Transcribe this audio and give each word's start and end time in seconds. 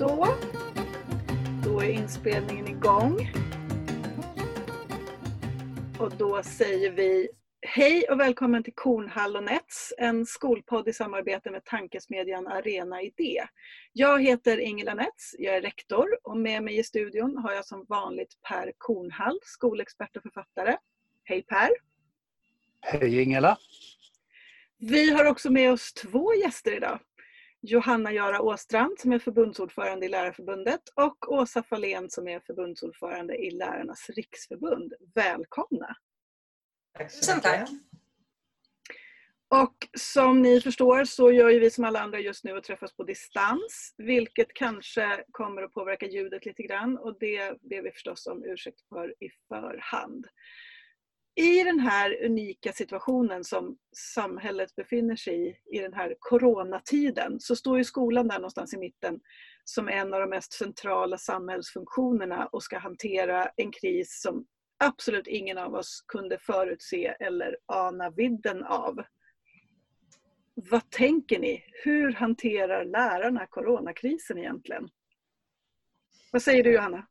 Så. 0.00 0.26
Då 1.64 1.80
är 1.80 1.90
inspelningen 1.90 2.68
igång. 2.68 3.32
Och 5.98 6.16
då 6.16 6.42
säger 6.42 6.90
vi 6.90 7.28
hej 7.62 8.04
och 8.10 8.20
välkommen 8.20 8.64
till 8.64 8.74
Kornhall 8.74 9.36
och 9.36 9.44
Nets, 9.44 9.92
en 9.98 10.26
skolpodd 10.26 10.88
i 10.88 10.92
samarbete 10.92 11.50
med 11.50 11.64
tankesmedjan 11.64 12.46
Arena 12.46 13.02
Idé. 13.02 13.44
Jag 13.92 14.22
heter 14.22 14.58
Ingela 14.58 14.94
Nets, 14.94 15.34
jag 15.38 15.56
är 15.56 15.62
rektor 15.62 16.06
och 16.22 16.36
med 16.36 16.62
mig 16.62 16.78
i 16.78 16.84
studion 16.84 17.36
har 17.36 17.52
jag 17.52 17.66
som 17.66 17.84
vanligt 17.88 18.38
Per 18.48 18.72
Kornhall, 18.78 19.38
skolexpert 19.42 20.16
och 20.16 20.22
författare. 20.22 20.76
Hej 21.24 21.42
Per! 21.42 21.70
Hej 22.80 23.22
Ingela! 23.22 23.58
Vi 24.78 25.10
har 25.10 25.24
också 25.24 25.50
med 25.50 25.72
oss 25.72 25.92
två 25.92 26.34
gäster 26.34 26.76
idag. 26.76 27.00
Johanna 27.62 28.12
Jara 28.12 28.40
Åstrand 28.40 28.98
som 28.98 29.12
är 29.12 29.18
förbundsordförande 29.18 30.06
i 30.06 30.08
Lärarförbundet 30.08 30.80
och 30.94 31.32
Åsa 31.32 31.62
Fahlén 31.62 32.10
som 32.10 32.28
är 32.28 32.40
förbundsordförande 32.40 33.36
i 33.36 33.50
Lärarnas 33.50 34.10
riksförbund. 34.10 34.92
Välkomna! 35.14 35.96
Tack 36.98 37.12
så 37.12 37.36
mycket. 37.36 37.68
Och 39.48 39.88
som 39.98 40.42
ni 40.42 40.60
förstår 40.60 41.04
så 41.04 41.32
gör 41.32 41.50
ju 41.50 41.58
vi 41.58 41.70
som 41.70 41.84
alla 41.84 42.00
andra 42.00 42.20
just 42.20 42.44
nu 42.44 42.52
och 42.52 42.64
träffas 42.64 42.96
på 42.96 43.04
distans, 43.04 43.94
vilket 43.96 44.54
kanske 44.54 45.24
kommer 45.30 45.62
att 45.62 45.72
påverka 45.72 46.06
ljudet 46.06 46.46
lite 46.46 46.62
grann 46.62 46.98
och 46.98 47.18
det 47.20 47.62
ber 47.62 47.82
vi 47.82 47.90
förstås 47.90 48.26
om 48.26 48.44
ursäkt 48.44 48.80
för 48.88 49.14
i 49.20 49.30
förhand. 49.48 50.26
I 51.40 51.64
den 51.64 51.80
här 51.80 52.24
unika 52.24 52.72
situationen 52.72 53.44
som 53.44 53.76
samhället 53.96 54.76
befinner 54.76 55.16
sig 55.16 55.48
i, 55.48 55.76
i 55.76 55.78
den 55.78 55.92
här 55.92 56.14
coronatiden, 56.18 57.40
så 57.40 57.56
står 57.56 57.78
ju 57.78 57.84
skolan 57.84 58.28
där 58.28 58.38
någonstans 58.38 58.74
i 58.74 58.78
mitten 58.78 59.20
som 59.64 59.88
en 59.88 60.14
av 60.14 60.20
de 60.20 60.30
mest 60.30 60.52
centrala 60.52 61.18
samhällsfunktionerna 61.18 62.46
och 62.46 62.62
ska 62.62 62.78
hantera 62.78 63.50
en 63.56 63.72
kris 63.72 64.20
som 64.22 64.46
absolut 64.84 65.26
ingen 65.26 65.58
av 65.58 65.74
oss 65.74 66.04
kunde 66.08 66.38
förutse 66.38 67.14
eller 67.20 67.56
ana 67.66 68.10
vidden 68.10 68.64
av. 68.64 69.02
Vad 70.54 70.90
tänker 70.90 71.38
ni? 71.38 71.64
Hur 71.84 72.12
hanterar 72.12 72.84
lärarna 72.84 73.46
coronakrisen 73.46 74.38
egentligen? 74.38 74.88
Vad 76.32 76.42
säger 76.42 76.64
du 76.64 76.72
Johanna? 76.72 77.06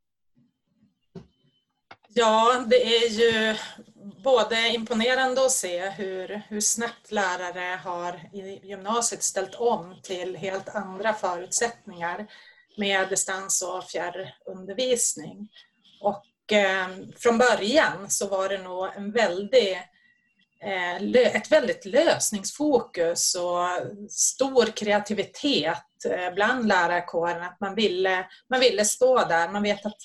Ja, 2.13 2.65
det 2.69 2.83
är 2.83 3.09
ju 3.09 3.55
både 4.23 4.69
imponerande 4.69 5.45
att 5.45 5.51
se 5.51 5.89
hur, 5.89 6.41
hur 6.47 6.61
snabbt 6.61 7.11
lärare 7.11 7.79
har 7.83 8.13
i 8.33 8.67
gymnasiet 8.67 9.23
ställt 9.23 9.55
om 9.55 9.95
till 10.03 10.35
helt 10.35 10.69
andra 10.69 11.13
förutsättningar 11.13 12.27
med 12.77 13.09
distans 13.09 13.61
och 13.61 13.83
fjärrundervisning. 13.83 15.49
Och 16.01 16.53
eh, 16.53 16.87
från 17.17 17.37
början 17.37 18.09
så 18.09 18.27
var 18.27 18.49
det 18.49 18.57
nog 18.57 18.87
en 18.95 19.11
väldigt, 19.11 19.77
eh, 20.63 21.35
ett 21.35 21.51
väldigt 21.51 21.85
lösningsfokus 21.85 23.35
och 23.35 23.67
stor 24.09 24.65
kreativitet 24.65 26.05
eh, 26.09 26.33
bland 26.33 26.67
lärarkåren. 26.67 27.41
Att 27.41 27.59
man 27.59 27.75
ville, 27.75 28.27
man 28.49 28.59
ville 28.59 28.85
stå 28.85 29.25
där. 29.25 29.49
Man 29.49 29.63
vet 29.63 29.85
att 29.85 29.97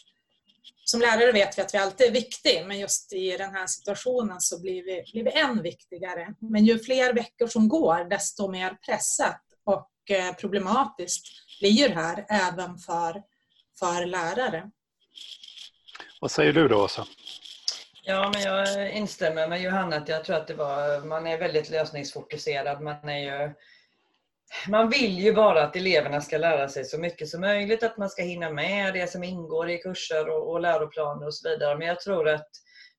som 0.84 1.00
lärare 1.00 1.32
vet 1.32 1.58
vi 1.58 1.62
att 1.62 1.74
vi 1.74 1.78
alltid 1.78 2.06
är 2.06 2.10
viktiga, 2.10 2.64
men 2.64 2.78
just 2.78 3.12
i 3.12 3.36
den 3.36 3.54
här 3.54 3.66
situationen 3.66 4.40
så 4.40 4.60
blir 4.60 4.84
vi, 4.84 5.04
blir 5.12 5.24
vi 5.24 5.40
än 5.40 5.62
viktigare. 5.62 6.34
Men 6.40 6.64
ju 6.64 6.78
fler 6.78 7.12
veckor 7.12 7.46
som 7.46 7.68
går, 7.68 8.10
desto 8.10 8.50
mer 8.50 8.78
pressat 8.86 9.42
och 9.64 9.90
eh, 10.10 10.34
problematiskt 10.34 11.26
blir 11.60 11.88
det 11.88 11.94
här 11.94 12.26
även 12.28 12.78
för, 12.78 13.22
för 13.78 14.06
lärare. 14.06 14.70
Vad 16.20 16.30
säger 16.30 16.52
du 16.52 16.68
då, 16.68 16.84
Åsa? 16.84 17.06
Ja, 18.06 18.30
men 18.34 18.42
jag 18.42 18.92
instämmer 18.92 19.48
med 19.48 19.62
Johanna 19.62 19.96
att 19.96 20.08
jag 20.08 20.24
tror 20.24 20.36
att 20.36 20.46
det 20.46 20.54
var, 20.54 21.04
man 21.04 21.26
är 21.26 21.38
väldigt 21.38 21.70
lösningsfokuserad. 21.70 22.80
Man 22.82 23.08
är 23.08 23.18
ju 23.18 23.54
man 24.68 24.90
vill 24.90 25.18
ju 25.18 25.32
bara 25.32 25.62
att 25.62 25.76
eleverna 25.76 26.20
ska 26.20 26.38
lära 26.38 26.68
sig 26.68 26.84
så 26.84 26.98
mycket 26.98 27.28
som 27.28 27.40
möjligt, 27.40 27.82
att 27.82 27.98
man 27.98 28.10
ska 28.10 28.22
hinna 28.22 28.50
med 28.50 28.94
det 28.94 29.10
som 29.10 29.24
ingår 29.24 29.70
i 29.70 29.78
kurser 29.78 30.28
och, 30.28 30.50
och 30.50 30.60
läroplaner 30.60 31.26
och 31.26 31.34
så 31.34 31.48
vidare. 31.48 31.78
Men 31.78 31.88
jag 31.88 32.00
tror 32.00 32.28
att 32.28 32.48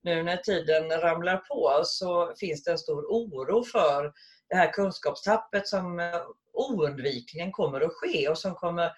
nu 0.04 0.24
när 0.24 0.38
tiden 0.38 0.90
ramlar 0.90 1.38
på 1.38 1.82
så 1.84 2.34
finns 2.40 2.64
det 2.64 2.72
en 2.72 2.78
stor 2.78 3.06
oro 3.06 3.64
för 3.64 4.14
det 4.50 4.56
här 4.56 4.74
kunskapstappet 4.74 5.68
som 5.68 6.00
eh, 6.00 6.22
oundvikligen 6.54 7.52
kommer 7.52 7.82
att 7.82 7.94
ske 7.94 8.30
och 8.30 8.38
som 8.38 8.56
kommer 8.56 8.92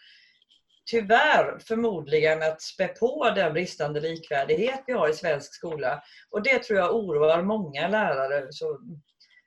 tyvärr 0.91 1.59
förmodligen 1.59 2.43
att 2.43 2.61
spä 2.61 2.87
på 2.87 3.29
den 3.35 3.53
bristande 3.53 3.99
likvärdighet 3.99 4.83
vi 4.87 4.93
har 4.93 5.09
i 5.09 5.13
svensk 5.13 5.53
skola. 5.53 6.03
Och 6.29 6.43
det 6.43 6.63
tror 6.63 6.79
jag 6.79 6.95
oroar 6.95 7.41
många 7.41 7.87
lärare. 7.87 8.47
Så 8.49 8.79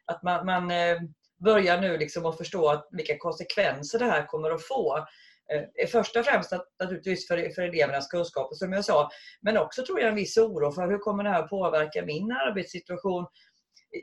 att 0.07 0.23
man, 0.23 0.47
man 0.47 0.71
eh, 0.71 0.99
börjar 1.45 1.81
nu 1.81 1.99
liksom 1.99 2.27
att 2.27 2.39
förstå 2.39 2.69
att 2.69 2.89
vilka 2.91 3.19
konsekvenser 3.19 3.99
det 3.99 4.05
här 4.05 4.27
kommer 4.27 4.51
att 4.51 4.67
få. 4.67 5.07
Eh, 5.53 5.89
först 5.89 6.17
och 6.17 6.25
främst 6.25 6.53
att, 6.53 6.67
naturligtvis 6.81 7.29
för, 7.29 7.55
för 7.55 7.63
elevernas 7.63 8.09
kunskaper 8.09 8.55
som 8.57 8.73
jag 8.73 8.85
sa, 8.85 9.11
men 9.41 9.57
också 9.57 9.85
tror 9.85 10.01
jag 10.01 10.09
en 10.09 10.15
viss 10.15 10.37
oro 10.37 10.73
för 10.73 10.89
hur 10.89 10.99
kommer 10.99 11.25
det 11.25 11.31
här 11.31 11.43
påverka 11.43 12.05
min 12.05 12.33
arbetssituation 12.33 13.27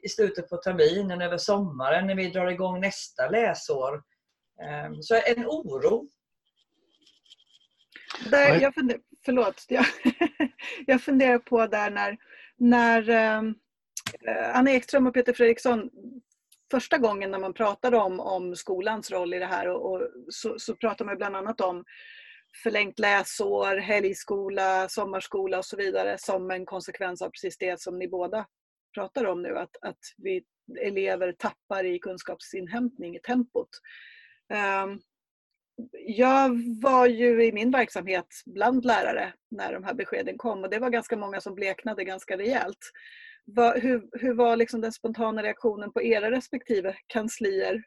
i 0.06 0.10
slutet 0.10 0.50
på 0.50 0.58
terminen, 0.58 1.22
över 1.22 1.38
sommaren, 1.38 2.08
när 2.08 2.16
vi 2.16 2.30
drar 2.30 2.48
igång 2.48 2.80
nästa 2.80 3.30
läsår. 3.30 4.04
Ehm, 4.62 5.02
så 5.02 5.16
en 5.16 5.46
oro. 5.46 6.10
Där, 8.32 8.62
jag 8.62 8.74
funder, 8.74 9.00
förlåt, 9.26 9.66
jag, 9.70 9.86
jag 10.86 11.02
funderar 11.02 11.40
på 11.40 11.68
där 11.68 11.90
när, 11.90 12.18
när 12.58 13.10
eh, 13.10 14.58
Anna 14.58 14.72
Ekström 14.72 15.08
och 15.08 15.14
Peter 15.14 15.34
Fredriksson 15.34 15.90
första 16.72 16.98
gången 16.98 17.32
när 17.32 17.40
man 17.40 17.54
pratade 17.54 17.98
om, 17.98 18.20
om 18.20 18.56
skolans 18.56 19.12
roll 19.12 19.34
i 19.34 19.40
det 19.40 19.46
här 19.46 19.68
och, 19.70 19.92
och 19.92 20.02
så, 20.30 20.60
så 20.60 20.76
pratade 20.76 21.06
man 21.06 21.18
bland 21.18 21.36
annat 21.36 21.62
om 21.62 21.84
förlängt 22.64 23.00
läsår, 23.00 23.78
helgskola, 23.78 24.90
sommarskola 24.90 25.58
och 25.58 25.66
så 25.66 25.78
vidare 25.78 26.18
som 26.20 26.52
en 26.52 26.66
konsekvens 26.66 27.22
av 27.22 27.30
precis 27.30 27.58
det 27.58 27.82
som 27.82 28.00
ni 28.00 28.08
båda 28.08 28.46
pratar 28.94 29.26
om 29.26 29.42
nu, 29.42 29.58
att, 29.58 29.78
att 29.82 30.00
vi 30.18 30.44
elever 30.82 31.32
tappar 31.32 31.84
i 31.84 32.00
kunskapsinhämtning, 32.00 33.16
i 33.16 33.20
tempot. 33.20 33.70
Um, 34.84 35.02
jag 36.08 36.50
var 36.82 37.08
ju 37.08 37.46
i 37.46 37.52
min 37.52 37.72
verksamhet 37.72 38.28
bland 38.46 38.86
lärare 38.86 39.34
när 39.52 39.74
de 39.74 39.84
här 39.84 39.94
beskeden 39.94 40.38
kom 40.38 40.64
och 40.64 40.70
det 40.70 40.80
var 40.80 40.90
ganska 40.90 41.18
många 41.18 41.42
som 41.42 41.56
bleknade 41.56 42.04
ganska 42.04 42.38
rejält. 42.38 42.92
Vad, 43.50 43.80
hur, 43.80 44.10
hur 44.12 44.34
var 44.34 44.56
liksom 44.56 44.82
den 44.82 44.92
spontana 44.92 45.44
reaktionen 45.44 45.92
på 45.92 46.04
era 46.04 46.32
respektive 46.32 46.96
kanslier? 47.08 47.84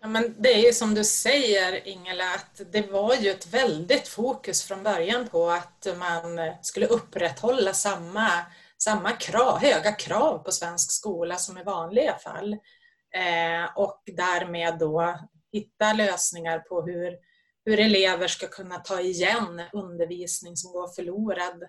Ja, 0.00 0.08
men 0.08 0.34
det 0.38 0.54
är 0.54 0.66
ju 0.66 0.72
som 0.72 0.94
du 0.94 1.04
säger 1.04 1.88
Ingela, 1.88 2.24
att 2.34 2.72
det 2.72 2.90
var 2.90 3.14
ju 3.14 3.30
ett 3.30 3.54
väldigt 3.54 4.08
fokus 4.08 4.64
från 4.64 4.82
början 4.82 5.28
på 5.28 5.50
att 5.50 5.86
man 5.98 6.54
skulle 6.62 6.86
upprätthålla 6.86 7.72
samma, 7.72 8.28
samma 8.78 9.12
krav, 9.12 9.58
höga 9.58 9.92
krav 9.92 10.38
på 10.38 10.52
svensk 10.52 10.92
skola 10.92 11.36
som 11.36 11.58
i 11.58 11.62
vanliga 11.62 12.18
fall. 12.18 12.52
Eh, 13.14 13.76
och 13.76 14.02
därmed 14.06 14.78
då 14.78 15.18
hitta 15.52 15.92
lösningar 15.92 16.58
på 16.58 16.82
hur, 16.82 17.16
hur 17.64 17.80
elever 17.80 18.28
ska 18.28 18.46
kunna 18.46 18.78
ta 18.78 19.00
igen 19.00 19.62
undervisning 19.72 20.56
som 20.56 20.72
går 20.72 20.88
förlorad 20.88 21.62
eh, 21.62 21.68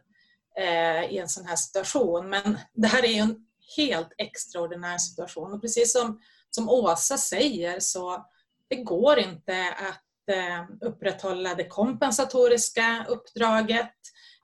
Eh, 0.59 1.11
i 1.11 1.17
en 1.17 1.29
sån 1.29 1.45
här 1.45 1.55
situation. 1.55 2.29
Men 2.29 2.57
det 2.73 2.87
här 2.87 3.05
är 3.05 3.11
ju 3.11 3.19
en 3.19 3.35
helt 3.77 4.13
extraordinär 4.17 4.97
situation 4.97 5.53
och 5.53 5.61
precis 5.61 5.93
som, 5.93 6.19
som 6.49 6.69
Åsa 6.69 7.17
säger 7.17 7.79
så 7.79 8.25
det 8.69 8.75
går 8.75 9.19
inte 9.19 9.69
att 9.71 10.35
eh, 10.35 10.65
upprätthålla 10.81 11.55
det 11.55 11.67
kompensatoriska 11.67 13.05
uppdraget. 13.09 13.93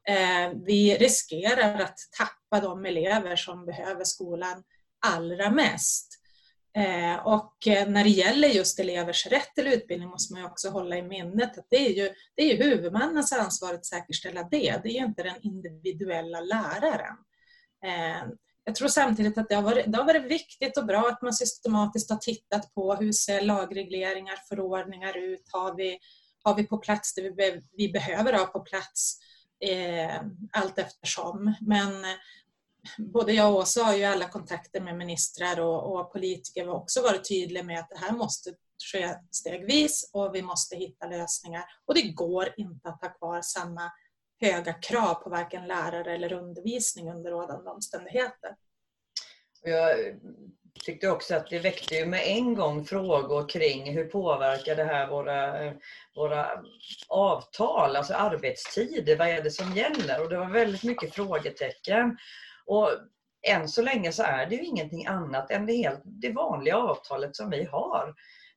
Eh, 0.08 0.52
vi 0.66 0.98
riskerar 0.98 1.82
att 1.82 1.98
tappa 2.18 2.68
de 2.68 2.86
elever 2.86 3.36
som 3.36 3.66
behöver 3.66 4.04
skolan 4.04 4.64
allra 5.06 5.52
mest. 5.52 6.20
Eh, 6.78 7.28
och 7.28 7.68
eh, 7.68 7.90
när 7.90 8.04
det 8.04 8.10
gäller 8.10 8.48
just 8.48 8.80
elevers 8.80 9.28
rätt 9.28 9.56
till 9.56 9.68
utbildning 9.68 10.10
måste 10.10 10.34
man 10.34 10.46
också 10.46 10.70
hålla 10.70 10.98
i 10.98 11.02
minnet 11.02 11.58
att 11.58 11.68
det 11.70 11.78
är 11.78 11.90
ju, 11.90 12.14
det 12.36 12.44
är 12.44 12.56
ju 12.56 12.64
huvudmannens 12.64 13.34
ansvar 13.34 13.74
att 13.74 13.86
säkerställa 13.86 14.44
det. 14.44 14.80
Det 14.84 14.90
är 14.90 14.94
ju 14.94 15.06
inte 15.06 15.24
den 15.24 15.42
individuella 15.42 16.42
läraren. 16.42 17.18
Eh, 17.86 18.34
jag 18.66 18.76
tror 18.76 18.88
samtidigt 18.88 19.38
att 19.38 19.50
det 19.50 19.56
har, 19.56 19.62
varit, 19.62 19.92
det 19.92 19.98
har 19.98 20.06
varit 20.06 20.32
viktigt 20.32 20.78
och 20.78 20.86
bra 20.86 21.10
att 21.10 21.22
man 21.22 21.34
systematiskt 21.34 22.10
har 22.10 22.18
tittat 22.18 22.74
på 22.74 22.96
hur 22.96 23.12
ser 23.12 23.42
lagregleringar, 23.42 24.36
förordningar 24.50 25.18
ut? 25.18 25.50
Har 25.52 25.76
vi, 25.76 26.00
har 26.44 26.56
vi 26.56 26.64
på 26.64 26.78
plats 26.78 27.16
det 27.16 27.22
vi, 27.22 27.32
be, 27.32 27.62
vi 27.72 27.92
behöver 27.92 28.34
ha 28.34 28.46
på 28.46 28.60
plats 28.60 29.20
eh, 29.66 30.22
allt 30.52 30.80
eftersom? 30.80 31.56
Men 31.62 32.06
både 32.98 33.34
jag 33.34 33.52
och 33.54 33.60
Åsa 33.60 33.84
har 33.84 33.96
ju 33.96 34.04
alla 34.04 34.30
kontakter 34.30 34.82
med 34.82 34.98
ministrar 34.98 35.60
och, 35.60 36.00
och 36.00 36.14
politiker 36.14 36.66
har 36.66 36.74
också 36.74 37.02
varit 37.02 37.28
tydliga 37.28 37.64
med 37.64 37.80
att 37.80 37.90
det 37.90 38.00
här 38.00 38.12
måste 38.12 38.54
ske 38.92 39.16
stegvis 39.32 40.10
och 40.14 40.36
vi 40.36 40.42
måste 40.42 40.76
hitta 40.76 41.08
lösningar. 41.08 41.64
Och 41.86 41.96
det 41.96 42.02
går 42.02 42.54
inte 42.58 42.90
att 42.90 43.02
ha 43.02 43.10
kvar 43.10 43.42
samma 43.42 43.92
höga 44.42 44.74
krav 44.74 45.14
på 45.14 45.30
varken 45.30 45.68
lärare 45.68 46.14
eller 46.14 46.34
undervisning 46.34 47.12
under 47.12 47.32
rådande 47.32 47.70
omständigheter. 47.70 48.56
Jag 49.64 49.98
tyckte 50.86 51.10
också 51.10 51.36
att 51.36 51.50
det 51.50 51.60
väckte 51.60 51.96
ju 51.96 52.06
med 52.06 52.22
en 52.26 52.56
gång 52.56 52.86
frågor 52.86 53.50
kring 53.50 53.94
hur 53.94 54.06
påverkar 54.06 54.76
det 54.76 54.84
här 54.84 55.08
våra, 55.08 55.74
våra 56.16 56.48
avtal, 57.08 57.96
alltså 57.96 58.14
arbetstider, 58.14 59.18
vad 59.18 59.28
är 59.28 59.44
det 59.44 59.52
som 59.52 59.76
gäller? 59.76 60.22
Och 60.22 60.30
det 60.30 60.38
var 60.38 60.50
väldigt 60.50 60.84
mycket 60.84 61.16
frågetecken. 61.16 62.18
Och 62.66 62.90
än 63.48 63.68
så 63.68 63.82
länge 63.82 64.12
så 64.12 64.24
är 64.24 64.46
det 64.46 64.56
ju 64.56 64.64
ingenting 64.64 65.06
annat 65.06 65.52
än 65.52 65.66
det, 65.66 65.74
helt, 65.74 66.02
det 66.04 66.32
vanliga 66.32 66.78
avtalet 66.78 67.36
som 67.36 67.50
vi 67.50 67.64
har. 67.64 68.14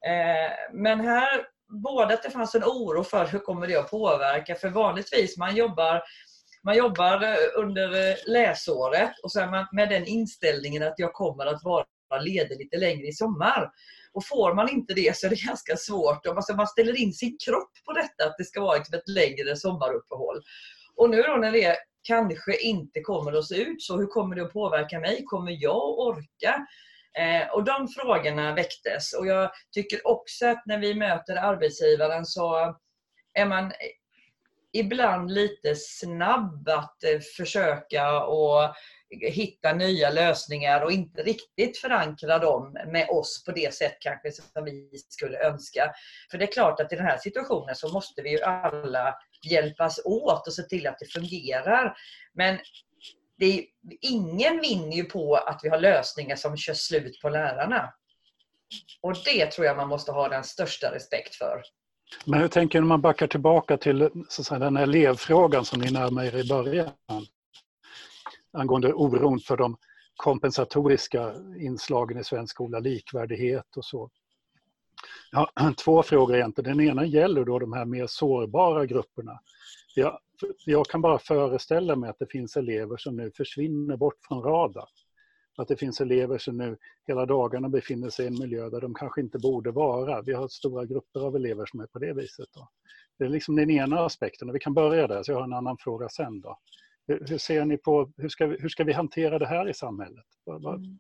Eh, 0.06 0.53
men 0.73 1.00
här, 1.00 1.47
både 1.82 2.14
att 2.14 2.23
det 2.23 2.31
fanns 2.31 2.55
en 2.55 2.64
oro 2.64 3.05
för 3.05 3.26
hur 3.26 3.38
kommer 3.38 3.67
det 3.67 3.76
att 3.76 3.91
påverka, 3.91 4.55
för 4.55 4.69
vanligtvis 4.69 5.38
man 5.38 5.56
jobbar 5.56 6.03
man 6.67 6.76
jobbar 6.76 7.23
eh, 7.23 7.37
under 7.56 8.11
eh, 8.11 8.17
läsåret 8.26 9.12
och 9.23 9.32
så 9.32 9.41
är 9.41 9.47
man 9.47 9.67
med 9.73 9.88
den 9.88 10.06
inställningen 10.06 10.82
att 10.82 10.94
jag 10.97 11.12
kommer 11.12 11.47
att 11.47 11.64
vara 11.64 11.87
ledig 12.20 12.59
lite 12.59 12.76
längre 12.76 13.06
i 13.06 13.12
sommar. 13.12 13.70
Och 14.12 14.26
får 14.26 14.55
man 14.55 14.69
inte 14.69 14.94
det 14.94 15.17
så 15.17 15.26
är 15.26 15.31
det 15.31 15.43
ganska 15.47 15.76
svårt. 15.76 16.26
Alltså 16.26 16.55
man 16.55 16.67
ställer 16.67 17.00
in 17.00 17.12
sin 17.12 17.37
kropp 17.47 17.73
på 17.85 17.93
detta, 17.93 18.25
att 18.25 18.35
det 18.38 18.44
ska 18.44 18.61
vara 18.61 18.76
liksom 18.76 18.99
ett 18.99 19.09
längre 19.09 19.56
sommaruppehåll. 19.56 20.43
Och 20.97 21.11
nu 21.11 21.23
då 21.23 21.37
när 21.37 21.52
det 21.52 21.76
kanske 22.06 22.56
inte 22.56 23.00
kommer 23.00 23.32
att 23.32 23.47
se 23.47 23.62
ut 23.62 23.82
så, 23.82 23.97
hur 23.97 24.06
kommer 24.06 24.37
det 24.37 24.43
att 24.43 24.53
påverka 24.53 25.00
mig? 25.00 25.25
Kommer 25.25 25.62
jag 25.62 25.76
att 25.76 25.99
orka? 25.99 26.67
Eh, 27.19 27.49
och 27.49 27.64
de 27.64 27.88
frågorna 27.88 28.55
väcktes. 28.55 29.12
Och 29.12 29.26
jag 29.26 29.50
tycker 29.75 30.06
också 30.06 30.47
att 30.47 30.67
när 30.67 30.79
vi 30.79 30.94
möter 30.94 31.37
arbetsgivaren 31.37 32.26
så 32.26 32.76
är 33.35 33.47
man 33.47 33.73
ibland 34.73 35.31
lite 35.31 35.75
snabb 35.76 36.69
att 36.69 37.05
eh, 37.05 37.20
försöka 37.37 38.25
och 38.25 38.75
hitta 39.11 39.73
nya 39.73 40.11
lösningar 40.11 40.81
och 40.81 40.93
inte 40.93 41.23
riktigt 41.23 41.79
förankra 41.79 42.38
dem 42.38 42.76
med 42.87 43.08
oss 43.11 43.44
på 43.44 43.53
det 43.53 43.75
sätt 43.75 43.97
kanske 44.00 44.32
som 44.32 44.64
vi 44.64 44.91
skulle 45.08 45.38
önska. 45.38 45.93
För 46.31 46.38
det 46.38 46.44
är 46.44 46.53
klart 46.53 46.81
att 46.81 46.93
i 46.93 46.97
den 46.97 47.06
här 47.06 47.19
situationen 47.19 47.75
så 47.75 47.93
måste 47.93 48.23
vi 48.23 48.31
ju 48.31 48.41
alla 48.41 49.14
hjälpas 49.43 50.00
åt 50.05 50.47
och 50.47 50.53
se 50.53 50.62
till 50.62 50.87
att 50.87 50.99
det 50.99 51.06
fungerar. 51.06 51.97
Men 52.35 52.58
det 53.38 53.58
är, 53.58 53.64
ingen 54.00 54.61
vinner 54.61 54.97
ju 54.97 55.05
på 55.05 55.35
att 55.37 55.61
vi 55.62 55.69
har 55.69 55.79
lösningar 55.79 56.37
som 56.37 56.56
kör 56.56 56.75
slut 56.75 57.20
på 57.23 57.29
lärarna. 57.29 57.93
Och 59.02 59.17
det 59.25 59.47
tror 59.47 59.67
jag 59.67 59.76
man 59.76 59.88
måste 59.88 60.12
ha 60.12 60.29
den 60.29 60.44
största 60.44 60.94
respekt 60.94 61.35
för. 61.35 61.62
Men 62.25 62.41
hur 62.41 62.49
tänker 62.49 62.79
du 62.79 62.82
när 62.82 62.88
man 62.88 63.00
backar 63.00 63.26
tillbaka 63.26 63.76
till 63.76 64.11
så 64.29 64.43
att 64.43 64.47
säga, 64.47 64.59
den 64.59 64.76
elevfrågan 64.76 65.64
som 65.64 65.81
ni 65.81 65.91
närmade 65.91 66.26
er 66.26 66.37
i 66.37 66.49
början? 66.49 66.91
Angående 68.56 68.93
oron 68.93 69.38
för 69.38 69.56
de 69.56 69.76
kompensatoriska 70.17 71.35
inslagen 71.58 72.19
i 72.19 72.25
svensk 72.25 72.50
skola, 72.50 72.79
likvärdighet 72.79 73.76
och 73.76 73.85
så. 73.85 74.11
Jag 75.31 75.49
har 75.55 75.73
två 75.85 76.03
frågor 76.03 76.37
egentligen. 76.37 76.79
Den 76.79 76.88
ena 76.88 77.05
gäller 77.05 77.44
då 77.44 77.58
de 77.58 77.73
här 77.73 77.85
mer 77.85 78.06
sårbara 78.06 78.87
grupperna. 78.87 79.41
Jag, 79.94 80.19
jag 80.64 80.87
kan 80.87 81.00
bara 81.00 81.19
föreställa 81.19 81.97
mig 81.97 82.11
att 82.11 82.19
det 82.19 82.31
finns 82.31 82.56
elever 82.56 82.97
som 82.97 83.17
nu 83.17 83.31
försvinner 83.31 83.97
bort 83.97 84.19
från 84.29 84.43
radarn. 84.43 84.88
Att 85.56 85.69
det 85.69 85.76
finns 85.76 86.00
elever 86.00 86.38
som 86.38 86.56
nu 86.56 86.76
hela 87.06 87.26
dagarna 87.26 87.69
befinner 87.69 88.11
sig 88.11 88.25
i 88.25 88.29
en 88.29 88.38
miljö 88.38 88.70
där 88.70 88.81
de 88.81 88.94
kanske 88.94 89.20
inte 89.20 89.38
borde 89.38 89.70
vara. 89.70 90.23
Vi 90.23 90.32
har 90.32 90.49
stora 90.49 90.85
grupper 90.85 91.20
av 91.20 91.37
elever 91.37 91.67
som 91.67 91.81
är 91.81 91.87
på 91.87 91.99
det 91.99 92.12
viset. 92.12 92.49
Då. 92.55 92.69
Det 93.19 93.25
är 93.25 93.29
liksom 93.29 93.56
den 93.56 93.70
ena 93.70 94.00
aspekten 94.00 94.49
och 94.49 94.55
vi 94.55 94.59
kan 94.59 94.75
börja 94.75 95.06
där, 95.06 95.23
så 95.23 95.32
jag 95.32 95.37
har 95.37 95.44
en 95.44 95.52
annan 95.52 95.76
fråga 95.79 96.09
sen. 96.09 96.41
Då. 96.41 96.59
Hur, 97.06 97.26
hur 97.29 97.38
ser 97.38 97.64
ni 97.64 97.76
på, 97.76 98.12
hur 98.17 98.29
ska, 98.29 98.47
vi, 98.47 98.56
hur 98.61 98.69
ska 98.69 98.85
vi 98.85 98.93
hantera 98.93 99.38
det 99.38 99.47
här 99.47 99.69
i 99.69 99.75
samhället? 99.75 100.25
Mm. 100.49 100.99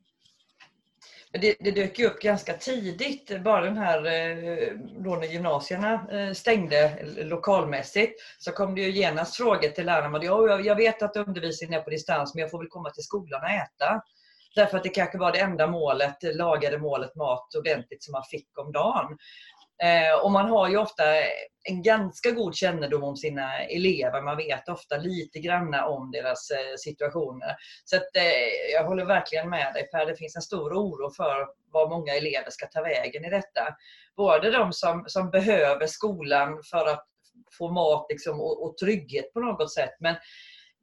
Det, 1.30 1.56
det 1.60 1.70
dök 1.70 1.98
ju 1.98 2.06
upp 2.06 2.20
ganska 2.20 2.52
tidigt, 2.52 3.42
bara 3.42 3.64
den 3.64 3.76
här, 3.76 4.06
eh, 4.06 4.68
då 4.98 5.16
när 5.16 5.26
gymnasierna 5.26 6.06
eh, 6.12 6.32
stängde 6.32 6.98
lokalmässigt, 7.16 8.20
så 8.38 8.52
kom 8.52 8.74
det 8.74 8.80
ju 8.80 8.90
genast 8.90 9.36
frågor 9.36 9.68
till 9.68 9.86
lärarna. 9.86 10.24
Ja, 10.24 10.60
jag 10.60 10.76
vet 10.76 11.02
att 11.02 11.16
undervisningen 11.16 11.80
är 11.80 11.84
på 11.84 11.90
distans, 11.90 12.34
men 12.34 12.42
jag 12.42 12.50
får 12.50 12.58
väl 12.58 12.68
komma 12.68 12.90
till 12.90 13.02
skolan 13.02 13.42
och 13.42 13.50
äta. 13.50 14.02
Därför 14.54 14.76
att 14.76 14.82
det 14.82 14.88
kanske 14.88 15.18
var 15.18 15.32
det 15.32 15.38
enda 15.38 15.66
målet, 15.66 16.16
lagade 16.22 16.78
målet 16.78 17.14
mat 17.14 17.54
ordentligt 17.54 18.02
som 18.04 18.12
man 18.12 18.24
fick 18.30 18.58
om 18.58 18.72
dagen. 18.72 19.18
Eh, 19.82 20.24
och 20.24 20.32
man 20.32 20.48
har 20.48 20.68
ju 20.68 20.76
ofta 20.76 21.02
en 21.68 21.82
ganska 21.82 22.30
god 22.30 22.54
kännedom 22.54 23.04
om 23.04 23.16
sina 23.16 23.58
elever. 23.58 24.22
Man 24.22 24.36
vet 24.36 24.68
ofta 24.68 24.96
lite 24.96 25.38
grann 25.38 25.74
om 25.74 26.10
deras 26.10 26.50
eh, 26.50 26.76
situationer. 26.78 27.56
Så 27.84 27.96
att, 27.96 28.16
eh, 28.16 28.72
jag 28.72 28.84
håller 28.84 29.04
verkligen 29.04 29.50
med 29.50 29.74
dig 29.74 29.90
Per. 29.90 30.06
Det 30.06 30.16
finns 30.16 30.36
en 30.36 30.42
stor 30.42 30.72
oro 30.72 31.10
för 31.10 31.46
vad 31.72 31.90
många 31.90 32.14
elever 32.14 32.50
ska 32.50 32.66
ta 32.66 32.82
vägen 32.82 33.24
i 33.24 33.30
detta. 33.30 33.76
Både 34.16 34.50
de 34.50 34.72
som, 34.72 35.04
som 35.06 35.30
behöver 35.30 35.86
skolan 35.86 36.62
för 36.70 36.86
att 36.86 37.06
få 37.58 37.70
mat 37.70 38.06
liksom, 38.08 38.40
och, 38.40 38.64
och 38.64 38.76
trygghet 38.78 39.32
på 39.32 39.40
något 39.40 39.72
sätt. 39.72 39.94
Men 40.00 40.16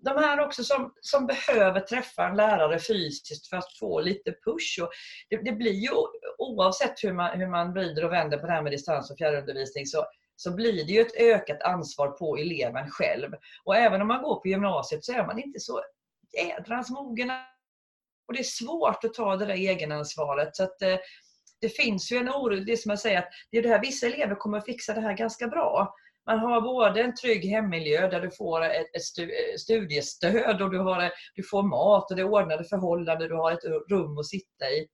de 0.06 0.18
här 0.18 0.40
också 0.40 0.64
som, 0.64 0.94
som 1.02 1.28
behöver 1.28 1.80
träffa 1.80 2.28
en 2.28 2.36
lärare 2.36 2.80
fysiskt 2.80 3.48
för 3.48 3.58
att 3.58 3.78
få 3.80 4.02
lite 4.02 4.32
push. 4.32 4.80
Och 4.82 4.90
det, 5.30 5.38
det 5.38 5.52
blir 5.52 5.74
ju 5.74 5.90
oavsett 6.38 7.04
hur 7.04 7.14
man, 7.14 7.40
hur 7.40 7.48
man 7.48 7.74
vrider 7.74 8.06
och 8.06 8.12
vänder 8.12 8.38
på 8.38 8.48
det 8.48 8.54
här 8.54 8.62
med 8.62 8.72
distans 8.72 9.12
och 9.12 9.18
fjärrundervisning 9.18 9.86
så, 9.86 10.06
så 10.44 10.52
blir 10.52 10.86
det 10.86 10.92
ju 10.92 11.02
ett 11.02 11.16
ökat 11.16 11.62
ansvar 11.62 12.08
på 12.08 12.38
eleven 12.38 12.90
själv. 12.90 13.32
Och 13.64 13.76
även 13.76 14.02
om 14.02 14.08
man 14.08 14.24
går 14.24 14.36
på 14.40 14.48
gymnasiet 14.48 15.06
så 15.06 15.14
är 15.14 15.26
man 15.26 15.40
inte 15.40 15.60
så 15.60 15.82
jädrans 16.38 16.90
mogen. 16.90 17.32
Och 18.28 18.34
det 18.34 18.40
är 18.40 18.44
svårt 18.44 19.04
att 19.04 19.14
ta 19.14 19.36
det 19.36 19.46
där 19.46 19.54
egenansvaret. 19.54 20.56
Så 20.56 20.64
att, 20.64 20.82
eh, 20.82 20.98
det 21.62 21.70
finns 21.70 22.12
ju 22.12 22.18
en 22.18 22.30
oro, 22.30 22.56
det 22.56 22.72
är 22.72 22.78
som 22.78 22.90
jag 22.90 23.00
säger 23.00 23.20
att 23.20 23.30
det 23.52 23.58
är 23.58 23.62
det 23.62 23.70
här, 23.70 23.82
vissa 23.82 24.08
elever 24.08 24.36
kommer 24.36 24.58
att 24.58 24.66
fixa 24.66 24.94
det 24.94 25.02
här 25.02 25.14
ganska 25.14 25.48
bra. 25.48 25.94
Man 26.26 26.40
har 26.40 26.62
både 26.62 27.02
en 27.02 27.16
trygg 27.16 27.46
hemmiljö 27.46 28.10
där 28.10 28.22
du 28.22 28.32
får 28.32 28.64
ett, 28.64 28.96
ett 28.96 29.20
eh, 29.20 29.58
studiestöd 29.58 30.62
och 30.62 30.72
du, 30.72 30.80
har, 30.80 31.04
eh, 31.04 31.10
du 31.36 31.44
får 31.44 31.64
mat 31.64 32.12
och 32.12 32.18
det 32.18 32.22
är 32.22 32.30
ordnade 32.30 32.64
förhållanden, 32.64 33.30
du 33.30 33.36
har 33.36 33.52
ett 33.52 33.90
rum 33.90 34.18
att 34.18 34.26
sitta 34.26 34.70
i. 34.70 34.88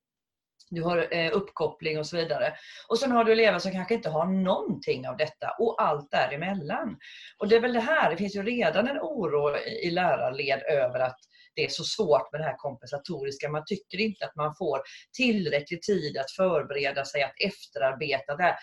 Du 0.70 0.84
har 0.84 1.08
eh, 1.14 1.32
uppkoppling 1.34 2.00
och 2.00 2.08
så 2.08 2.18
vidare. 2.18 2.54
Och 2.88 3.00
sen 3.00 3.12
har 3.12 3.24
du 3.24 3.32
elever 3.32 3.60
som 3.60 3.72
kanske 3.72 3.94
inte 3.94 4.10
har 4.10 4.26
någonting 4.26 5.08
av 5.08 5.18
detta 5.18 5.56
och 5.60 5.82
allt 5.82 6.12
däremellan. 6.12 6.98
Och 7.38 7.48
det 7.48 7.56
är 7.56 7.60
väl 7.60 7.74
det 7.74 7.80
här, 7.80 8.10
det 8.10 8.18
finns 8.18 8.36
ju 8.36 8.44
redan 8.44 8.88
en 8.88 9.00
oro 9.00 9.58
i 9.58 9.90
lärarled 9.92 10.62
över 10.64 11.00
att 11.00 11.20
det 11.56 11.66
är 11.66 11.70
så 11.70 11.84
svårt 11.84 12.32
med 12.32 12.42
det 12.42 12.46
här 12.46 12.58
kompensatoriska. 12.58 13.50
Man 13.50 13.64
tycker 13.66 13.98
inte 13.98 14.26
att 14.26 14.36
man 14.36 14.56
får 14.56 14.82
tillräcklig 15.18 15.82
tid 15.82 16.18
att 16.18 16.32
förbereda 16.32 17.06
sig, 17.06 17.24
att 17.24 17.34
efterarbeta 17.46 18.36
det 18.36 18.44
här 18.44 18.56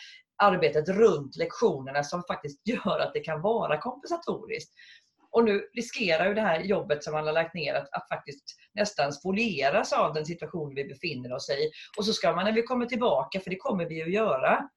arbetet 0.43 0.89
runt 0.89 1.37
lektionerna 1.37 2.05
som 2.05 2.23
faktiskt 2.29 2.69
gör 2.69 3.01
att 3.01 3.13
det 3.15 3.21
kan 3.21 3.43
vara 3.43 3.79
kompensatoriskt. 3.79 4.73
Och 5.37 5.45
nu 5.45 5.69
riskerar 5.75 6.29
ju 6.29 6.35
det 6.35 6.41
här 6.41 6.61
jobbet 6.61 7.05
som 7.05 7.13
man 7.13 7.27
har 7.27 7.33
lagt 7.33 7.55
ner 7.55 7.75
att, 7.75 7.89
att 7.93 8.09
faktiskt 8.09 8.57
nästan 8.75 9.13
spolieras 9.13 9.93
av 9.93 10.15
den 10.15 10.27
situation 10.27 10.75
vi 10.75 10.85
befinner 10.85 11.33
oss 11.33 11.51
i. 11.51 11.71
Och 11.99 12.05
så 12.05 12.13
ska 12.13 12.33
man 12.35 12.45
när 12.45 12.53
vi 12.53 12.63
kommer 12.63 12.87
tillbaka, 12.87 13.41
för 13.41 13.51
det 13.51 13.57
kommer 13.57 13.87
vi 13.87 14.03
att 14.03 14.13
göra, 14.13 14.69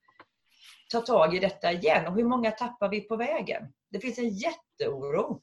ta 0.91 1.01
tag 1.01 1.35
i 1.35 1.39
detta 1.39 1.71
igen. 1.71 2.07
Och 2.07 2.15
hur 2.15 2.23
många 2.23 2.51
tappar 2.51 2.89
vi 2.89 3.01
på 3.01 3.15
vägen? 3.15 3.63
Det 3.91 3.99
finns 3.99 4.17
en 4.19 4.29
jätteoro. 4.29 5.41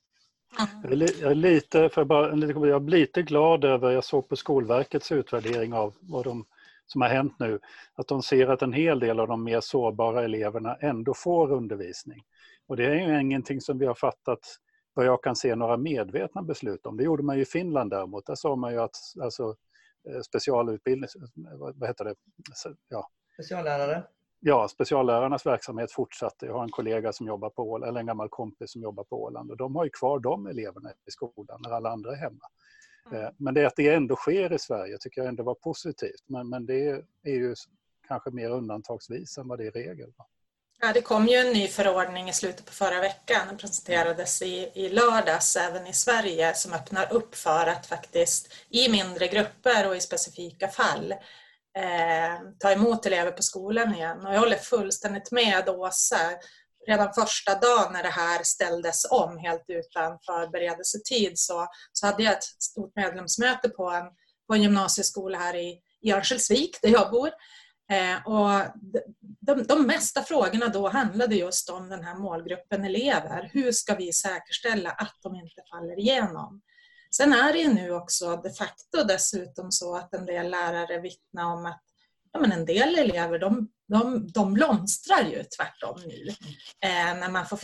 Jag 1.20 1.30
är 1.30 1.34
lite, 1.34 1.88
för 1.88 2.04
bara, 2.04 2.28
jag 2.68 2.82
är 2.82 2.90
lite 2.90 3.22
glad 3.22 3.64
över, 3.64 3.90
jag 3.90 4.04
såg 4.04 4.28
på 4.28 4.36
Skolverkets 4.36 5.12
utvärdering 5.12 5.74
av 5.74 5.94
vad 6.00 6.24
de 6.24 6.44
som 6.86 7.00
har 7.00 7.08
hänt 7.08 7.34
nu, 7.38 7.60
att 7.94 8.08
de 8.08 8.22
ser 8.22 8.46
att 8.46 8.62
en 8.62 8.72
hel 8.72 9.00
del 9.00 9.20
av 9.20 9.28
de 9.28 9.44
mer 9.44 9.60
sårbara 9.60 10.24
eleverna 10.24 10.74
ändå 10.74 11.14
får 11.14 11.52
undervisning. 11.52 12.22
Och 12.66 12.76
det 12.76 12.86
är 12.86 12.94
ju 12.94 13.20
ingenting 13.20 13.60
som 13.60 13.78
vi 13.78 13.86
har 13.86 13.94
fattat 13.94 14.58
vad 14.96 15.06
jag 15.06 15.22
kan 15.22 15.36
se 15.36 15.54
några 15.54 15.76
medvetna 15.76 16.42
beslut 16.42 16.86
om. 16.86 16.96
Det 16.96 17.04
gjorde 17.04 17.22
man 17.22 17.36
ju 17.36 17.42
i 17.42 17.46
Finland 17.46 17.90
däremot. 17.90 18.26
Där 18.26 18.34
sa 18.34 18.56
man 18.56 18.72
ju 18.72 18.80
att 18.80 18.96
alltså, 19.20 19.56
eh, 20.08 20.20
specialutbildning, 20.20 21.08
vad 21.74 21.88
heter 21.88 22.04
det? 22.04 22.14
Ja. 22.88 23.10
Speciallärare? 23.34 24.02
Ja, 24.40 24.68
speciallärarnas 24.68 25.46
verksamhet 25.46 25.92
fortsatte. 25.92 26.46
Jag 26.46 26.54
har 26.54 26.62
en 26.62 26.70
kollega 26.70 27.12
som 27.12 27.26
jobbar 27.26 27.50
på 27.50 27.70
Åland, 27.70 27.88
eller 27.88 28.00
en 28.00 28.06
gammal 28.06 28.28
kompis 28.28 28.72
som 28.72 28.82
jobbar 28.82 29.04
på 29.04 29.22
Åland 29.22 29.50
och 29.50 29.56
de 29.56 29.76
har 29.76 29.84
ju 29.84 29.90
kvar 29.90 30.18
de 30.18 30.46
eleverna 30.46 30.90
i 30.90 31.10
skolan 31.10 31.60
när 31.62 31.70
alla 31.70 31.90
andra 31.90 32.12
är 32.12 32.16
hemma. 32.16 32.44
Mm. 33.12 33.34
Men 33.36 33.54
det 33.54 33.66
att 33.66 33.76
det 33.76 33.94
ändå 33.94 34.16
sker 34.16 34.52
i 34.52 34.58
Sverige 34.58 34.98
tycker 35.00 35.20
jag 35.20 35.28
ändå 35.28 35.42
var 35.42 35.54
positivt. 35.54 36.24
Men, 36.26 36.48
men 36.48 36.66
det 36.66 37.04
är 37.22 37.34
ju 37.34 37.54
kanske 38.08 38.30
mer 38.30 38.50
undantagsvis 38.50 39.38
än 39.38 39.48
vad 39.48 39.58
det 39.58 39.66
är 39.66 39.70
regel. 39.70 40.12
Ja, 40.80 40.92
det 40.92 41.02
kom 41.02 41.26
ju 41.26 41.36
en 41.36 41.52
ny 41.52 41.68
förordning 41.68 42.28
i 42.28 42.32
slutet 42.32 42.66
på 42.66 42.72
förra 42.72 43.00
veckan. 43.00 43.46
Den 43.46 43.56
presenterades 43.56 44.42
i, 44.42 44.70
i 44.74 44.88
lördags 44.88 45.56
även 45.56 45.86
i 45.86 45.92
Sverige 45.92 46.54
som 46.54 46.72
öppnar 46.72 47.12
upp 47.12 47.34
för 47.34 47.66
att 47.66 47.86
faktiskt 47.86 48.52
i 48.68 48.88
mindre 48.88 49.28
grupper 49.28 49.88
och 49.88 49.96
i 49.96 50.00
specifika 50.00 50.68
fall 50.68 51.12
eh, 51.78 52.40
ta 52.58 52.72
emot 52.72 53.06
elever 53.06 53.30
på 53.30 53.42
skolan 53.42 53.94
igen. 53.94 54.26
Och 54.26 54.34
jag 54.34 54.40
håller 54.40 54.56
fullständigt 54.56 55.32
med 55.32 55.68
Åsa. 55.68 56.18
Redan 56.86 57.12
första 57.14 57.54
dagen 57.54 57.92
när 57.92 58.02
det 58.02 58.08
här 58.08 58.42
ställdes 58.42 59.04
om 59.10 59.38
helt 59.38 59.64
utan 59.68 60.18
förberedelsetid 60.26 61.32
så, 61.38 61.66
så 61.92 62.06
hade 62.06 62.22
jag 62.22 62.32
ett 62.32 62.44
stort 62.44 62.96
medlemsmöte 62.96 63.68
på 63.68 63.90
en, 63.90 64.04
på 64.46 64.54
en 64.54 64.62
gymnasieskola 64.62 65.38
här 65.38 65.54
i, 65.56 65.80
i 66.02 66.12
Örnsköldsvik 66.12 66.78
där 66.82 66.88
jag 66.88 67.10
bor. 67.10 67.30
Eh, 67.90 68.26
och 68.26 68.60
de, 69.40 69.62
de 69.62 69.86
mesta 69.86 70.22
frågorna 70.22 70.68
då 70.68 70.88
handlade 70.88 71.34
just 71.34 71.70
om 71.70 71.88
den 71.88 72.04
här 72.04 72.14
målgruppen 72.14 72.84
elever. 72.84 73.50
Hur 73.52 73.72
ska 73.72 73.94
vi 73.94 74.12
säkerställa 74.12 74.90
att 74.90 75.16
de 75.22 75.34
inte 75.34 75.62
faller 75.70 75.98
igenom? 75.98 76.62
Sen 77.16 77.32
är 77.32 77.52
det 77.52 77.58
ju 77.58 77.74
nu 77.74 77.90
också 77.90 78.36
de 78.36 78.50
facto 78.50 79.04
dessutom 79.08 79.72
så 79.72 79.96
att 79.96 80.14
en 80.14 80.26
del 80.26 80.50
lärare 80.50 81.00
vittnar 81.00 81.44
om 81.44 81.66
att 81.66 81.82
ja, 82.32 82.40
men 82.40 82.52
en 82.52 82.64
del 82.64 82.98
elever 82.98 83.38
de, 83.38 83.68
de, 83.88 84.28
de 84.32 84.54
blomstrar 84.54 85.22
ju 85.24 85.44
tvärtom 85.44 86.02
nu. 86.06 86.28
Eh, 86.80 87.18
när 87.18 87.30
man 87.30 87.46
får 87.46 87.60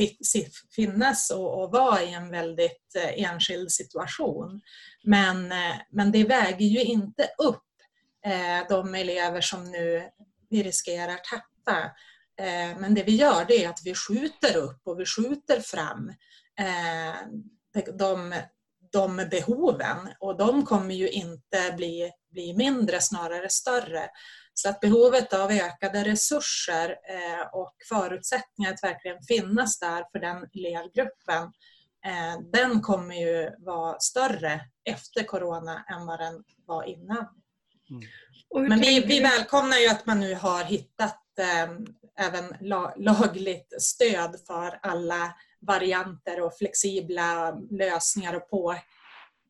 finnas 0.75 1.31
och, 1.31 1.63
och 1.63 1.73
vara 1.73 2.03
i 2.03 2.13
en 2.13 2.31
väldigt 2.31 2.97
eh, 2.97 3.25
enskild 3.25 3.73
situation. 3.73 4.61
Men, 5.05 5.53
eh, 5.53 5.77
men 5.91 6.13
det 6.13 6.25
väger 6.25 6.67
ju 6.67 6.83
inte 6.83 7.29
upp 7.39 7.63
Eh, 8.27 8.69
de 8.69 8.95
elever 8.95 9.41
som 9.41 9.65
nu 9.65 10.11
vi 10.51 10.63
riskerar 10.63 11.17
tappa. 11.17 11.85
Eh, 12.41 12.79
men 12.79 12.95
det 12.95 13.03
vi 13.03 13.17
gör 13.17 13.45
det 13.45 13.65
är 13.65 13.69
att 13.69 13.81
vi 13.85 13.95
skjuter 13.95 14.57
upp 14.57 14.81
och 14.85 15.01
vi 15.01 15.07
skjuter 15.07 15.61
fram 15.61 16.09
eh, 16.61 17.17
de, 17.99 18.35
de 18.93 19.17
behoven 19.31 20.09
och 20.21 20.37
de 20.37 20.67
kommer 20.67 20.95
ju 20.95 21.09
inte 21.11 21.75
bli, 21.77 22.13
bli 22.31 22.57
mindre, 22.57 23.01
snarare 23.01 23.49
större. 23.49 24.11
Så 24.55 24.69
att 24.69 24.81
behovet 24.81 25.33
av 25.33 25.51
ökade 25.51 26.05
resurser 26.05 26.91
eh, 26.91 27.47
och 27.53 27.75
förutsättningar 27.89 28.73
att 28.73 28.83
verkligen 28.83 29.23
finnas 29.23 29.79
där 29.79 30.05
för 30.13 30.19
den 30.19 30.47
elevgruppen, 30.55 31.43
eh, 32.07 32.41
den 32.53 32.81
kommer 32.81 33.15
ju 33.15 33.51
vara 33.59 34.01
större 34.01 34.61
efter 34.85 35.25
corona 35.25 35.85
än 35.89 36.07
vad 36.07 36.19
den 36.19 36.45
var 36.67 36.85
innan. 36.85 37.42
Men 38.69 38.81
vi, 38.81 39.01
vi 39.01 39.21
välkomnar 39.21 39.77
ju 39.79 39.89
att 39.89 40.07
man 40.07 40.21
nu 40.21 40.35
har 40.35 40.65
hittat 40.65 41.39
eh, 41.39 41.71
även 42.27 42.45
lagligt 42.97 43.83
stöd 43.83 44.37
för 44.47 44.79
alla 44.83 45.35
varianter 45.61 46.41
och 46.41 46.59
flexibla 46.59 47.61
lösningar 47.71 48.35
och 48.35 48.51
på, 48.51 48.77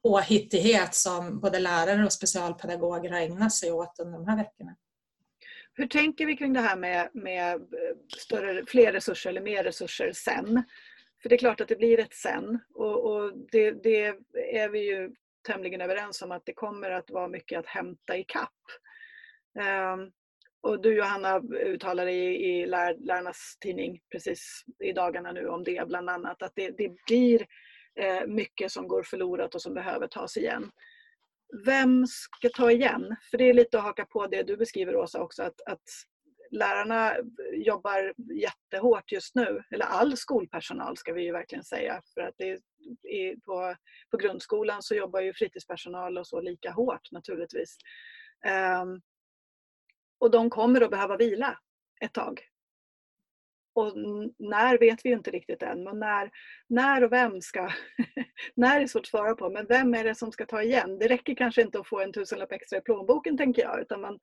påhittighet 0.03 0.95
som 0.95 1.41
både 1.41 1.59
lärare 1.59 2.05
och 2.05 2.13
specialpedagoger 2.13 3.11
har 3.11 3.21
ägnat 3.21 3.53
sig 3.53 3.73
åt 3.73 3.99
under 3.99 4.19
de 4.19 4.29
här 4.29 4.37
veckorna. 4.37 4.77
Hur 5.75 5.87
tänker 5.87 6.27
vi 6.27 6.37
kring 6.37 6.53
det 6.53 6.61
här 6.61 6.77
med, 6.77 7.11
med 7.13 7.61
större, 8.19 8.67
fler 8.67 8.93
resurser 8.93 9.31
eller 9.31 9.41
mer 9.41 9.65
resurser 9.65 10.13
sen? 10.13 10.63
För 11.23 11.29
det 11.29 11.35
är 11.35 11.39
klart 11.39 11.61
att 11.61 11.69
det 11.69 11.77
blir 11.77 12.01
ett 12.01 12.15
sen 12.15 12.59
och, 12.75 13.05
och 13.05 13.33
det, 13.53 13.71
det, 13.71 14.07
är 14.53 14.69
vi 14.69 14.79
ju 14.79 15.15
tämligen 15.43 15.81
överens 15.81 16.23
om 16.23 16.33
att 16.33 16.47
det 16.47 16.53
kommer 16.53 16.91
att 16.91 17.11
vara 17.11 17.29
mycket 17.29 17.59
att 17.59 17.67
hämta 17.67 18.17
i 18.17 18.25
kapp. 18.25 18.51
Ehm, 19.61 20.11
och 20.63 20.83
du 20.83 20.97
Johanna 20.97 21.41
uttalade 21.65 22.13
i, 22.13 22.51
i 22.51 22.67
lär, 22.67 22.97
Lärarnas 22.99 23.57
tidning 23.61 24.01
precis 24.13 24.65
i 24.85 24.93
dagarna 24.93 25.33
nu 25.33 25.49
om 25.49 25.65
det 25.65 25.89
bland 25.89 26.11
annat, 26.11 26.43
att 26.43 26.53
det, 26.55 26.71
det 26.71 26.93
blir 27.07 27.47
eh, 28.01 28.27
mycket 28.27 28.73
som 28.73 28.89
går 28.89 29.03
förlorat 29.03 29.55
och 29.55 29.63
som 29.63 29.75
behöver 29.75 30.07
tas 30.07 30.37
igen. 30.37 30.71
Vem 31.65 32.07
ska 32.07 32.49
ta 32.49 32.71
igen? 32.71 33.17
För 33.31 33.39
det 33.39 33.49
är 33.49 33.55
lite 33.55 33.79
att 33.79 33.85
haka 33.85 34.07
på 34.07 34.27
det 34.27 34.43
du 34.43 34.57
beskriver 34.57 34.97
Åsa 34.97 35.23
också, 35.23 35.43
att, 35.43 35.61
att 35.67 35.83
lärarna 36.53 37.17
jobbar 37.53 38.15
jättehårt 38.35 39.13
just 39.13 39.35
nu, 39.35 39.63
eller 39.71 39.85
all 39.85 40.17
skolpersonal 40.17 40.97
ska 40.97 41.13
vi 41.13 41.23
ju 41.23 41.33
verkligen 41.33 41.65
säga. 41.65 42.03
För 42.15 42.21
att 42.21 42.35
det 42.39 42.51
är, 43.03 43.37
på, 43.37 43.77
på 44.11 44.17
grundskolan 44.17 44.83
så 44.83 44.95
jobbar 44.95 45.21
ju 45.21 45.35
fritidspersonal 45.35 46.19
och 46.19 46.27
så 46.27 46.41
lika 46.41 46.71
hårt 46.71 47.13
naturligtvis. 47.13 47.77
Um, 48.83 49.01
och 50.19 50.31
de 50.31 50.51
kommer 50.51 50.81
att 50.81 50.91
behöva 50.91 51.17
vila 51.17 51.59
ett 52.01 52.13
tag. 52.13 52.41
Och 53.75 53.93
när 54.39 54.79
vet 54.79 55.05
vi 55.05 55.11
inte 55.11 55.31
riktigt 55.31 55.63
än, 55.63 55.85
men 55.85 55.99
när, 55.99 56.31
när 56.69 57.05
och 57.05 57.13
vem 57.13 57.41
ska... 57.41 57.71
när 58.55 58.81
är 58.81 58.87
svårt 58.87 59.01
att 59.01 59.07
svara 59.07 59.35
på, 59.35 59.51
men 59.51 59.67
vem 59.67 59.95
är 59.95 60.05
det 60.05 60.15
som 60.15 60.33
ska 60.33 60.47
ta 60.47 60.63
igen? 60.63 60.99
Det 60.99 61.09
räcker 61.09 61.35
kanske 61.35 61.63
inte 61.63 61.79
att 61.79 61.89
få 61.89 62.01
en 62.01 62.13
tusenlapp 62.13 62.53
extra 62.53 62.79
i 62.79 62.83
plånboken 62.83 63.37
tänker 63.37 63.63
jag, 63.63 63.81
utan 63.81 64.01
man, 64.01 64.19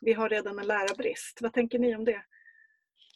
vi 0.00 0.12
har 0.12 0.28
redan 0.28 0.58
en 0.58 0.66
lärarbrist. 0.66 1.38
Vad 1.40 1.52
tänker 1.52 1.78
ni 1.78 1.96
om 1.96 2.04
det? 2.04 2.22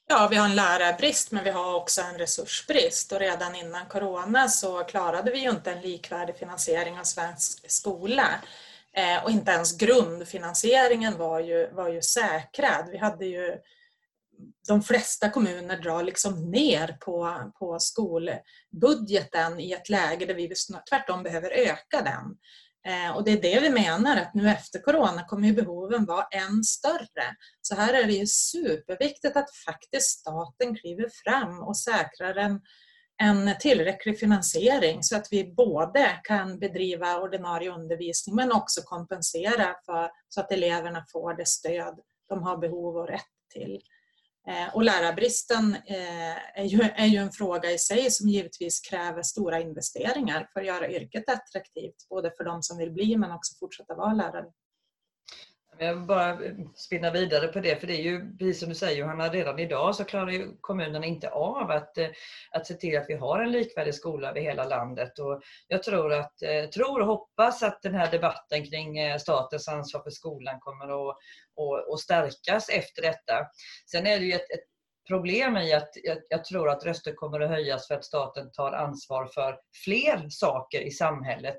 Ja, 0.08 0.28
vi 0.30 0.36
har 0.36 0.44
en 0.44 0.54
lärarbrist 0.54 1.30
men 1.32 1.44
vi 1.44 1.50
har 1.50 1.74
också 1.74 2.00
en 2.00 2.18
resursbrist 2.18 3.12
och 3.12 3.20
redan 3.20 3.54
innan 3.54 3.86
corona 3.86 4.48
så 4.48 4.84
klarade 4.84 5.30
vi 5.30 5.38
ju 5.38 5.50
inte 5.50 5.72
en 5.72 5.80
likvärdig 5.80 6.36
finansiering 6.36 6.98
av 6.98 7.04
svensk 7.04 7.70
skola. 7.70 8.28
Eh, 8.92 9.24
och 9.24 9.30
inte 9.30 9.50
ens 9.50 9.78
grundfinansieringen 9.78 11.18
var 11.18 11.40
ju, 11.40 11.70
var 11.72 11.88
ju 11.88 12.02
säkrad. 12.02 12.88
Vi 12.90 12.98
hade 12.98 13.26
ju 13.26 13.58
de 14.68 14.82
flesta 14.82 15.30
kommuner 15.30 15.76
drar 15.76 16.02
liksom 16.02 16.50
ner 16.50 16.96
på, 17.00 17.38
på 17.58 17.78
skolbudgeten 17.78 19.60
i 19.60 19.72
ett 19.72 19.88
läge 19.88 20.26
där 20.26 20.34
vi 20.34 20.52
tvärtom 20.88 21.22
behöver 21.22 21.50
öka 21.50 22.02
den. 22.02 22.36
Eh, 22.86 23.16
och 23.16 23.24
det 23.24 23.30
är 23.30 23.42
det 23.42 23.60
vi 23.60 23.70
menar 23.70 24.16
att 24.16 24.34
nu 24.34 24.48
efter 24.48 24.78
corona 24.78 25.24
kommer 25.24 25.48
ju 25.48 25.54
behoven 25.54 26.04
vara 26.04 26.26
än 26.30 26.64
större. 26.64 27.36
Så 27.60 27.74
här 27.74 27.94
är 27.94 28.06
det 28.06 28.12
ju 28.12 28.26
superviktigt 28.26 29.36
att 29.36 29.54
faktiskt 29.66 30.20
staten 30.20 30.76
kliver 30.76 31.08
fram 31.24 31.62
och 31.62 31.76
säkrar 31.76 32.34
en, 32.34 32.60
en 33.22 33.58
tillräcklig 33.60 34.18
finansiering 34.18 35.02
så 35.02 35.16
att 35.16 35.28
vi 35.30 35.54
både 35.54 36.20
kan 36.24 36.58
bedriva 36.58 37.20
ordinarie 37.20 37.70
undervisning 37.70 38.36
men 38.36 38.52
också 38.52 38.80
kompensera 38.82 39.74
för, 39.86 40.10
så 40.28 40.40
att 40.40 40.52
eleverna 40.52 41.04
får 41.12 41.34
det 41.34 41.48
stöd 41.48 41.98
de 42.28 42.42
har 42.42 42.58
behov 42.58 42.96
och 42.96 43.08
rätt 43.08 43.32
till. 43.52 43.80
Eh, 44.48 44.74
och 44.74 44.82
lärarbristen 44.82 45.74
eh, 45.74 46.60
är 46.60 46.64
ju, 46.64 46.80
är 46.82 47.06
ju 47.06 47.18
en 47.18 47.32
fråga 47.32 47.70
i 47.70 47.78
sig 47.78 48.10
som 48.10 48.28
givetvis 48.28 48.80
kräver 48.80 49.22
stora 49.22 49.60
investeringar 49.60 50.48
för 50.52 50.60
att 50.60 50.66
göra 50.66 50.90
yrket 50.90 51.28
attraktivt, 51.28 52.08
både 52.08 52.32
för 52.36 52.44
de 52.44 52.62
som 52.62 52.78
vill 52.78 52.92
bli 52.92 53.16
men 53.16 53.32
också 53.32 53.58
fortsätta 53.58 53.94
vara 53.94 54.12
lärare. 54.12 54.46
Jag 55.78 55.94
vill 55.94 56.04
bara 56.04 56.38
spinna 56.74 57.10
vidare 57.10 57.48
på 57.48 57.60
det, 57.60 57.76
för 57.76 57.86
det 57.86 57.92
är 57.92 58.02
ju 58.02 58.36
precis 58.38 58.60
som 58.60 58.68
du 58.68 58.74
säger 58.74 59.00
Johanna, 59.00 59.28
redan 59.28 59.58
idag 59.58 59.94
så 59.94 60.04
klarar 60.04 60.30
ju 60.30 60.56
kommunerna 60.60 61.06
inte 61.06 61.30
av 61.30 61.70
att, 61.70 61.98
eh, 61.98 62.08
att 62.50 62.66
se 62.66 62.74
till 62.74 62.98
att 62.98 63.08
vi 63.08 63.14
har 63.14 63.40
en 63.40 63.52
likvärdig 63.52 63.94
skola 63.94 64.30
över 64.30 64.40
hela 64.40 64.64
landet. 64.64 65.18
Och 65.18 65.42
jag 65.68 65.82
tror, 65.82 66.12
att, 66.12 66.42
eh, 66.42 66.64
tror 66.64 67.00
och 67.00 67.06
hoppas 67.06 67.62
att 67.62 67.82
den 67.82 67.94
här 67.94 68.10
debatten 68.10 68.66
kring 68.66 68.98
eh, 68.98 69.18
statens 69.18 69.68
ansvar 69.68 70.02
för 70.02 70.10
skolan 70.10 70.60
kommer 70.60 70.84
att, 70.84 71.16
att, 71.56 71.92
att 71.92 72.00
stärkas 72.00 72.68
efter 72.68 73.02
detta. 73.02 73.46
Sen 73.90 74.06
är 74.06 74.18
det 74.18 74.24
ju 74.24 74.32
ett, 74.32 74.50
ett 74.50 74.71
problem 75.08 75.56
i 75.56 75.72
att 75.72 75.90
jag, 76.04 76.18
jag, 76.28 76.44
tror 76.44 76.70
att 76.70 76.84
röster 76.84 77.12
kommer 77.14 77.40
att 77.40 77.50
höjas 77.50 77.86
för 77.86 77.94
att 77.94 78.04
staten 78.04 78.52
tar 78.52 78.72
ansvar 78.72 79.26
för 79.34 79.58
fler 79.84 80.26
saker 80.28 80.80
i 80.80 80.90
samhället. 80.90 81.56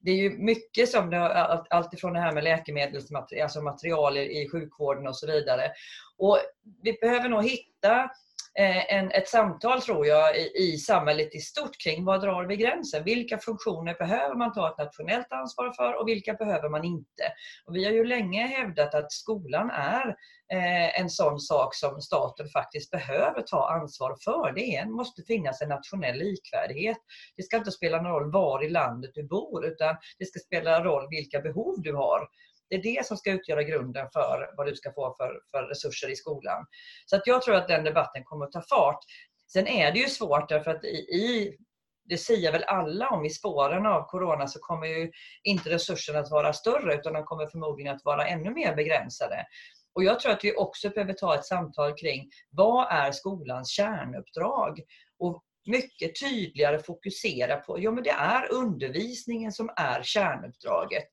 Det 0.00 0.10
är 0.10 0.16
ju 0.16 0.30
mycket 0.38 0.88
som, 0.88 1.10
det, 1.10 1.34
allt 1.70 1.94
ifrån 1.94 2.12
det 2.12 2.20
här 2.20 2.32
med 2.32 2.44
läkemedelsmaterial, 2.44 3.42
alltså 3.42 3.62
material 3.62 4.16
i 4.18 4.48
sjukvården 4.52 5.06
och 5.06 5.16
så 5.16 5.26
vidare. 5.26 5.72
Och 6.18 6.38
vi 6.82 6.92
behöver 6.92 7.28
nog 7.28 7.44
hitta 7.44 8.10
Eh, 8.58 8.94
en, 8.94 9.10
ett 9.10 9.28
samtal 9.28 9.82
tror 9.82 10.06
jag 10.06 10.36
i, 10.36 10.52
i 10.56 10.76
samhället 10.76 11.34
i 11.34 11.38
stort 11.38 11.80
kring 11.84 12.04
vad 12.04 12.20
drar 12.20 12.44
vi 12.44 12.56
gränsen? 12.56 13.04
Vilka 13.04 13.38
funktioner 13.38 13.94
behöver 13.94 14.34
man 14.34 14.52
ta 14.52 14.70
ett 14.70 14.78
nationellt 14.78 15.32
ansvar 15.32 15.72
för 15.72 16.00
och 16.00 16.08
vilka 16.08 16.34
behöver 16.34 16.68
man 16.68 16.84
inte? 16.84 17.22
Och 17.66 17.76
vi 17.76 17.84
har 17.84 17.92
ju 17.92 18.04
länge 18.04 18.46
hävdat 18.46 18.94
att 18.94 19.12
skolan 19.12 19.70
är 19.70 20.08
eh, 20.52 21.00
en 21.00 21.10
sån 21.10 21.40
sak 21.40 21.74
som 21.74 22.00
staten 22.00 22.48
faktiskt 22.48 22.90
behöver 22.90 23.42
ta 23.42 23.70
ansvar 23.70 24.16
för. 24.24 24.52
Det 24.52 24.76
är, 24.76 24.86
måste 24.86 25.22
finnas 25.22 25.62
en 25.62 25.68
nationell 25.68 26.18
likvärdighet. 26.18 26.98
Det 27.36 27.42
ska 27.42 27.56
inte 27.56 27.70
spela 27.72 28.02
någon 28.02 28.12
roll 28.12 28.32
var 28.32 28.64
i 28.64 28.68
landet 28.68 29.10
du 29.14 29.22
bor 29.22 29.66
utan 29.66 29.96
det 30.18 30.24
ska 30.24 30.38
spela 30.38 30.84
roll 30.84 31.06
vilka 31.10 31.40
behov 31.40 31.82
du 31.82 31.94
har. 31.94 32.28
Det 32.70 32.76
är 32.76 32.82
det 32.82 33.06
som 33.06 33.16
ska 33.16 33.32
utgöra 33.32 33.62
grunden 33.62 34.08
för 34.12 34.50
vad 34.56 34.66
du 34.66 34.74
ska 34.74 34.92
få 34.92 35.14
för, 35.18 35.40
för 35.50 35.62
resurser 35.62 36.10
i 36.10 36.16
skolan. 36.16 36.66
Så 37.06 37.16
att 37.16 37.26
jag 37.26 37.42
tror 37.42 37.54
att 37.54 37.68
den 37.68 37.84
debatten 37.84 38.24
kommer 38.24 38.44
att 38.44 38.52
ta 38.52 38.62
fart. 38.62 39.04
Sen 39.52 39.66
är 39.66 39.92
det 39.92 39.98
ju 39.98 40.06
svårt 40.06 40.48
därför 40.48 40.70
att 40.70 40.84
i, 40.84 40.96
i 40.96 41.56
det 42.04 42.18
säger 42.18 42.52
väl 42.52 42.64
alla 42.64 43.08
om 43.08 43.24
i 43.24 43.30
spåren 43.30 43.86
av 43.86 44.02
Corona 44.02 44.46
så 44.46 44.58
kommer 44.58 44.86
ju 44.86 45.10
inte 45.42 45.70
resurserna 45.70 46.18
att 46.18 46.30
vara 46.30 46.52
större 46.52 46.94
utan 46.94 47.12
de 47.12 47.24
kommer 47.24 47.46
förmodligen 47.46 47.94
att 47.94 48.04
vara 48.04 48.26
ännu 48.26 48.50
mer 48.50 48.74
begränsade. 48.74 49.46
Och 49.94 50.04
Jag 50.04 50.20
tror 50.20 50.32
att 50.32 50.44
vi 50.44 50.56
också 50.56 50.90
behöver 50.90 51.12
ta 51.12 51.34
ett 51.34 51.44
samtal 51.44 51.94
kring 51.94 52.30
vad 52.50 52.92
är 52.92 53.12
skolans 53.12 53.70
kärnuppdrag? 53.70 54.80
Och 55.18 55.42
mycket 55.66 56.20
tydligare 56.20 56.78
fokusera 56.78 57.56
på, 57.56 57.80
ja 57.80 57.90
men 57.90 58.04
det 58.04 58.10
är 58.10 58.52
undervisningen 58.52 59.52
som 59.52 59.70
är 59.76 60.02
kärnuppdraget. 60.02 61.04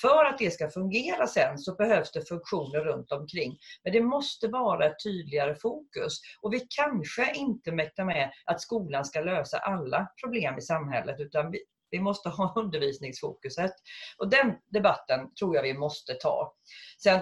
För 0.00 0.24
att 0.24 0.38
det 0.38 0.50
ska 0.50 0.70
fungera 0.70 1.26
sen 1.26 1.58
så 1.58 1.74
behövs 1.74 2.12
det 2.12 2.28
funktioner 2.28 2.80
runt 2.80 3.12
omkring. 3.12 3.58
Men 3.84 3.92
det 3.92 4.00
måste 4.00 4.48
vara 4.48 4.86
ett 4.86 5.02
tydligare 5.04 5.54
fokus. 5.54 6.20
Och 6.40 6.52
vi 6.52 6.66
kanske 6.76 7.34
inte 7.34 7.72
mäktar 7.72 8.04
med 8.04 8.32
att 8.44 8.60
skolan 8.60 9.04
ska 9.04 9.20
lösa 9.20 9.58
alla 9.58 10.08
problem 10.24 10.58
i 10.58 10.62
samhället 10.62 11.20
utan 11.20 11.50
vi, 11.50 11.58
vi 11.90 12.00
måste 12.00 12.28
ha 12.28 12.52
undervisningsfokuset. 12.56 13.72
Och 14.18 14.30
den 14.30 14.54
debatten 14.72 15.34
tror 15.34 15.56
jag 15.56 15.62
vi 15.62 15.74
måste 15.74 16.14
ta. 16.14 16.54
Sen 17.02 17.20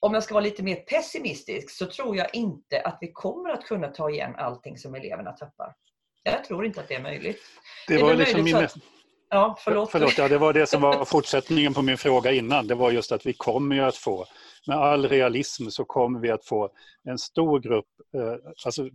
om 0.00 0.14
jag 0.14 0.22
ska 0.22 0.34
vara 0.34 0.44
lite 0.44 0.62
mer 0.62 0.76
pessimistisk 0.76 1.70
så 1.70 1.86
tror 1.86 2.16
jag 2.16 2.34
inte 2.34 2.80
att 2.80 2.98
vi 3.00 3.12
kommer 3.12 3.50
att 3.50 3.64
kunna 3.64 3.88
ta 3.88 4.10
igen 4.10 4.34
allting 4.36 4.78
som 4.78 4.94
eleverna 4.94 5.32
tappar. 5.32 5.74
Jag 6.22 6.44
tror 6.44 6.66
inte 6.66 6.80
att 6.80 6.88
det 6.88 6.94
är 6.94 7.02
möjligt. 7.02 7.42
Det, 7.88 8.02
var 8.02 8.14
liksom 8.14 8.44
min... 8.44 8.56
Att... 8.56 8.74
Ja, 9.34 9.56
förlåt. 9.58 9.90
förlåt 9.90 10.18
ja, 10.18 10.28
det 10.28 10.38
var 10.38 10.52
det 10.52 10.66
som 10.66 10.82
var 10.82 11.04
fortsättningen 11.04 11.74
på 11.74 11.82
min 11.82 11.98
fråga 11.98 12.32
innan. 12.32 12.66
Det 12.66 12.74
var 12.74 12.90
just 12.90 13.12
att 13.12 13.26
vi 13.26 13.32
kommer 13.32 13.76
ju 13.76 13.82
att 13.82 13.96
få, 13.96 14.26
med 14.66 14.76
all 14.76 15.08
realism 15.08 15.68
så 15.68 15.84
kommer 15.84 16.20
vi 16.20 16.30
att 16.30 16.44
få 16.44 16.70
en 17.04 17.18
stor 17.18 17.60
grupp, 17.60 17.86
eh, 18.16 18.34
alltså 18.64 18.86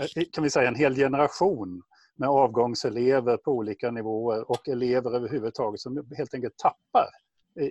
eh, 0.00 0.24
kan 0.32 0.44
vi 0.44 0.50
säga 0.50 0.68
en 0.68 0.74
hel 0.74 0.94
generation 0.94 1.82
med 2.16 2.28
avgångselever 2.28 3.36
på 3.36 3.52
olika 3.52 3.90
nivåer 3.90 4.50
och 4.50 4.68
elever 4.68 5.16
överhuvudtaget 5.16 5.80
som 5.80 6.06
helt 6.16 6.34
enkelt 6.34 6.56
tappar 6.56 7.08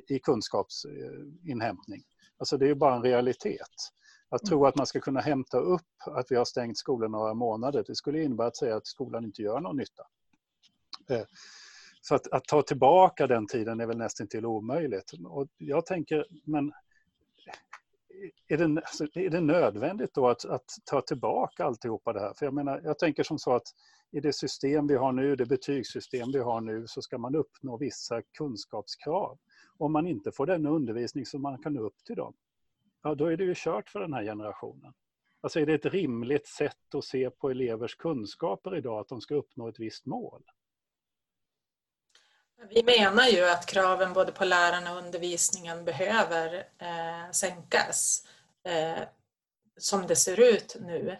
i 0.07 0.19
kunskapsinhämtning. 0.19 2.03
Alltså 2.37 2.57
det 2.57 2.65
är 2.65 2.69
ju 2.69 2.75
bara 2.75 2.95
en 2.95 3.03
realitet. 3.03 3.91
Att 4.29 4.41
tro 4.41 4.65
att 4.65 4.75
man 4.75 4.87
ska 4.87 4.99
kunna 4.99 5.19
hämta 5.19 5.57
upp 5.57 5.81
att 6.05 6.25
vi 6.29 6.35
har 6.35 6.45
stängt 6.45 6.77
skolan 6.77 7.11
några 7.11 7.33
månader, 7.33 7.83
det 7.87 7.95
skulle 7.95 8.23
innebära 8.23 8.47
att 8.47 8.57
säga 8.57 8.75
att 8.75 8.87
skolan 8.87 9.25
inte 9.25 9.41
gör 9.41 9.59
någon 9.59 9.77
nytta. 9.77 10.03
Eh, 11.09 11.25
så 12.07 12.15
att, 12.15 12.27
att 12.27 12.43
ta 12.43 12.61
tillbaka 12.61 13.27
den 13.27 13.47
tiden 13.47 13.79
är 13.79 13.85
väl 13.85 13.97
nästan 13.97 14.27
till 14.27 14.45
omöjligt. 14.45 15.11
Och 15.25 15.47
jag 15.57 15.85
tänker, 15.85 16.25
men 16.43 16.71
är 18.47 18.57
det, 18.57 18.63
alltså, 18.63 19.07
är 19.13 19.29
det 19.29 19.41
nödvändigt 19.41 20.13
då 20.13 20.27
att, 20.27 20.45
att, 20.45 20.65
ta 20.85 21.01
tillbaka 21.01 21.65
alltihopa 21.65 22.13
det 22.13 22.19
här? 22.19 22.33
För 22.33 22.45
jag 22.45 22.53
menar, 22.53 22.81
jag 22.83 22.99
tänker 22.99 23.23
som 23.23 23.39
så 23.39 23.55
att 23.55 23.63
i 24.11 24.19
det 24.19 24.33
system 24.33 24.87
vi 24.87 24.95
har 24.95 25.11
nu, 25.11 25.35
det 25.35 25.45
betygssystem 25.45 26.31
vi 26.31 26.39
har 26.39 26.61
nu, 26.61 26.87
så 26.87 27.01
ska 27.01 27.17
man 27.17 27.35
uppnå 27.35 27.77
vissa 27.77 28.21
kunskapskrav. 28.21 29.37
Om 29.77 29.91
man 29.91 30.07
inte 30.07 30.31
får 30.31 30.45
den 30.45 30.65
undervisning 30.65 31.25
som 31.25 31.41
man 31.41 31.57
kan 31.57 31.73
nå 31.73 31.81
upp 31.81 32.03
till 32.05 32.15
dem, 32.15 32.33
ja 33.03 33.15
då 33.15 33.25
är 33.25 33.37
det 33.37 33.43
ju 33.43 33.53
kört 33.55 33.89
för 33.89 33.99
den 33.99 34.13
här 34.13 34.23
generationen. 34.23 34.93
Alltså 35.41 35.59
är 35.59 35.65
det 35.65 35.73
ett 35.73 35.85
rimligt 35.85 36.47
sätt 36.47 36.95
att 36.95 37.03
se 37.03 37.29
på 37.29 37.49
elevers 37.49 37.95
kunskaper 37.95 38.75
idag, 38.75 38.99
att 38.99 39.07
de 39.07 39.21
ska 39.21 39.35
uppnå 39.35 39.67
ett 39.67 39.79
visst 39.79 40.05
mål? 40.05 40.43
Vi 42.69 42.83
menar 42.83 43.27
ju 43.27 43.49
att 43.49 43.65
kraven 43.65 44.13
både 44.13 44.31
på 44.31 44.45
lärarna 44.45 44.91
och 44.91 44.97
undervisningen 44.97 45.85
behöver 45.85 46.55
eh, 46.55 47.31
sänkas 47.31 48.27
eh, 48.67 49.03
som 49.77 50.07
det 50.07 50.15
ser 50.15 50.39
ut 50.39 50.75
nu. 50.79 51.17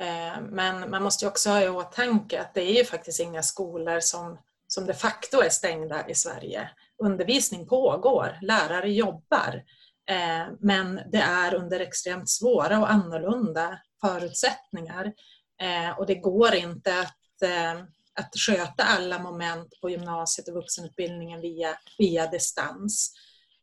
Eh, 0.00 0.40
men 0.42 0.90
man 0.90 1.02
måste 1.02 1.26
också 1.26 1.50
ha 1.50 1.62
i 1.62 1.68
åtanke 1.68 2.40
att 2.40 2.54
det 2.54 2.62
är 2.62 2.78
ju 2.78 2.84
faktiskt 2.84 3.20
inga 3.20 3.42
skolor 3.42 4.00
som, 4.00 4.38
som 4.66 4.86
de 4.86 4.94
facto 4.94 5.40
är 5.40 5.48
stängda 5.48 6.08
i 6.08 6.14
Sverige. 6.14 6.70
Undervisning 6.98 7.66
pågår, 7.66 8.38
lärare 8.42 8.92
jobbar. 8.92 9.62
Eh, 10.10 10.46
men 10.60 11.00
det 11.12 11.20
är 11.20 11.54
under 11.54 11.80
extremt 11.80 12.28
svåra 12.28 12.78
och 12.78 12.90
annorlunda 12.90 13.80
förutsättningar. 14.00 15.12
Eh, 15.60 15.98
och 15.98 16.06
det 16.06 16.14
går 16.14 16.54
inte 16.54 17.00
att, 17.00 17.42
eh, 17.42 17.84
att 18.14 18.34
sköta 18.36 18.84
alla 18.84 19.18
moment 19.18 19.80
på 19.80 19.90
gymnasiet 19.90 20.48
och 20.48 20.54
vuxenutbildningen 20.54 21.40
via, 21.40 21.78
via 21.98 22.26
distans. 22.26 23.12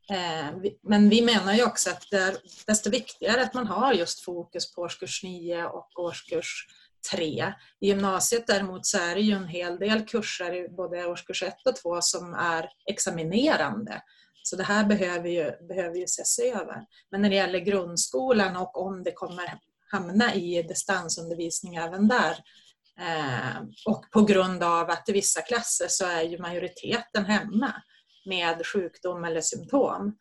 Eh, 0.10 0.72
men 0.84 1.10
vi 1.10 1.22
menar 1.22 1.54
ju 1.54 1.64
också 1.64 1.90
att 1.90 2.08
det 2.12 2.18
är 2.18 2.38
desto 2.68 2.90
viktigare 2.90 3.42
att 3.42 3.54
man 3.54 3.68
har 3.68 3.94
just 3.94 4.26
fokus 4.26 4.76
på 4.76 4.82
årskurs 4.82 5.24
9 5.24 5.66
och 5.66 6.00
årskurs 6.00 6.68
3. 7.12 7.54
I 7.80 7.88
gymnasiet 7.88 8.48
däremot 8.48 8.86
så 8.86 8.98
är 8.98 9.16
det 9.16 9.22
ju 9.22 9.34
en 9.34 9.48
hel 9.48 9.80
del 9.80 10.06
kurser 10.06 10.54
i 10.54 10.70
både 10.70 11.06
årskurs 11.06 11.44
1 11.44 11.56
och 11.66 11.76
2 11.76 12.02
som 12.02 12.34
är 12.34 12.70
examinerande. 12.86 14.02
Så 14.44 14.56
det 14.56 14.64
här 14.64 14.86
behöver 14.86 15.30
ju, 15.30 15.52
behöver 15.68 15.98
ju 15.98 16.04
ses 16.04 16.40
över. 16.40 16.86
Men 17.12 17.22
när 17.22 17.30
det 17.30 17.36
gäller 17.36 17.60
grundskolan 17.60 18.58
och 18.58 18.82
om 18.82 19.04
det 19.04 19.12
kommer 19.12 19.60
hamna 19.92 20.36
i 20.36 20.64
distansundervisning 20.64 21.76
även 21.76 22.08
där 22.08 22.38
och 23.86 24.12
på 24.12 24.22
grund 24.22 24.64
av 24.64 24.90
att 24.90 25.10
i 25.10 25.12
vissa 25.12 25.42
klasser 25.42 25.88
så 25.90 26.06
är 26.06 26.22
ju 26.22 26.40
majoriteten 26.40 27.26
hemma 27.26 27.74
med 28.26 28.66
sjukdom 28.66 29.24
eller 29.24 29.42
symptom. 29.42 30.18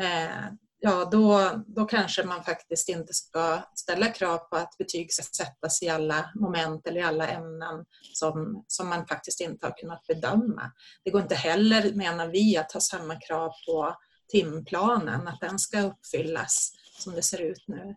Eh, 0.00 0.46
ja, 0.80 1.04
då, 1.04 1.50
då 1.66 1.84
kanske 1.84 2.24
man 2.24 2.44
faktiskt 2.44 2.88
inte 2.88 3.14
ska 3.14 3.62
ställa 3.74 4.06
krav 4.06 4.38
på 4.38 4.56
att 4.56 4.78
betyg 4.78 5.12
ska 5.12 5.22
sättas 5.22 5.82
i 5.82 5.88
alla 5.88 6.30
moment 6.34 6.86
eller 6.86 7.00
i 7.00 7.04
alla 7.04 7.28
ämnen 7.28 7.84
som, 8.12 8.64
som 8.66 8.88
man 8.88 9.06
faktiskt 9.06 9.40
inte 9.40 9.66
har 9.66 9.78
kunnat 9.78 10.06
bedöma. 10.06 10.72
Det 11.04 11.10
går 11.10 11.22
inte 11.22 11.34
heller, 11.34 11.92
menar 11.92 12.26
vi, 12.26 12.56
att 12.56 12.72
ha 12.72 12.80
samma 12.80 13.20
krav 13.20 13.52
på 13.66 13.96
timplanen, 14.28 15.28
att 15.28 15.40
den 15.40 15.58
ska 15.58 15.80
uppfyllas 15.80 16.72
som 16.98 17.14
det 17.14 17.22
ser 17.22 17.40
ut 17.40 17.64
nu. 17.66 17.96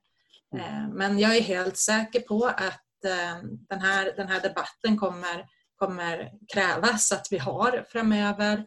Eh, 0.56 0.88
men 0.94 1.20
jag 1.20 1.38
är 1.38 1.42
helt 1.42 1.78
säker 1.78 2.20
på 2.20 2.46
att 2.46 2.62
eh, 2.62 2.74
Eh, 3.06 3.44
den 3.70 3.82
här, 3.82 4.14
den 4.16 4.28
här 4.28 4.42
debatten 4.42 4.98
kommer, 4.98 5.46
kommer 5.76 6.32
krävas 6.54 7.12
att 7.12 7.28
vi 7.32 7.38
har 7.38 7.86
framöver. 7.90 8.58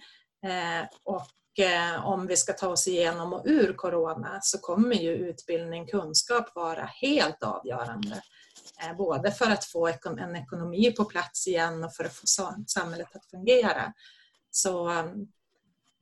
Eh, 0.47 0.89
och 1.05 1.27
Eh, 1.59 2.07
om 2.07 2.27
vi 2.27 2.37
ska 2.37 2.53
ta 2.53 2.69
oss 2.69 2.89
igenom 2.89 3.33
och 3.33 3.43
ur 3.47 3.73
corona 3.73 4.39
så 4.43 4.59
kommer 4.59 4.97
ju 4.97 5.11
utbildning, 5.11 5.87
kunskap 5.87 6.55
vara 6.55 6.85
helt 6.85 7.43
avgörande. 7.43 8.23
Eh, 8.83 8.97
både 8.97 9.33
för 9.33 9.51
att 9.51 9.65
få 9.65 9.87
en 10.19 10.37
ekonomi 10.37 10.93
på 10.93 11.05
plats 11.05 11.47
igen 11.47 11.85
och 11.85 11.95
för 11.95 12.05
att 12.05 12.15
få 12.15 12.27
samhället 12.67 13.17
att 13.17 13.31
fungera. 13.31 13.93
Så 14.51 14.91
eh, 14.91 15.07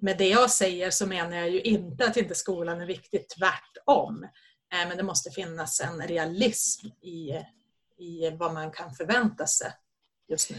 med 0.00 0.18
det 0.18 0.28
jag 0.28 0.50
säger 0.50 0.90
så 0.90 1.06
menar 1.06 1.36
jag 1.36 1.50
ju 1.50 1.60
inte 1.60 2.06
att 2.06 2.16
inte 2.16 2.34
skolan 2.34 2.80
är 2.80 2.86
viktig, 2.86 3.26
tvärtom. 3.28 4.24
Eh, 4.72 4.88
men 4.88 4.96
det 4.96 5.02
måste 5.02 5.30
finnas 5.30 5.80
en 5.80 6.02
realism 6.02 6.86
i, 6.86 7.30
i 7.98 8.30
vad 8.30 8.52
man 8.52 8.70
kan 8.70 8.94
förvänta 8.94 9.46
sig 9.46 9.72
just 10.28 10.50
nu. 10.50 10.56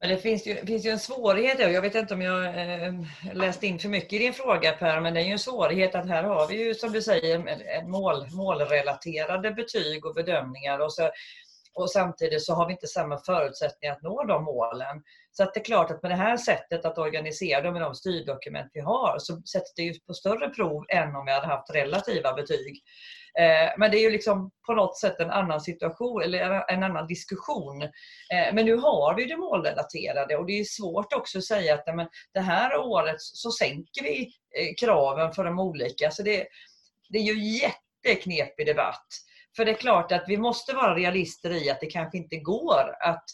Men 0.00 0.10
det 0.10 0.18
finns 0.18 0.46
ju, 0.46 0.66
finns 0.66 0.86
ju 0.86 0.90
en 0.90 0.98
svårighet, 0.98 1.58
jag 1.58 1.82
vet 1.82 1.94
inte 1.94 2.14
om 2.14 2.22
jag 2.22 2.46
eh, 2.46 2.94
läst 3.34 3.62
in 3.62 3.78
för 3.78 3.88
mycket 3.88 4.12
i 4.12 4.18
din 4.18 4.32
fråga 4.32 4.72
Per, 4.72 5.00
men 5.00 5.14
det 5.14 5.20
är 5.20 5.24
ju 5.24 5.32
en 5.32 5.38
svårighet 5.38 5.94
att 5.94 6.08
här 6.08 6.22
har 6.22 6.48
vi 6.48 6.66
ju 6.66 6.74
som 6.74 6.92
du 6.92 7.02
säger 7.02 7.86
mål, 7.88 8.26
målrelaterade 8.30 9.50
betyg 9.50 10.06
och 10.06 10.14
bedömningar 10.14 10.78
och, 10.78 10.92
så, 10.92 11.10
och 11.74 11.90
samtidigt 11.90 12.44
så 12.44 12.54
har 12.54 12.66
vi 12.66 12.72
inte 12.72 12.86
samma 12.86 13.18
förutsättningar 13.18 13.94
att 13.94 14.02
nå 14.02 14.24
de 14.24 14.44
målen. 14.44 15.02
Så 15.32 15.42
att 15.42 15.54
det 15.54 15.60
är 15.60 15.64
klart 15.64 15.90
att 15.90 16.02
med 16.02 16.10
det 16.10 16.16
här 16.16 16.36
sättet 16.36 16.84
att 16.84 16.98
organisera 16.98 17.60
det 17.60 17.72
med 17.72 17.82
de 17.82 17.94
styrdokument 17.94 18.70
vi 18.74 18.80
har 18.80 19.16
så 19.18 19.42
sätter 19.42 19.72
det 19.76 19.82
ju 19.82 20.00
på 20.00 20.14
större 20.14 20.48
prov 20.48 20.84
än 20.88 21.16
om 21.16 21.26
vi 21.26 21.32
hade 21.32 21.46
haft 21.46 21.74
relativa 21.74 22.32
betyg. 22.32 22.82
Eh, 23.38 23.72
men 23.78 23.90
det 23.90 23.98
är 23.98 24.02
ju 24.02 24.10
liksom 24.10 24.50
på 24.66 24.74
något 24.74 24.98
sätt 24.98 25.20
en 25.20 25.30
annan 25.30 25.60
situation 25.60 26.22
eller 26.22 26.70
en 26.70 26.82
annan 26.82 27.06
diskussion. 27.06 27.82
Eh, 27.82 28.54
men 28.54 28.64
nu 28.64 28.76
har 28.76 29.14
vi 29.14 29.24
det 29.24 29.36
målrelaterade 29.36 30.36
och 30.36 30.46
det 30.46 30.60
är 30.60 30.64
svårt 30.64 31.12
också 31.12 31.38
att 31.38 31.44
säga 31.44 31.74
att 31.74 31.96
men, 31.96 32.08
det 32.34 32.40
här 32.40 32.76
året 32.76 33.16
så 33.18 33.50
sänker 33.50 34.02
vi 34.02 34.20
eh, 34.58 34.74
kraven 34.80 35.32
för 35.32 35.44
de 35.44 35.58
olika. 35.58 36.10
Så 36.10 36.22
det, 36.22 36.46
det 37.08 37.18
är 37.18 37.22
ju 37.22 37.58
jätteknepig 37.58 38.66
debatt. 38.66 39.06
För 39.58 39.64
det 39.64 39.70
är 39.70 39.76
klart 39.76 40.12
att 40.12 40.24
vi 40.26 40.36
måste 40.36 40.74
vara 40.74 40.94
realister 40.94 41.50
i 41.50 41.70
att 41.70 41.80
det 41.80 41.86
kanske 41.86 42.18
inte 42.18 42.36
går 42.36 42.96
att 43.00 43.24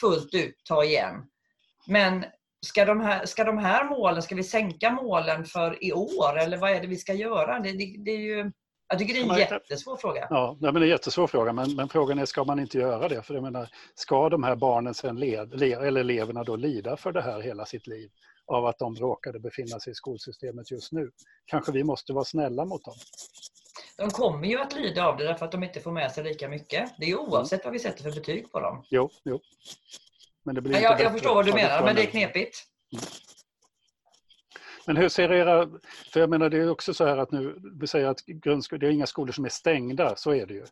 fullt 0.00 0.34
ut 0.34 0.54
ta 0.64 0.84
igen. 0.84 1.14
Men 1.86 2.24
ska 2.66 2.84
de 2.84 3.00
här, 3.00 3.26
ska 3.26 3.44
de 3.44 3.58
här 3.58 3.84
målen, 3.84 4.22
ska 4.22 4.34
vi 4.34 4.44
sänka 4.44 4.90
målen 4.90 5.44
för 5.44 5.84
i 5.84 5.92
år 5.92 6.38
eller 6.38 6.56
vad 6.56 6.70
är 6.70 6.80
det 6.80 6.86
vi 6.86 6.96
ska 6.96 7.14
göra? 7.14 7.58
Det, 7.58 7.72
det, 7.72 7.94
det 8.04 8.10
är 8.10 8.18
ju 8.18 8.52
jag 8.88 8.98
tycker 8.98 9.14
det 9.14 9.20
är 9.20 9.32
en 9.32 9.38
jättesvår 9.38 9.96
fråga. 9.96 10.26
Ja, 10.30 10.56
det 10.60 10.68
är 10.68 10.76
en 10.76 10.88
jättesvår 10.88 11.26
fråga, 11.26 11.52
men, 11.52 11.76
men, 11.76 11.88
frågan 11.88 12.18
är 12.18 12.24
ska 12.24 12.44
man 12.44 12.60
inte 12.60 12.78
göra 12.78 13.08
det? 13.08 13.22
För 13.22 13.34
jag 13.34 13.42
menar, 13.42 13.68
ska 13.94 14.28
de 14.28 14.42
här 14.42 14.56
barnen 14.56 14.94
sen 14.94 15.16
led, 15.16 15.62
eller 15.62 16.00
eleverna 16.00 16.44
då 16.44 16.56
lida 16.56 16.96
för 16.96 17.12
det 17.12 17.22
här 17.22 17.40
hela 17.40 17.66
sitt 17.66 17.86
liv 17.86 18.10
av 18.46 18.66
att 18.66 18.78
de 18.78 18.96
råkade 18.96 19.40
befinna 19.40 19.80
sig 19.80 19.90
i 19.90 19.94
skolsystemet 19.94 20.70
just 20.70 20.92
nu? 20.92 21.10
Kanske 21.46 21.72
vi 21.72 21.84
måste 21.84 22.12
vara 22.12 22.24
snälla 22.24 22.64
mot 22.64 22.84
dem? 22.84 22.94
De 24.00 24.10
kommer 24.10 24.48
ju 24.48 24.58
att 24.58 24.74
lida 24.74 25.06
av 25.06 25.16
det 25.16 25.24
därför 25.24 25.46
att 25.46 25.52
de 25.52 25.64
inte 25.64 25.80
får 25.80 25.92
med 25.92 26.12
sig 26.12 26.24
lika 26.24 26.48
mycket. 26.48 26.94
Det 26.98 27.10
är 27.10 27.20
oavsett 27.20 27.60
mm. 27.60 27.64
vad 27.64 27.72
vi 27.72 27.78
sätter 27.78 28.02
för 28.02 28.10
betyg 28.10 28.52
på 28.52 28.60
dem. 28.60 28.84
Jo, 28.90 29.10
jo. 29.24 29.40
Men 30.42 30.54
det 30.54 30.60
blir 30.60 30.74
ja, 30.74 30.80
jag, 30.80 31.00
jag 31.00 31.12
förstår 31.12 31.34
vad 31.34 31.46
du 31.46 31.52
menar, 31.52 31.84
men 31.84 31.96
det 31.96 32.02
är 32.02 32.06
knepigt. 32.06 32.64
Mm. 32.92 33.04
Men 34.86 34.96
hur 34.96 35.08
ser 35.08 35.32
era... 35.32 35.70
För 36.12 36.20
jag 36.20 36.30
menar 36.30 36.50
det 36.50 36.56
är 36.56 36.70
också 36.70 36.94
så 36.94 37.06
här 37.06 37.16
att 37.16 37.32
nu, 37.32 37.58
vi 37.80 37.86
säger 37.86 38.06
att 38.06 38.22
det 38.26 38.86
är 38.86 38.90
inga 38.90 39.06
skolor 39.06 39.32
som 39.32 39.44
är 39.44 39.48
stängda, 39.48 40.16
så 40.16 40.34
är 40.34 40.46
det 40.46 40.54
ju. 40.54 40.64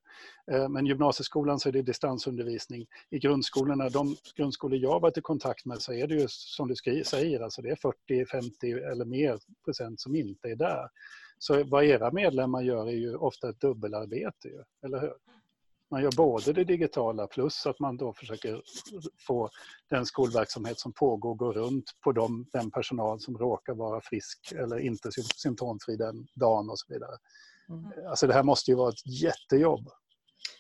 Eh, 0.53 0.69
men 0.69 0.87
gymnasieskolan 0.87 1.61
så 1.61 1.69
är 1.69 1.73
det 1.73 1.83
distansundervisning. 1.83 2.87
I 3.11 3.19
grundskolorna, 3.19 3.89
de 3.89 4.17
grundskolor 4.37 4.79
jag 4.79 5.01
varit 5.01 5.19
i 5.19 5.21
kontakt 5.21 5.65
med 5.65 5.83
så 5.83 5.93
är 5.93 6.07
det 6.07 6.15
ju 6.15 6.27
som 6.29 6.69
du 6.69 7.05
säger, 7.05 7.41
alltså 7.41 7.63
det 7.63 7.71
är 7.71 7.77
40, 7.77 8.27
50 8.27 8.73
eller 8.73 9.05
mer 9.05 9.39
procent 9.65 10.01
som 10.01 10.17
inte 10.17 10.49
är 10.49 10.57
där. 10.57 10.89
Så 11.39 11.65
vad 11.65 11.85
era 11.85 12.13
medlemmar 12.13 12.63
gör 12.63 12.87
är 12.87 12.97
ju 12.97 13.17
ofta 13.17 13.49
ett 13.49 13.61
dubbelarbete, 13.61 14.49
eller 14.85 15.01
hur? 15.01 15.13
Man 15.91 16.03
gör 16.03 16.13
både 16.17 16.53
det 16.53 16.65
digitala 16.65 17.27
plus 17.27 17.67
att 17.67 17.81
man 17.81 17.97
då 17.97 18.13
försöker 18.13 18.63
få 19.27 19.51
den 19.91 20.07
skolverksamhet 20.07 20.79
som 20.79 20.93
pågår 20.93 21.35
gå 21.35 21.53
runt 21.53 21.85
på 22.05 22.13
dem, 22.13 22.47
den 22.53 22.71
personal 22.71 23.21
som 23.21 23.39
råkar 23.39 23.75
vara 23.75 24.01
frisk 24.01 24.53
eller 24.53 24.79
inte 24.79 25.11
symptomfri 25.37 25.97
den 25.97 26.27
dagen 26.35 26.71
och 26.71 26.79
så 26.79 26.93
vidare. 26.93 27.17
Mm. 27.69 28.09
Alltså 28.09 28.27
det 28.27 28.35
här 28.35 28.43
måste 28.43 28.71
ju 28.71 28.77
vara 28.77 28.89
ett 28.89 29.23
jättejobb. 29.23 29.89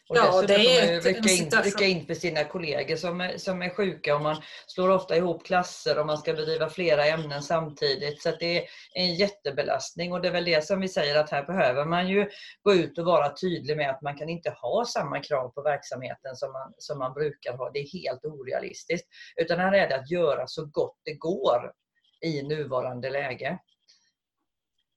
Och 0.08 0.16
ja, 0.16 0.42
det 0.42 0.54
är 0.54 1.00
rycka 1.00 1.30
in, 1.30 1.62
rycka 1.64 1.84
in 1.84 2.06
för 2.06 2.14
sina 2.14 2.44
kollegor 2.44 2.96
som 2.96 3.20
är, 3.20 3.38
som 3.38 3.62
är 3.62 3.70
sjuka 3.70 4.14
och 4.14 4.22
man 4.22 4.42
slår 4.66 4.90
ofta 4.90 5.16
ihop 5.16 5.44
klasser 5.44 5.98
och 5.98 6.06
man 6.06 6.18
ska 6.18 6.34
bedriva 6.34 6.68
flera 6.68 7.06
ämnen 7.06 7.42
samtidigt. 7.42 8.22
Så 8.22 8.30
det 8.40 8.58
är 8.58 8.64
en 8.94 9.14
jättebelastning 9.14 10.12
och 10.12 10.20
det 10.20 10.28
är 10.28 10.32
väl 10.32 10.44
det 10.44 10.64
som 10.64 10.80
vi 10.80 10.88
säger 10.88 11.18
att 11.18 11.30
här 11.30 11.42
behöver 11.42 11.84
man 11.84 12.08
ju 12.08 12.28
gå 12.62 12.74
ut 12.74 12.98
och 12.98 13.04
vara 13.04 13.34
tydlig 13.34 13.76
med 13.76 13.90
att 13.90 14.02
man 14.02 14.16
kan 14.16 14.28
inte 14.28 14.50
ha 14.50 14.84
samma 14.84 15.20
krav 15.20 15.48
på 15.48 15.62
verksamheten 15.62 16.36
som 16.36 16.52
man, 16.52 16.74
som 16.78 16.98
man 16.98 17.14
brukar 17.14 17.56
ha. 17.56 17.70
Det 17.70 17.78
är 17.78 18.02
helt 18.02 18.24
orealistiskt. 18.24 19.08
Utan 19.36 19.58
här 19.58 19.72
är 19.72 19.88
det 19.88 19.96
att 19.96 20.10
göra 20.10 20.46
så 20.46 20.64
gott 20.64 20.98
det 21.04 21.14
går 21.14 21.72
i 22.20 22.42
nuvarande 22.42 23.10
läge. 23.10 23.58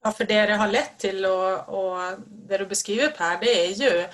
Ja, 0.03 0.11
för 0.11 0.23
det 0.25 0.45
det 0.45 0.55
har 0.55 0.67
lett 0.67 0.99
till 0.99 1.25
och, 1.25 1.69
och 1.69 2.19
det 2.27 2.57
du 2.57 2.65
beskriver 2.65 3.07
Per, 3.07 3.37
det 3.41 3.65
är 3.65 3.71
ju 3.71 4.05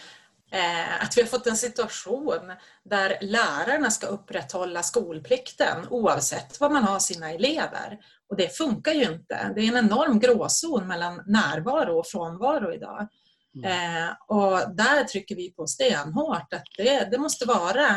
att 0.99 1.17
vi 1.17 1.21
har 1.21 1.27
fått 1.27 1.47
en 1.47 1.57
situation 1.57 2.51
där 2.85 3.17
lärarna 3.21 3.91
ska 3.91 4.07
upprätthålla 4.07 4.83
skolplikten 4.83 5.87
oavsett 5.89 6.59
vad 6.59 6.71
man 6.71 6.83
har 6.83 6.99
sina 6.99 7.31
elever. 7.31 7.99
Och 8.29 8.37
det 8.37 8.57
funkar 8.57 8.91
ju 8.91 9.03
inte. 9.03 9.51
Det 9.55 9.61
är 9.61 9.67
en 9.67 9.85
enorm 9.85 10.19
gråzon 10.19 10.87
mellan 10.87 11.23
närvaro 11.25 11.99
och 11.99 12.07
frånvaro 12.07 12.73
idag. 12.73 13.07
Mm. 13.55 14.03
Eh, 14.03 14.09
och 14.27 14.75
där 14.75 15.03
trycker 15.03 15.35
vi 15.35 15.51
på 15.51 15.67
stenhårt 15.67 16.53
att 16.53 16.67
det, 16.77 17.07
det 17.11 17.17
måste 17.17 17.45
vara 17.45 17.87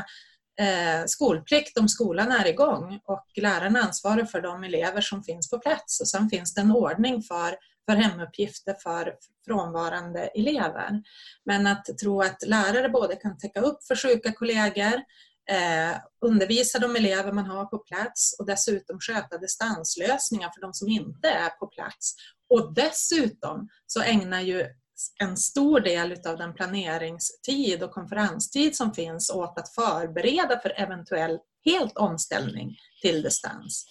eh, 0.60 1.04
skolplikt 1.06 1.78
om 1.78 1.88
skolan 1.88 2.32
är 2.32 2.46
igång 2.46 3.00
och 3.04 3.26
lärarna 3.36 3.80
ansvarar 3.80 4.24
för 4.24 4.40
de 4.40 4.64
elever 4.64 5.00
som 5.00 5.22
finns 5.22 5.50
på 5.50 5.58
plats. 5.58 6.00
Och 6.00 6.08
sen 6.08 6.30
finns 6.30 6.54
det 6.54 6.60
en 6.60 6.72
ordning 6.72 7.22
för 7.22 7.56
för 7.88 7.97
hemuppgifter 7.97 8.75
för 8.83 9.14
frånvarande 9.47 10.21
elever. 10.21 11.03
Men 11.45 11.66
att 11.66 11.85
tro 12.03 12.21
att 12.21 12.43
lärare 12.47 12.88
både 12.88 13.16
kan 13.16 13.38
täcka 13.38 13.61
upp 13.61 13.87
för 13.87 13.97
sjuka 13.97 14.33
kollegor, 14.33 14.95
eh, 15.51 15.97
undervisa 16.27 16.79
de 16.79 16.97
elever 16.97 17.33
man 17.33 17.47
har 17.47 17.64
på 17.64 17.79
plats 17.79 18.37
och 18.38 18.47
dessutom 18.47 19.01
sköta 19.01 19.38
distanslösningar 19.38 20.51
för 20.55 20.61
de 20.61 20.75
som 20.75 20.88
inte 20.88 21.29
är 21.29 21.49
på 21.49 21.66
plats. 21.66 22.14
Och 22.51 22.75
dessutom 22.75 23.69
så 23.87 24.03
ägnar 24.03 24.40
ju 24.40 24.66
en 25.21 25.37
stor 25.37 25.81
del 25.81 26.12
av 26.27 26.38
den 26.38 26.55
planeringstid 26.55 27.83
och 27.83 27.90
konferenstid 27.90 28.77
som 28.77 28.95
finns 28.95 29.31
åt 29.31 29.59
att 29.59 29.75
förbereda 29.75 30.61
för 30.61 30.81
eventuell 30.81 31.38
helt 31.64 31.97
omställning 31.97 32.77
till 33.03 33.23
distans. 33.23 33.87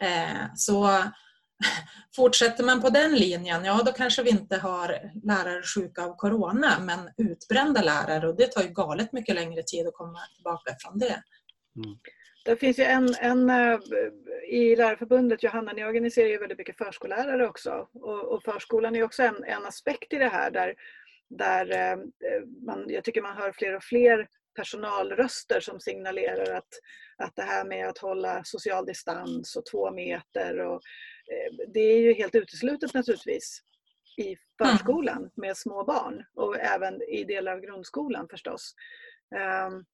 Eh, 0.00 0.46
så 0.56 1.02
Fortsätter 2.16 2.64
man 2.64 2.82
på 2.82 2.90
den 2.90 3.14
linjen, 3.14 3.64
ja 3.64 3.82
då 3.86 3.92
kanske 3.92 4.22
vi 4.22 4.30
inte 4.30 4.56
har 4.56 4.88
lärare 5.24 5.62
sjuka 5.62 6.02
av 6.02 6.16
corona, 6.16 6.78
men 6.80 7.28
utbrända 7.28 7.82
lärare 7.82 8.28
och 8.28 8.36
det 8.36 8.46
tar 8.46 8.62
ju 8.62 8.68
galet 8.68 9.12
mycket 9.12 9.34
längre 9.34 9.62
tid 9.62 9.86
att 9.86 9.94
komma 9.94 10.18
tillbaka 10.34 10.76
från 10.80 10.98
det. 10.98 11.22
Mm. 11.76 11.98
Det 12.44 12.56
finns 12.56 12.78
ju 12.78 12.84
en, 12.84 13.14
en 13.20 13.50
eh, 13.50 13.78
i 14.48 14.76
Lärarförbundet, 14.76 15.42
Johanna, 15.42 15.72
ni 15.72 15.84
organiserar 15.84 16.28
ju 16.28 16.38
väldigt 16.38 16.58
mycket 16.58 16.76
förskollärare 16.76 17.48
också 17.48 17.88
och, 17.92 18.24
och 18.24 18.42
förskolan 18.42 18.96
är 18.96 19.02
också 19.02 19.22
en, 19.22 19.44
en 19.44 19.66
aspekt 19.66 20.12
i 20.12 20.18
det 20.18 20.28
här 20.28 20.50
där, 20.50 20.74
där 21.30 21.70
eh, 21.70 21.96
man, 22.66 22.84
jag 22.88 23.04
tycker 23.04 23.22
man 23.22 23.36
hör 23.36 23.52
fler 23.52 23.76
och 23.76 23.82
fler 23.82 24.28
personalröster 24.56 25.60
som 25.60 25.80
signalerar 25.80 26.56
att, 26.56 26.68
att 27.16 27.36
det 27.36 27.42
här 27.42 27.64
med 27.64 27.88
att 27.88 27.98
hålla 27.98 28.44
social 28.44 28.86
distans 28.86 29.56
och 29.56 29.66
två 29.66 29.90
meter 29.90 30.58
och 30.58 30.80
det 31.68 31.80
är 31.80 32.00
ju 32.00 32.12
helt 32.12 32.34
uteslutet 32.34 32.94
naturligtvis 32.94 33.62
i 34.16 34.36
förskolan 34.62 35.18
mm. 35.18 35.30
med 35.34 35.56
små 35.56 35.84
barn 35.84 36.24
och 36.34 36.56
även 36.58 37.02
i 37.02 37.24
delar 37.24 37.52
av 37.52 37.60
grundskolan 37.60 38.28
förstås. 38.30 38.74
Um, 39.66 39.84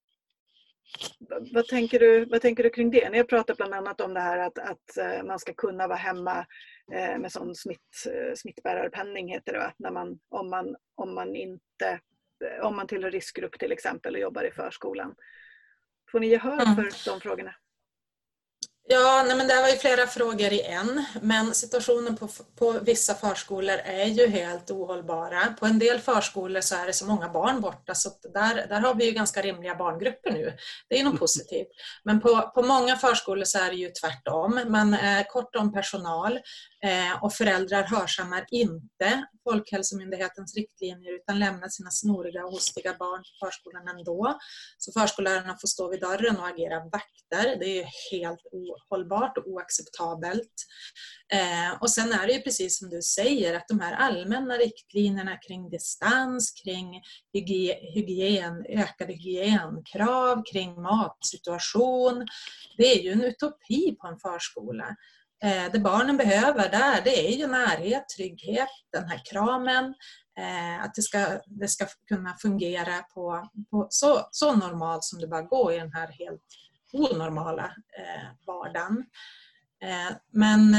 vad, 1.52 1.66
tänker 1.66 1.98
du, 1.98 2.24
vad 2.24 2.40
tänker 2.40 2.62
du 2.62 2.70
kring 2.70 2.90
det? 2.90 3.10
Ni 3.10 3.18
har 3.18 3.24
pratat 3.24 3.56
bland 3.56 3.74
annat 3.74 4.00
om 4.00 4.14
det 4.14 4.20
här 4.20 4.38
att, 4.38 4.58
att 4.58 4.96
eh, 4.96 5.22
man 5.22 5.38
ska 5.38 5.54
kunna 5.54 5.86
vara 5.86 5.98
hemma 5.98 6.46
eh, 6.92 7.18
med 7.18 7.32
sån 7.32 7.54
smitt, 7.54 8.06
smittbärarpenning 8.36 9.28
heter 9.28 9.52
det, 9.52 9.72
när 9.76 9.90
man, 9.90 10.18
om, 10.28 10.50
man, 10.50 10.76
om, 10.94 11.14
man 11.14 11.36
inte, 11.36 12.00
om 12.62 12.76
man 12.76 12.86
tillhör 12.86 13.10
riskgrupp 13.10 13.58
till 13.58 13.72
exempel 13.72 14.14
och 14.14 14.20
jobbar 14.20 14.44
i 14.44 14.50
förskolan. 14.50 15.14
Får 16.12 16.20
ni 16.20 16.26
gehör 16.26 16.62
mm. 16.62 16.74
för 16.76 17.10
de 17.10 17.20
frågorna? 17.20 17.54
Ja, 18.92 19.24
nej 19.26 19.36
men 19.36 19.48
det 19.48 19.60
var 19.60 19.68
ju 19.68 19.76
flera 19.76 20.06
frågor 20.06 20.52
i 20.52 20.62
en. 20.62 21.04
Men 21.22 21.54
situationen 21.54 22.16
på, 22.16 22.28
på 22.58 22.72
vissa 22.72 23.14
förskolor 23.14 23.76
är 23.84 24.04
ju 24.04 24.26
helt 24.26 24.70
ohållbara. 24.70 25.54
På 25.60 25.66
en 25.66 25.78
del 25.78 26.00
förskolor 26.00 26.60
så 26.60 26.74
är 26.74 26.86
det 26.86 26.92
så 26.92 27.06
många 27.06 27.28
barn 27.28 27.60
borta 27.60 27.94
så 27.94 28.10
där, 28.34 28.66
där 28.68 28.80
har 28.80 28.94
vi 28.94 29.04
ju 29.04 29.10
ganska 29.10 29.42
rimliga 29.42 29.74
barngrupper 29.74 30.30
nu. 30.30 30.56
Det 30.88 31.00
är 31.00 31.04
nog 31.04 31.18
positivt. 31.18 31.68
Men 32.04 32.20
på, 32.20 32.50
på 32.54 32.62
många 32.62 32.96
förskolor 32.96 33.44
så 33.44 33.58
är 33.58 33.70
det 33.70 33.76
ju 33.76 33.90
tvärtom. 33.90 34.60
Man 34.68 34.94
är 34.94 35.24
kort 35.24 35.56
om 35.56 35.72
personal 35.72 36.32
eh, 36.84 37.24
och 37.24 37.32
föräldrar 37.32 37.82
hörsammar 37.82 38.44
inte 38.50 39.26
Folkhälsomyndighetens 39.44 40.56
riktlinjer 40.56 41.14
utan 41.14 41.38
lämnar 41.38 41.68
sina 41.68 41.90
snoriga 41.90 42.44
och 42.44 42.50
hostiga 42.50 42.94
barn 42.98 43.22
till 43.22 43.36
förskolan 43.44 43.88
ändå. 43.88 44.38
Så 44.78 44.92
förskollärarna 45.00 45.56
får 45.60 45.68
stå 45.68 45.88
vid 45.88 46.00
dörren 46.00 46.36
och 46.36 46.46
agera 46.46 46.78
vakter. 46.78 47.56
Det 47.60 47.80
är 47.80 47.88
helt 48.12 48.40
ohållbart 48.88 49.38
och 49.38 49.46
oacceptabelt. 49.46 50.54
Eh, 51.32 51.80
och 51.80 51.90
sen 51.90 52.12
är 52.12 52.26
det 52.26 52.32
ju 52.32 52.40
precis 52.40 52.78
som 52.78 52.90
du 52.90 53.02
säger 53.02 53.56
att 53.56 53.68
de 53.68 53.80
här 53.80 53.92
allmänna 53.92 54.54
riktlinjerna 54.54 55.36
kring 55.36 55.70
distans, 55.70 56.50
kring 56.64 57.02
hygien, 57.94 58.66
ökade 58.68 59.12
hygienkrav, 59.12 60.42
kring 60.52 60.82
matsituation. 60.82 62.26
Det 62.76 62.84
är 62.84 63.02
ju 63.02 63.12
en 63.12 63.24
utopi 63.24 63.96
på 64.00 64.06
en 64.06 64.18
förskola. 64.18 64.96
Eh, 65.44 65.72
det 65.72 65.78
barnen 65.78 66.16
behöver 66.16 66.70
där 66.70 67.00
det 67.04 67.28
är 67.28 67.36
ju 67.36 67.46
närhet, 67.46 68.08
trygghet, 68.16 68.68
den 68.92 69.08
här 69.08 69.22
kramen. 69.30 69.94
Eh, 70.38 70.84
att 70.84 70.94
det 70.94 71.02
ska, 71.02 71.40
det 71.46 71.68
ska 71.68 71.86
kunna 72.08 72.36
fungera 72.42 73.02
på, 73.14 73.48
på 73.70 73.86
så, 73.90 74.28
så 74.30 74.56
normalt 74.56 75.04
som 75.04 75.20
det 75.20 75.28
bara 75.28 75.42
går 75.42 75.72
i 75.72 75.78
den 75.78 75.92
här 75.92 76.08
helt 76.12 76.46
onormala 76.92 77.64
eh, 77.98 78.28
vardagen. 78.46 79.04
Eh, 79.82 80.16
men, 80.32 80.74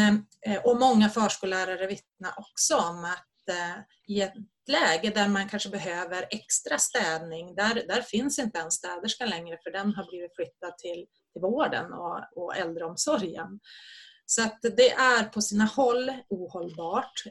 eh, 0.45 0.61
och 0.63 0.79
många 0.79 1.09
förskollärare 1.09 1.87
vittnar 1.87 2.33
också 2.37 2.75
om 2.75 3.05
att 3.05 3.49
eh, 3.49 3.81
i 4.07 4.21
ett 4.21 4.33
läge 4.67 5.09
där 5.09 5.27
man 5.27 5.49
kanske 5.49 5.69
behöver 5.69 6.27
extra 6.29 6.77
städning, 6.77 7.55
där, 7.55 7.87
där 7.87 8.01
finns 8.01 8.39
inte 8.39 8.59
ens 8.59 8.73
städerskan 8.73 9.29
längre 9.29 9.57
för 9.63 9.71
den 9.71 9.95
har 9.95 10.09
blivit 10.09 10.35
flyttad 10.35 10.77
till, 10.77 11.05
till 11.33 11.41
vården 11.41 11.93
och, 11.93 12.19
och 12.35 12.57
äldreomsorgen. 12.57 13.59
Så 14.25 14.43
att 14.43 14.59
det 14.61 14.91
är 14.91 15.23
på 15.23 15.41
sina 15.41 15.65
håll 15.65 16.11
ohållbart 16.29 17.23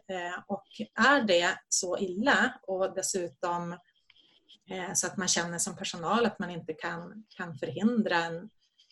och 0.46 0.66
är 0.94 1.22
det 1.22 1.58
så 1.68 1.98
illa 1.98 2.54
och 2.62 2.94
dessutom 2.94 3.78
så 4.94 5.06
att 5.06 5.16
man 5.16 5.28
känner 5.28 5.58
som 5.58 5.76
personal 5.76 6.26
att 6.26 6.38
man 6.38 6.50
inte 6.50 6.72
kan, 6.72 7.24
kan 7.36 7.54
förhindra 7.54 8.16
en, 8.16 8.50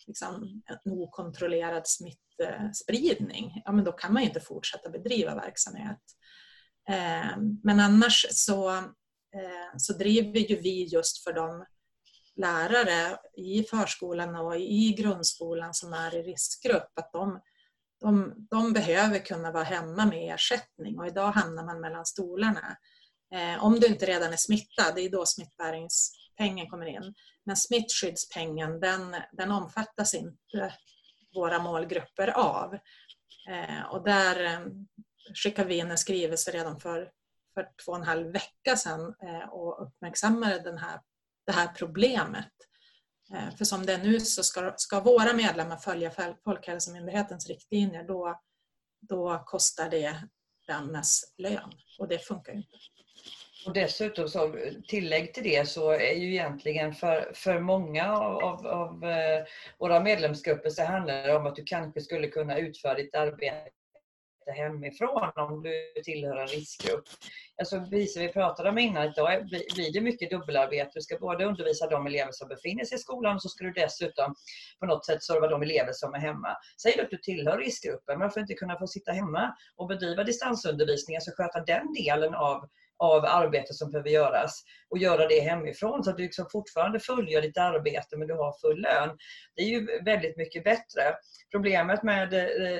liksom, 0.09 0.61
en 0.65 0.91
okontrollerad 0.91 1.87
smittspridning, 1.87 3.61
ja 3.65 3.71
men 3.71 3.85
då 3.85 3.91
kan 3.91 4.13
man 4.13 4.23
inte 4.23 4.39
fortsätta 4.39 4.89
bedriva 4.89 5.35
verksamhet. 5.35 6.01
Eh, 6.89 7.37
men 7.63 7.79
annars 7.79 8.25
så, 8.29 8.69
eh, 8.69 9.77
så 9.77 9.93
driver 9.93 10.39
ju 10.39 10.55
vi 10.55 10.83
just 10.85 11.23
för 11.23 11.33
de 11.33 11.65
lärare 12.35 13.17
i 13.37 13.63
förskolan 13.63 14.35
och 14.35 14.59
i 14.59 14.95
grundskolan 14.97 15.73
som 15.73 15.93
är 15.93 16.15
i 16.15 16.23
riskgrupp, 16.23 16.91
att 16.95 17.11
de 17.13 17.39
de, 18.01 18.33
de 18.49 18.73
behöver 18.73 19.19
kunna 19.19 19.51
vara 19.51 19.63
hemma 19.63 20.05
med 20.05 20.33
ersättning 20.33 20.99
och 20.99 21.07
idag 21.07 21.31
hamnar 21.31 21.65
man 21.65 21.81
mellan 21.81 22.05
stolarna. 22.05 22.77
Eh, 23.35 23.63
om 23.63 23.79
du 23.79 23.87
inte 23.87 24.05
redan 24.05 24.33
är 24.33 24.37
smittad, 24.37 24.95
det 24.95 25.01
är 25.01 25.09
då 25.09 25.25
smittbärings 25.25 26.11
pengen 26.39 26.69
kommer 26.69 26.85
in. 26.85 27.13
Men 27.45 27.55
smittskyddspengen, 27.55 28.79
den, 28.79 29.15
den 29.31 29.51
omfattas 29.51 30.13
inte 30.13 30.73
våra 31.35 31.59
målgrupper 31.59 32.27
av. 32.27 32.73
Eh, 33.49 33.85
och 33.91 34.03
där 34.03 34.43
eh, 34.43 34.59
skickade 35.33 35.67
vi 35.67 35.77
in 35.77 35.91
en 35.91 35.97
skrivelse 35.97 36.51
redan 36.51 36.79
för, 36.79 37.11
för 37.53 37.67
två 37.85 37.91
och 37.91 37.97
en 37.97 38.03
halv 38.03 38.31
vecka 38.31 38.75
sedan 38.75 39.15
eh, 39.23 39.49
och 39.49 39.87
uppmärksammade 39.87 40.59
den 40.59 40.77
här, 40.77 41.01
det 41.45 41.51
här 41.51 41.67
problemet. 41.67 42.53
För 43.57 43.65
som 43.65 43.85
det 43.85 43.93
är 43.93 43.97
nu 43.97 44.19
så 44.19 44.43
ska, 44.43 44.73
ska 44.77 44.99
våra 44.99 45.33
medlemmar 45.33 45.77
följa 45.77 46.11
Folkhälsomyndighetens 46.43 47.47
riktlinjer 47.47 48.03
då, 48.03 48.39
då 49.01 49.43
kostar 49.45 49.89
det 49.89 50.27
dennes 50.67 51.21
lön 51.37 51.71
och 51.99 52.07
det 52.07 52.19
funkar 52.19 52.51
ju 52.53 52.57
inte. 52.57 52.77
Och 53.65 53.73
dessutom, 53.73 54.29
så, 54.29 54.55
tillägg 54.87 55.33
till 55.33 55.43
det, 55.43 55.69
så 55.69 55.91
är 55.91 56.13
ju 56.13 56.29
egentligen 56.29 56.93
för, 56.93 57.31
för 57.35 57.59
många 57.59 58.17
av, 58.17 58.67
av 58.67 59.03
eh, 59.03 59.43
våra 59.79 59.99
medlemsgrupper 59.99 60.69
så 60.69 60.83
handlar 60.83 61.27
det 61.27 61.35
om 61.35 61.45
att 61.45 61.55
du 61.55 61.63
kanske 61.63 62.01
skulle 62.01 62.27
kunna 62.27 62.57
utföra 62.57 62.93
ditt 62.93 63.15
arbete 63.15 63.71
hemifrån 64.51 65.31
om 65.35 65.63
du 65.63 66.01
tillhör 66.03 66.35
en 66.35 66.47
riskgrupp. 66.47 67.03
Alltså, 67.57 67.79
precis 67.79 68.13
som 68.13 68.21
vi 68.21 68.29
pratade 68.29 68.69
om 68.69 68.77
innan, 68.77 69.07
idag 69.07 69.45
blir 69.45 69.93
det 69.93 70.01
mycket 70.01 70.29
dubbelarbete. 70.29 70.91
Du 70.93 71.01
ska 71.01 71.17
både 71.17 71.45
undervisa 71.45 71.87
de 71.87 72.07
elever 72.07 72.31
som 72.31 72.47
befinner 72.47 72.85
sig 72.85 72.95
i 72.95 72.99
skolan 72.99 73.35
och 73.35 73.41
så 73.41 73.49
ska 73.49 73.63
du 73.63 73.71
dessutom 73.71 74.35
på 74.79 74.85
något 74.85 75.05
sätt 75.05 75.23
serva 75.23 75.47
de 75.47 75.61
elever 75.61 75.93
som 75.93 76.13
är 76.13 76.19
hemma. 76.19 76.57
Säg 76.81 77.01
att 77.01 77.09
du 77.09 77.17
tillhör 77.17 77.57
riskgruppen, 77.57 78.19
varför 78.19 78.41
inte 78.41 78.53
kunna 78.53 78.79
få 78.79 78.87
sitta 78.87 79.11
hemma 79.11 79.55
och 79.75 79.87
bedriva 79.87 80.23
distansundervisning, 80.23 81.15
alltså 81.15 81.31
sköta 81.37 81.59
den 81.59 81.93
delen 81.93 82.35
av 82.35 82.69
av 82.99 83.25
arbete 83.25 83.73
som 83.73 83.91
behöver 83.91 84.09
göras 84.09 84.63
och 84.89 84.97
göra 84.97 85.27
det 85.27 85.39
hemifrån 85.39 86.03
så 86.03 86.09
att 86.09 86.17
du 86.17 86.23
liksom 86.23 86.45
fortfarande 86.51 86.99
fullgör 86.99 87.41
ditt 87.41 87.57
arbete 87.57 88.17
men 88.17 88.27
du 88.27 88.33
har 88.33 88.55
full 88.61 88.81
lön. 88.81 89.17
Det 89.55 89.61
är 89.61 89.67
ju 89.67 90.03
väldigt 90.05 90.37
mycket 90.37 90.63
bättre. 90.63 91.15
Problemet 91.51 92.03
med 92.03 92.33
eh, 92.33 92.79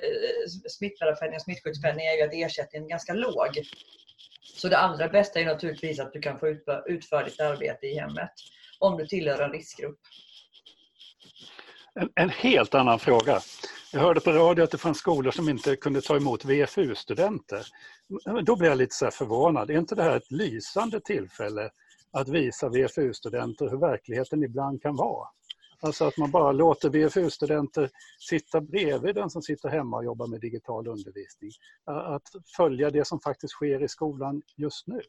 smittlärarpenning 0.70 1.36
och 1.36 1.42
smittskyddspenning 1.42 2.06
är 2.06 2.18
ju 2.18 2.24
att 2.24 2.34
ersättningen 2.34 2.86
är 2.86 2.90
ganska 2.90 3.14
låg. 3.14 3.50
Så 4.56 4.70
det 4.70 4.78
allra 4.78 5.08
bästa 5.08 5.40
är 5.40 5.46
naturligtvis 5.46 6.00
att 6.00 6.14
du 6.14 6.22
kan 6.22 6.40
få 6.40 6.48
utföra 6.88 7.24
ditt 7.24 7.40
arbete 7.42 7.88
i 7.88 8.00
hemmet 8.00 8.32
om 8.80 8.98
du 8.98 9.08
tillhör 9.08 9.42
en 9.42 9.52
riskgrupp. 9.52 10.00
En, 11.96 12.10
en 12.16 12.30
helt 12.30 12.76
annan 12.76 13.00
fråga. 13.00 13.40
Jag 13.94 14.00
hörde 14.00 14.20
på 14.20 14.32
radio 14.32 14.64
att 14.64 14.72
det 14.72 14.78
fanns 14.78 14.98
skolor 14.98 15.32
som 15.32 15.50
inte 15.50 15.76
kunde 15.76 16.02
ta 16.02 16.16
emot 16.16 16.46
VFU-studenter. 16.46 17.66
Då 18.44 18.56
blir 18.56 18.70
jag 18.70 18.78
lite 18.78 18.96
så 18.96 19.12
förvånad. 19.12 19.70
Är 19.70 19.78
inte 19.78 19.96
det 19.96 20.04
här 20.04 20.18
ett 20.18 20.32
lysande 20.32 21.02
tillfälle 21.02 21.70
att 22.12 22.30
visa 22.30 22.70
VFU-studenter 22.70 23.70
hur 23.70 23.78
verkligheten 23.78 24.44
ibland 24.44 24.82
kan 24.82 24.96
vara? 24.96 25.28
Alltså 25.82 26.06
att 26.06 26.18
man 26.18 26.32
bara 26.32 26.52
låter 26.52 26.90
VFU-studenter 26.90 27.90
sitta 28.20 28.62
bredvid 28.62 29.16
den 29.16 29.30
som 29.30 29.42
sitter 29.42 29.70
hemma 29.70 29.98
och 29.98 30.06
jobbar 30.06 30.28
med 30.28 30.42
digital 30.42 30.88
undervisning. 30.88 31.52
Att 31.86 32.28
följa 32.58 32.90
det 32.90 33.08
som 33.08 33.20
faktiskt 33.20 33.54
sker 33.54 33.84
i 33.84 33.88
skolan 33.88 34.42
just 34.56 34.88
nu. 34.88 35.02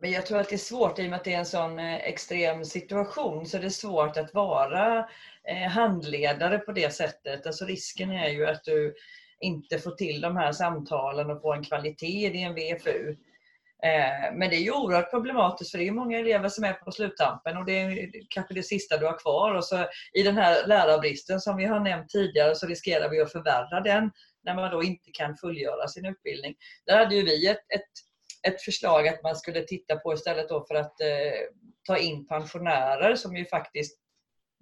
Men 0.00 0.10
jag 0.10 0.26
tror 0.26 0.38
att 0.38 0.48
det 0.48 0.54
är 0.54 0.58
svårt 0.58 0.98
i 0.98 1.06
och 1.06 1.10
med 1.10 1.16
att 1.16 1.24
det 1.24 1.34
är 1.34 1.38
en 1.38 1.46
sån 1.46 1.78
eh, 1.78 1.94
extrem 1.94 2.64
situation 2.64 3.46
så 3.46 3.58
det 3.58 3.66
är 3.66 3.70
svårt 3.70 4.16
att 4.16 4.34
vara 4.34 5.08
eh, 5.44 5.70
handledare 5.70 6.58
på 6.58 6.72
det 6.72 6.94
sättet. 6.94 7.46
Alltså 7.46 7.64
risken 7.64 8.10
är 8.10 8.28
ju 8.28 8.46
att 8.46 8.64
du 8.64 8.94
inte 9.40 9.78
få 9.78 9.90
till 9.90 10.20
de 10.20 10.36
här 10.36 10.52
samtalen 10.52 11.30
och 11.30 11.42
få 11.42 11.52
en 11.52 11.64
kvalitet 11.64 12.30
i 12.30 12.42
en 12.42 12.54
VFU. 12.54 13.16
Eh, 13.82 14.34
men 14.34 14.50
det 14.50 14.56
är 14.56 14.60
ju 14.60 14.72
oerhört 14.72 15.10
problematiskt 15.10 15.70
för 15.70 15.78
det 15.78 15.88
är 15.88 15.92
många 15.92 16.18
elever 16.18 16.48
som 16.48 16.64
är 16.64 16.72
på 16.72 16.92
sluttampen 16.92 17.56
och 17.56 17.64
det 17.64 17.80
är 17.80 18.10
kanske 18.28 18.54
det 18.54 18.62
sista 18.62 18.96
du 18.96 19.06
har 19.06 19.18
kvar. 19.18 19.54
Och 19.54 19.64
så 19.64 19.86
I 20.12 20.22
den 20.22 20.36
här 20.36 20.66
lärarbristen 20.66 21.40
som 21.40 21.56
vi 21.56 21.64
har 21.64 21.80
nämnt 21.80 22.08
tidigare 22.08 22.54
så 22.54 22.66
riskerar 22.66 23.08
vi 23.08 23.20
att 23.20 23.32
förvärra 23.32 23.80
den 23.80 24.10
när 24.44 24.54
man 24.54 24.70
då 24.70 24.82
inte 24.82 25.10
kan 25.12 25.36
fullgöra 25.36 25.88
sin 25.88 26.06
utbildning. 26.06 26.54
Där 26.86 26.98
hade 26.98 27.14
ju 27.14 27.24
vi 27.24 27.48
ett, 27.48 27.72
ett 27.74 27.90
ett 28.42 28.62
förslag 28.62 29.08
att 29.08 29.22
man 29.22 29.36
skulle 29.36 29.62
titta 29.62 29.96
på 29.96 30.14
istället 30.14 30.48
då 30.48 30.64
för 30.68 30.74
att 30.74 31.00
eh, 31.00 31.40
ta 31.86 31.98
in 31.98 32.26
pensionärer 32.26 33.16
som 33.16 33.36
ju 33.36 33.44
faktiskt 33.44 33.98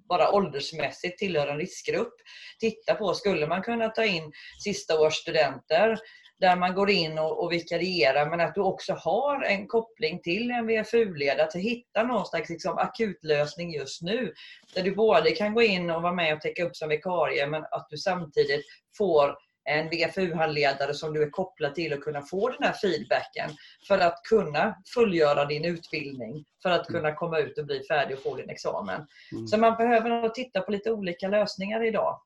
bara 0.08 0.32
åldersmässigt 0.32 1.18
tillhör 1.18 1.46
en 1.46 1.58
riskgrupp. 1.58 2.14
Titta 2.60 2.94
på, 2.94 3.14
skulle 3.14 3.46
man 3.46 3.62
kunna 3.62 3.88
ta 3.88 4.04
in 4.04 4.32
sista 4.64 5.00
års 5.00 5.14
studenter 5.14 5.98
där 6.40 6.56
man 6.56 6.74
går 6.74 6.90
in 6.90 7.18
och, 7.18 7.44
och 7.44 7.52
vikarierar 7.52 8.30
men 8.30 8.40
att 8.40 8.54
du 8.54 8.60
också 8.60 8.92
har 8.92 9.42
en 9.42 9.66
koppling 9.66 10.20
till 10.22 10.50
en 10.50 10.66
VFU-ledare, 10.66 11.44
att 11.44 11.54
hitta 11.54 12.02
någon 12.02 12.26
slags 12.26 12.50
liksom, 12.50 12.78
akutlösning 12.78 13.74
just 13.74 14.02
nu. 14.02 14.32
Där 14.74 14.82
du 14.82 14.94
både 14.94 15.30
kan 15.30 15.54
gå 15.54 15.62
in 15.62 15.90
och 15.90 16.02
vara 16.02 16.14
med 16.14 16.34
och 16.34 16.40
täcka 16.40 16.64
upp 16.64 16.76
som 16.76 16.88
vikarie 16.88 17.46
men 17.46 17.62
att 17.62 17.86
du 17.90 17.96
samtidigt 17.96 18.64
får 18.98 19.47
en 19.68 19.88
VFU-handledare 19.90 20.94
som 20.94 21.12
du 21.14 21.22
är 21.22 21.30
kopplad 21.30 21.74
till 21.74 21.92
och 21.92 22.02
kunna 22.02 22.22
få 22.22 22.48
den 22.48 22.62
här 22.62 22.72
feedbacken 22.72 23.50
för 23.88 23.98
att 23.98 24.22
kunna 24.22 24.76
fullgöra 24.94 25.44
din 25.44 25.64
utbildning, 25.64 26.44
för 26.62 26.70
att 26.70 26.86
kunna 26.86 27.14
komma 27.14 27.38
ut 27.38 27.58
och 27.58 27.66
bli 27.66 27.82
färdig 27.88 28.16
och 28.16 28.22
få 28.22 28.36
din 28.36 28.50
examen. 28.50 29.06
Mm. 29.32 29.48
Så 29.48 29.56
man 29.56 29.76
behöver 29.76 30.10
nog 30.10 30.34
titta 30.34 30.60
på 30.60 30.72
lite 30.72 30.90
olika 30.90 31.28
lösningar 31.28 31.84
idag. 31.84 32.20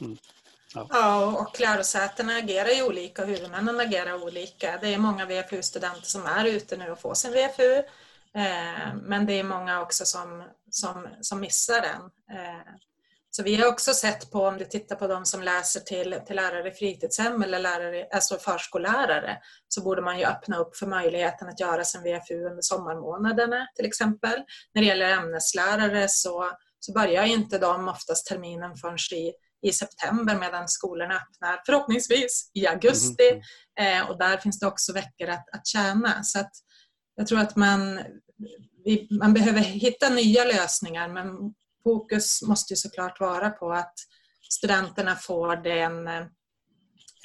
Mm. 0.00 0.16
Ja. 0.74 0.86
ja, 0.90 1.26
och 1.40 1.60
lärosätena 1.60 2.36
agerar 2.36 2.68
ju 2.68 2.82
olika 2.82 3.22
och 3.22 3.28
huvudmännen 3.28 3.80
agerar 3.80 4.24
olika. 4.24 4.78
Det 4.80 4.94
är 4.94 4.98
många 4.98 5.26
VFU-studenter 5.26 6.06
som 6.06 6.26
är 6.26 6.44
ute 6.44 6.76
nu 6.76 6.90
och 6.90 7.00
får 7.00 7.14
sin 7.14 7.32
VFU. 7.32 7.76
Eh, 8.34 8.94
men 9.02 9.26
det 9.26 9.32
är 9.32 9.44
många 9.44 9.82
också 9.82 10.04
som, 10.04 10.44
som, 10.70 11.08
som 11.20 11.40
missar 11.40 11.80
den. 11.80 12.02
Eh, 12.38 12.74
så 13.36 13.42
vi 13.42 13.56
har 13.56 13.68
också 13.68 13.92
sett 13.92 14.30
på, 14.30 14.46
om 14.46 14.58
du 14.58 14.64
tittar 14.64 14.96
på 14.96 15.06
de 15.06 15.24
som 15.24 15.42
läser 15.42 15.80
till, 15.80 16.20
till 16.26 16.36
lärare 16.36 16.68
i 16.68 16.72
fritidshem 16.72 17.42
eller 17.42 17.58
lärare, 17.58 18.08
alltså 18.12 18.38
förskollärare, 18.38 19.38
så 19.68 19.82
borde 19.82 20.02
man 20.02 20.18
ju 20.18 20.24
öppna 20.24 20.56
upp 20.58 20.76
för 20.76 20.86
möjligheten 20.86 21.48
att 21.48 21.60
göra 21.60 21.84
sin 21.84 22.02
VFU 22.02 22.34
under 22.34 22.62
sommarmånaderna 22.62 23.66
till 23.76 23.86
exempel. 23.86 24.42
När 24.74 24.82
det 24.82 24.88
gäller 24.88 25.10
ämneslärare 25.10 26.06
så, 26.08 26.50
så 26.80 26.92
börjar 26.92 27.24
inte 27.24 27.58
de 27.58 27.88
oftast 27.88 28.26
terminen 28.26 28.76
förrän 28.76 28.96
i, 29.12 29.32
i 29.68 29.72
september 29.72 30.38
medan 30.38 30.68
skolorna 30.68 31.14
öppnar 31.14 31.62
förhoppningsvis 31.66 32.50
i 32.54 32.66
augusti. 32.66 33.42
Mm. 33.78 34.02
Eh, 34.02 34.10
och 34.10 34.18
där 34.18 34.36
finns 34.36 34.58
det 34.58 34.66
också 34.66 34.92
veckor 34.92 35.28
att, 35.28 35.50
att 35.52 35.66
tjäna. 35.66 36.22
Så 36.22 36.40
att 36.40 36.52
jag 37.16 37.26
tror 37.26 37.40
att 37.40 37.56
man, 37.56 38.00
vi, 38.84 39.08
man 39.10 39.34
behöver 39.34 39.60
hitta 39.60 40.08
nya 40.08 40.44
lösningar 40.44 41.08
men 41.08 41.54
fokus 41.84 42.42
måste 42.42 42.72
ju 42.72 42.76
såklart 42.76 43.20
vara 43.20 43.50
på 43.50 43.72
att 43.72 43.94
studenterna 44.50 45.16
får 45.16 45.56
den, 45.56 46.08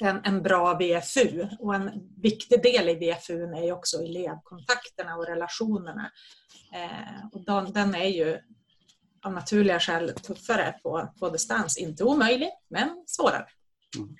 en, 0.00 0.20
en 0.24 0.42
bra 0.42 0.78
VFU. 0.78 1.46
Och 1.58 1.74
en 1.74 1.90
viktig 2.22 2.62
del 2.62 2.88
i 2.88 2.94
VFU 2.94 3.42
är 3.42 3.64
ju 3.64 3.72
också 3.72 3.96
elevkontakterna 3.96 5.16
och 5.16 5.26
relationerna. 5.26 6.10
Eh, 6.74 7.26
och 7.32 7.44
de, 7.44 7.72
den 7.72 7.94
är 7.94 8.08
ju 8.08 8.38
av 9.22 9.32
naturliga 9.32 9.80
skäl 9.80 10.12
tuffare 10.14 10.74
på, 10.82 11.14
på 11.18 11.30
distans. 11.30 11.78
Inte 11.78 12.04
omöjlig, 12.04 12.50
men 12.68 13.04
svårare. 13.06 13.46
Mm. 13.96 14.16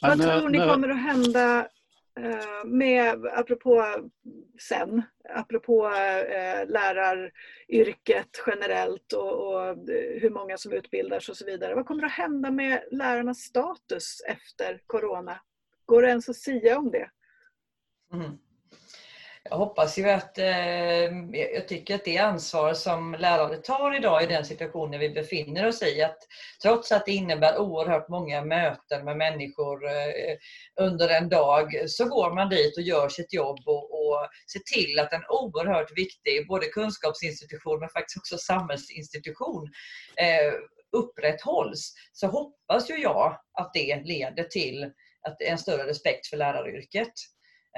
Vad, 0.00 0.18
vad 0.18 0.40
tror 0.40 0.48
ni 0.48 0.58
kommer 0.58 0.88
att 0.88 1.02
hända 1.02 1.68
Eh, 2.24 2.64
med, 2.64 3.26
apropå 3.26 3.84
sen, 4.60 5.02
apropå 5.34 5.86
eh, 5.86 6.68
läraryrket 6.68 8.42
generellt 8.46 9.12
och, 9.12 9.48
och, 9.48 9.68
eh, 9.68 10.20
hur 10.20 10.30
många 10.30 10.58
som 10.58 10.72
utbildas 10.72 11.28
och 11.28 11.36
så 11.36 11.44
vidare. 11.44 11.74
Vad 11.74 11.86
kommer 11.86 12.02
att 12.02 12.12
hända 12.12 12.50
med 12.50 12.84
lärarnas 12.90 13.38
status 13.38 14.20
efter 14.28 14.82
Corona? 14.86 15.40
Går 15.84 16.02
det 16.02 16.08
ens 16.08 16.28
att 16.28 16.36
sia 16.36 16.78
om 16.78 16.90
det? 16.90 17.10
Mm. 18.12 18.38
Jag 19.50 19.56
hoppas 19.56 19.98
ju 19.98 20.10
att, 20.10 20.38
eh, 20.38 20.48
jag 21.54 21.68
tycker 21.68 21.94
att 21.94 22.04
det 22.04 22.18
ansvar 22.18 22.74
som 22.74 23.14
lärare 23.18 23.56
tar 23.56 23.96
idag 23.96 24.22
i 24.22 24.26
den 24.26 24.44
situationen 24.44 25.00
vi 25.00 25.10
befinner 25.10 25.68
oss 25.68 25.82
i, 25.82 26.02
att 26.02 26.18
trots 26.62 26.92
att 26.92 27.06
det 27.06 27.12
innebär 27.12 27.58
oerhört 27.58 28.08
många 28.08 28.44
möten 28.44 29.04
med 29.04 29.16
människor 29.16 29.86
eh, 29.86 30.36
under 30.80 31.08
en 31.08 31.28
dag, 31.28 31.90
så 31.90 32.04
går 32.04 32.34
man 32.34 32.48
dit 32.48 32.76
och 32.76 32.82
gör 32.82 33.08
sitt 33.08 33.32
jobb 33.32 33.58
och, 33.66 33.84
och 33.92 34.28
ser 34.52 34.60
till 34.60 34.98
att 34.98 35.12
en 35.12 35.24
oerhört 35.28 35.98
viktig, 35.98 36.48
både 36.48 36.66
kunskapsinstitution 36.66 37.80
men 37.80 37.88
faktiskt 37.88 38.18
också 38.18 38.38
samhällsinstitution, 38.38 39.70
eh, 40.16 40.52
upprätthålls. 40.96 41.94
Så 42.12 42.26
hoppas 42.26 42.90
ju 42.90 42.98
jag 42.98 43.40
att 43.52 43.70
det 43.74 44.02
leder 44.04 44.44
till 44.44 44.92
att 45.28 45.40
en 45.40 45.58
större 45.58 45.86
respekt 45.86 46.26
för 46.26 46.36
läraryrket. 46.36 47.12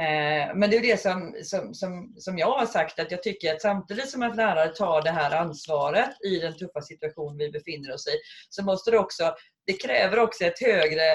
Eh, 0.00 0.54
men 0.54 0.70
det 0.70 0.76
är 0.76 0.80
det 0.80 1.00
som, 1.00 1.34
som, 1.42 1.74
som, 1.74 2.14
som 2.16 2.38
jag 2.38 2.58
har 2.58 2.66
sagt 2.66 2.98
att 2.98 3.10
jag 3.10 3.22
tycker 3.22 3.54
att 3.54 3.62
samtidigt 3.62 4.10
som 4.10 4.22
att 4.22 4.36
lärare 4.36 4.68
tar 4.68 5.02
det 5.02 5.10
här 5.10 5.36
ansvaret 5.36 6.10
i 6.24 6.38
den 6.38 6.56
tuffa 6.56 6.82
situation 6.82 7.36
vi 7.36 7.50
befinner 7.50 7.94
oss 7.94 8.06
i 8.06 8.16
så 8.48 8.64
måste 8.64 8.90
det 8.90 8.98
också, 8.98 9.34
det 9.66 9.72
kräver 9.72 10.18
också 10.18 10.44
ett 10.44 10.60
högre 10.60 11.12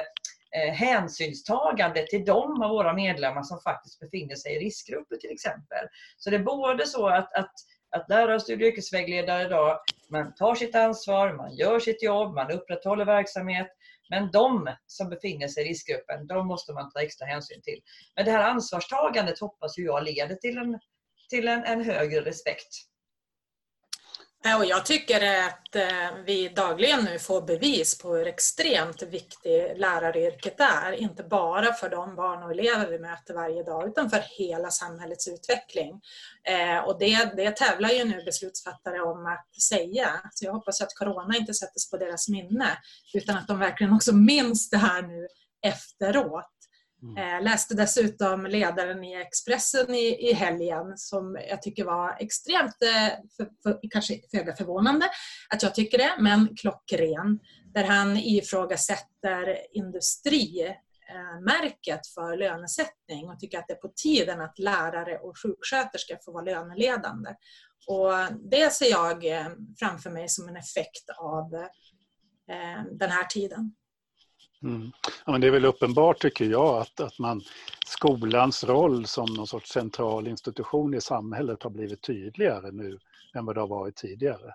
eh, 0.56 0.74
hänsynstagande 0.74 2.06
till 2.08 2.26
de 2.26 2.62
av 2.62 2.70
våra 2.70 2.94
medlemmar 2.94 3.44
som 3.44 3.60
faktiskt 3.60 4.00
befinner 4.00 4.36
sig 4.36 4.56
i 4.56 4.60
riskgrupper 4.60 5.16
till 5.16 5.32
exempel. 5.32 5.88
Så 6.18 6.30
det 6.30 6.36
är 6.36 6.44
både 6.44 6.88
så 6.88 7.08
att, 7.08 7.34
att 7.34 7.52
att 7.96 8.10
lärare, 8.10 8.36
och 8.36 8.42
studie 8.42 8.66
och 8.66 8.68
yrkesvägledare 8.68 9.46
idag, 9.46 9.80
man 10.10 10.34
tar 10.36 10.56
sitt 10.56 10.76
ansvar, 10.76 11.34
man 11.34 11.56
gör 11.56 11.80
sitt 11.80 12.04
jobb, 12.04 12.36
man 12.36 12.52
upprätthåller 12.52 13.06
verksamhet. 13.06 13.68
Men 14.10 14.32
de 14.32 14.70
som 14.88 15.10
befinner 15.10 15.48
sig 15.48 15.66
i 15.66 15.70
riskgruppen, 15.70 16.28
de 16.28 16.48
måste 16.48 16.74
man 16.74 16.92
ta 16.92 17.02
extra 17.02 17.26
hänsyn 17.26 17.62
till. 17.62 17.82
Men 18.16 18.26
det 18.26 18.32
här 18.32 18.50
ansvarstagandet 18.50 19.40
hoppas 19.40 19.78
jag 19.78 20.04
leder 20.04 20.36
till 20.36 20.58
en, 20.58 20.80
till 21.30 21.48
en, 21.48 21.64
en 21.64 21.84
högre 21.84 22.22
respekt 22.22 22.76
Eh, 24.46 24.58
och 24.58 24.66
jag 24.66 24.86
tycker 24.86 25.46
att 25.48 25.76
eh, 25.76 26.18
vi 26.26 26.50
dagligen 26.50 27.06
nu 27.06 27.20
får 27.20 27.42
bevis 27.42 27.98
på 27.98 28.16
hur 28.16 28.28
extremt 28.28 29.02
viktigt 29.02 29.78
läraryrket 29.78 30.60
är. 30.60 30.92
Inte 30.92 31.24
bara 31.24 31.74
för 31.74 31.90
de 31.90 32.16
barn 32.16 32.44
och 32.44 32.52
elever 32.52 32.88
vi 32.88 33.00
möter 33.00 33.34
varje 33.34 33.64
dag 33.64 33.88
utan 33.88 34.10
för 34.10 34.24
hela 34.38 34.70
samhällets 34.70 35.28
utveckling. 35.28 36.02
Eh, 36.44 36.78
och 36.78 37.00
det, 37.00 37.36
det 37.36 37.52
tävlar 37.52 37.90
ju 37.90 38.04
nu 38.04 38.24
beslutsfattare 38.26 39.02
om 39.02 39.26
att 39.26 39.62
säga. 39.62 40.10
Så 40.34 40.46
jag 40.46 40.54
hoppas 40.54 40.82
att 40.82 40.96
Corona 40.96 41.38
inte 41.38 41.54
sätter 41.54 41.80
sig 41.80 41.90
på 41.90 42.06
deras 42.06 42.30
minne 42.30 42.78
utan 43.14 43.38
att 43.38 43.48
de 43.48 43.60
verkligen 43.60 43.94
också 43.94 44.16
minns 44.16 44.70
det 44.70 44.78
här 44.78 45.02
nu 45.02 45.28
efteråt. 45.68 46.55
Mm. 47.06 47.18
Eh, 47.18 47.42
läste 47.44 47.76
dessutom 47.76 48.46
ledaren 48.46 49.04
i 49.04 49.16
Expressen 49.16 49.96
i, 49.96 50.30
i 50.30 50.34
helgen 50.34 50.98
som 50.98 51.38
jag 51.50 51.62
tycker 51.62 51.86
var 51.86 52.18
extremt, 52.20 52.82
eh, 52.82 53.10
för, 53.38 53.50
för, 53.64 53.80
kanske 53.92 54.20
föga 54.32 54.56
förvånande 54.56 55.06
att 55.50 55.64
jag 55.64 55.76
tycker 55.76 55.98
det, 55.98 56.16
men 56.20 56.56
klockren. 56.56 57.40
Där 57.74 57.84
han 57.84 58.18
ifrågasätter 58.18 59.58
industrimärket 59.72 62.08
för 62.16 62.38
lönesättning 62.38 63.30
och 63.30 63.40
tycker 63.40 63.60
att 63.60 63.68
det 63.68 63.74
är 63.74 63.78
på 63.78 63.94
tiden 63.96 64.42
att 64.42 64.60
lärare 64.60 65.18
och 65.18 65.38
sjuksköterskor 65.38 66.18
får 66.26 66.34
vara 66.34 66.44
löneledande. 66.44 67.30
Och 67.88 68.14
det 68.52 68.74
ser 68.74 68.92
jag 68.92 69.26
eh, 69.26 69.48
framför 69.80 70.10
mig 70.10 70.30
som 70.30 70.50
en 70.50 70.58
effekt 70.58 71.10
av 71.18 71.54
eh, 72.52 72.84
den 72.92 73.12
här 73.12 73.24
tiden. 73.24 73.76
Mm. 74.66 74.92
Ja, 75.26 75.32
men 75.32 75.42
det 75.42 75.48
är 75.48 75.52
väl 75.52 75.66
uppenbart 75.66 76.22
tycker 76.22 76.46
jag 76.46 76.82
att, 76.82 77.00
att 77.00 77.20
man, 77.20 77.42
skolans 77.88 78.64
roll 78.64 79.06
som 79.06 79.34
någon 79.34 79.48
sorts 79.48 79.72
central 79.72 80.28
institution 80.28 80.94
i 80.94 81.02
samhället 81.02 81.64
har 81.64 81.70
blivit 81.70 82.02
tydligare 82.02 82.72
nu 82.72 83.00
än 83.34 83.46
vad 83.46 83.56
det 83.56 83.62
har 83.62 83.68
varit 83.68 83.96
tidigare. 83.96 84.54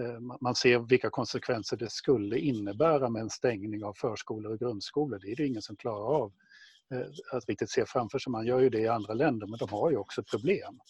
Eh, 0.00 0.20
man 0.40 0.54
ser 0.54 0.78
vilka 0.78 1.10
konsekvenser 1.10 1.76
det 1.76 1.90
skulle 1.90 2.38
innebära 2.38 3.08
med 3.08 3.22
en 3.22 3.30
stängning 3.30 3.84
av 3.84 3.92
förskolor 3.92 4.52
och 4.52 4.58
grundskolor. 4.58 5.18
Det 5.18 5.32
är 5.32 5.36
det 5.36 5.46
ingen 5.46 5.62
som 5.62 5.76
klarar 5.76 6.22
av 6.22 6.32
eh, 6.92 7.36
att 7.36 7.48
riktigt 7.48 7.70
se 7.70 7.84
framför 7.86 8.18
sig. 8.18 8.30
Man 8.30 8.46
gör 8.46 8.60
ju 8.60 8.70
det 8.70 8.80
i 8.80 8.88
andra 8.88 9.14
länder 9.14 9.46
men 9.46 9.58
de 9.58 9.68
har 9.68 9.90
ju 9.90 9.96
också 9.96 10.22
problem. 10.22 10.80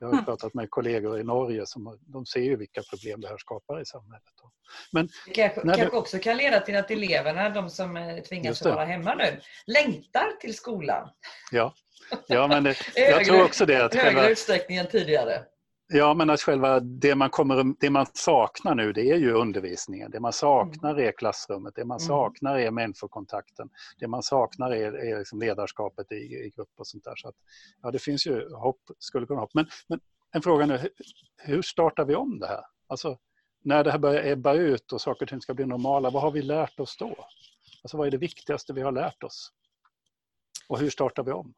Jag 0.00 0.08
har 0.08 0.22
pratat 0.22 0.54
med 0.54 0.70
kollegor 0.70 1.20
i 1.20 1.24
Norge 1.24 1.66
som 1.66 1.98
de 2.00 2.26
ser 2.26 2.40
ju 2.40 2.56
vilka 2.56 2.82
problem 2.82 3.20
det 3.20 3.28
här 3.28 3.38
skapar 3.38 3.80
i 3.80 3.86
samhället. 3.86 4.22
Men 4.92 5.08
det 5.26 5.32
kanske, 5.32 5.60
kanske 5.60 5.84
du... 5.84 5.90
också 5.90 6.18
kan 6.18 6.36
leda 6.36 6.60
till 6.60 6.76
att 6.76 6.90
eleverna, 6.90 7.50
de 7.50 7.70
som 7.70 7.96
eh, 7.96 8.18
tvingas 8.18 8.64
vara 8.64 8.84
hemma 8.84 9.14
nu, 9.14 9.40
längtar 9.66 10.40
till 10.40 10.54
skolan. 10.54 11.10
Ja, 11.52 11.74
ja 12.26 12.48
men 12.48 12.64
det, 12.64 12.76
jag 12.94 13.24
tror 13.24 13.44
också 13.44 13.66
det. 13.66 13.84
Att 13.84 13.94
högre 13.94 14.06
själva... 14.06 14.28
utsträckning 14.28 14.78
än 14.78 14.86
tidigare. 14.86 15.44
Ja, 15.86 16.14
men 16.14 16.30
att 16.30 16.40
själva 16.40 16.80
det 16.80 17.14
man, 17.14 17.30
kommer, 17.30 17.74
det 17.80 17.90
man 17.90 18.06
saknar 18.12 18.74
nu 18.74 18.92
det 18.92 19.10
är 19.10 19.16
ju 19.16 19.32
undervisningen. 19.32 20.10
Det 20.10 20.20
man 20.20 20.32
saknar 20.32 20.90
mm. 20.90 21.06
är 21.06 21.12
klassrummet, 21.12 21.74
det 21.74 21.84
man 21.84 21.98
mm. 21.98 22.08
saknar 22.08 22.58
är 22.58 22.70
människokontakten. 22.70 23.68
Det 23.98 24.08
man 24.08 24.22
saknar 24.22 24.70
är, 24.70 24.92
är 24.92 25.18
liksom 25.18 25.40
ledarskapet 25.40 26.12
i, 26.12 26.14
i 26.14 26.52
grupp 26.56 26.70
och 26.76 26.86
sånt 26.86 27.04
där. 27.04 27.16
Så 27.16 27.28
att, 27.28 27.34
ja, 27.82 27.90
det 27.90 27.98
finns 27.98 28.26
ju 28.26 28.54
hopp, 28.54 28.80
skulle 28.98 29.26
kunna 29.26 29.40
hopp. 29.40 29.54
Men, 29.54 29.66
men 29.88 30.00
en 30.32 30.42
fråga 30.42 30.66
nu, 30.66 30.88
hur 31.36 31.62
startar 31.62 32.04
vi 32.04 32.14
om 32.14 32.38
det 32.38 32.46
här? 32.46 32.62
Alltså, 32.86 33.18
när 33.64 33.84
det 33.84 33.90
här 33.90 33.98
börjar 33.98 34.26
ebba 34.32 34.54
ut 34.54 34.92
och 34.92 35.00
saker 35.00 35.24
och 35.24 35.28
ting 35.28 35.40
ska 35.40 35.54
bli 35.54 35.66
normala, 35.66 36.10
vad 36.10 36.22
har 36.22 36.30
vi 36.30 36.42
lärt 36.42 36.80
oss 36.80 36.96
då? 36.96 37.26
Alltså, 37.82 37.96
vad 37.96 38.06
är 38.06 38.10
det 38.10 38.18
viktigaste 38.18 38.72
vi 38.72 38.80
har 38.80 38.92
lärt 38.92 39.22
oss? 39.22 39.52
Och 40.68 40.78
hur 40.78 40.90
startar 40.90 41.22
vi 41.22 41.32
om? 41.32 41.54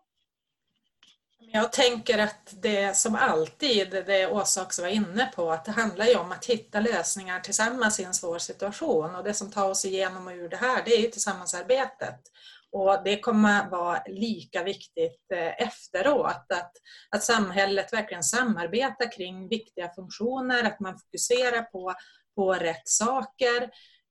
Jag 1.53 1.73
tänker 1.73 2.19
att 2.19 2.55
det 2.63 2.97
som 2.97 3.15
alltid, 3.15 3.91
det 3.91 4.27
Åsa 4.27 4.63
också 4.63 4.83
var 4.83 4.89
inne 4.89 5.33
på, 5.37 5.51
att 5.51 5.65
det 5.65 5.73
handlar 5.73 6.07
ju 6.07 6.17
om 6.17 6.33
att 6.33 6.45
hitta 6.45 6.81
lösningar 6.81 7.41
tillsammans 7.41 8.01
i 8.01 8.05
en 8.05 8.15
svår 8.15 8.39
situation. 8.39 9.15
Och 9.15 9.25
det 9.25 9.35
som 9.35 9.51
tar 9.51 9.71
oss 9.71 9.85
igenom 9.85 10.27
och 10.27 10.33
ur 10.33 10.49
det 10.49 10.57
här, 10.57 10.83
det 10.85 10.91
är 10.91 11.01
ju 11.01 11.11
tillsammansarbetet. 11.11 12.21
Och 12.73 13.05
det 13.05 13.21
kommer 13.21 13.71
vara 13.71 14.03
lika 14.07 14.63
viktigt 14.63 15.33
eh, 15.35 15.63
efteråt, 15.63 16.47
att, 16.53 16.73
att 17.11 17.23
samhället 17.23 17.93
verkligen 17.93 18.25
samarbetar 18.25 19.13
kring 19.13 19.49
viktiga 19.49 19.93
funktioner, 19.95 20.65
att 20.65 20.81
man 20.81 20.99
fokuserar 20.99 21.63
på, 21.63 21.95
på 22.37 22.55
rätt 22.55 22.89
saker. 22.89 23.63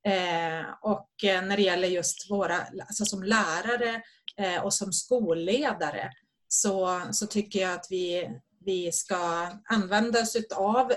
Eh, 0.07 0.65
och 0.81 1.09
eh, 1.23 1.41
när 1.41 1.57
det 1.57 1.63
gäller 1.63 1.87
just 1.87 2.31
våra, 2.31 2.57
alltså 2.79 3.05
som 3.05 3.23
lärare 3.23 4.01
eh, 4.37 4.63
och 4.63 4.73
som 4.73 4.93
skolledare, 4.93 6.11
så, 6.61 7.01
så 7.11 7.27
tycker 7.27 7.59
jag 7.59 7.73
att 7.73 7.87
vi, 7.89 8.29
vi 8.65 8.91
ska 8.91 9.49
använda 9.69 10.21
oss 10.21 10.37
av 10.55 10.91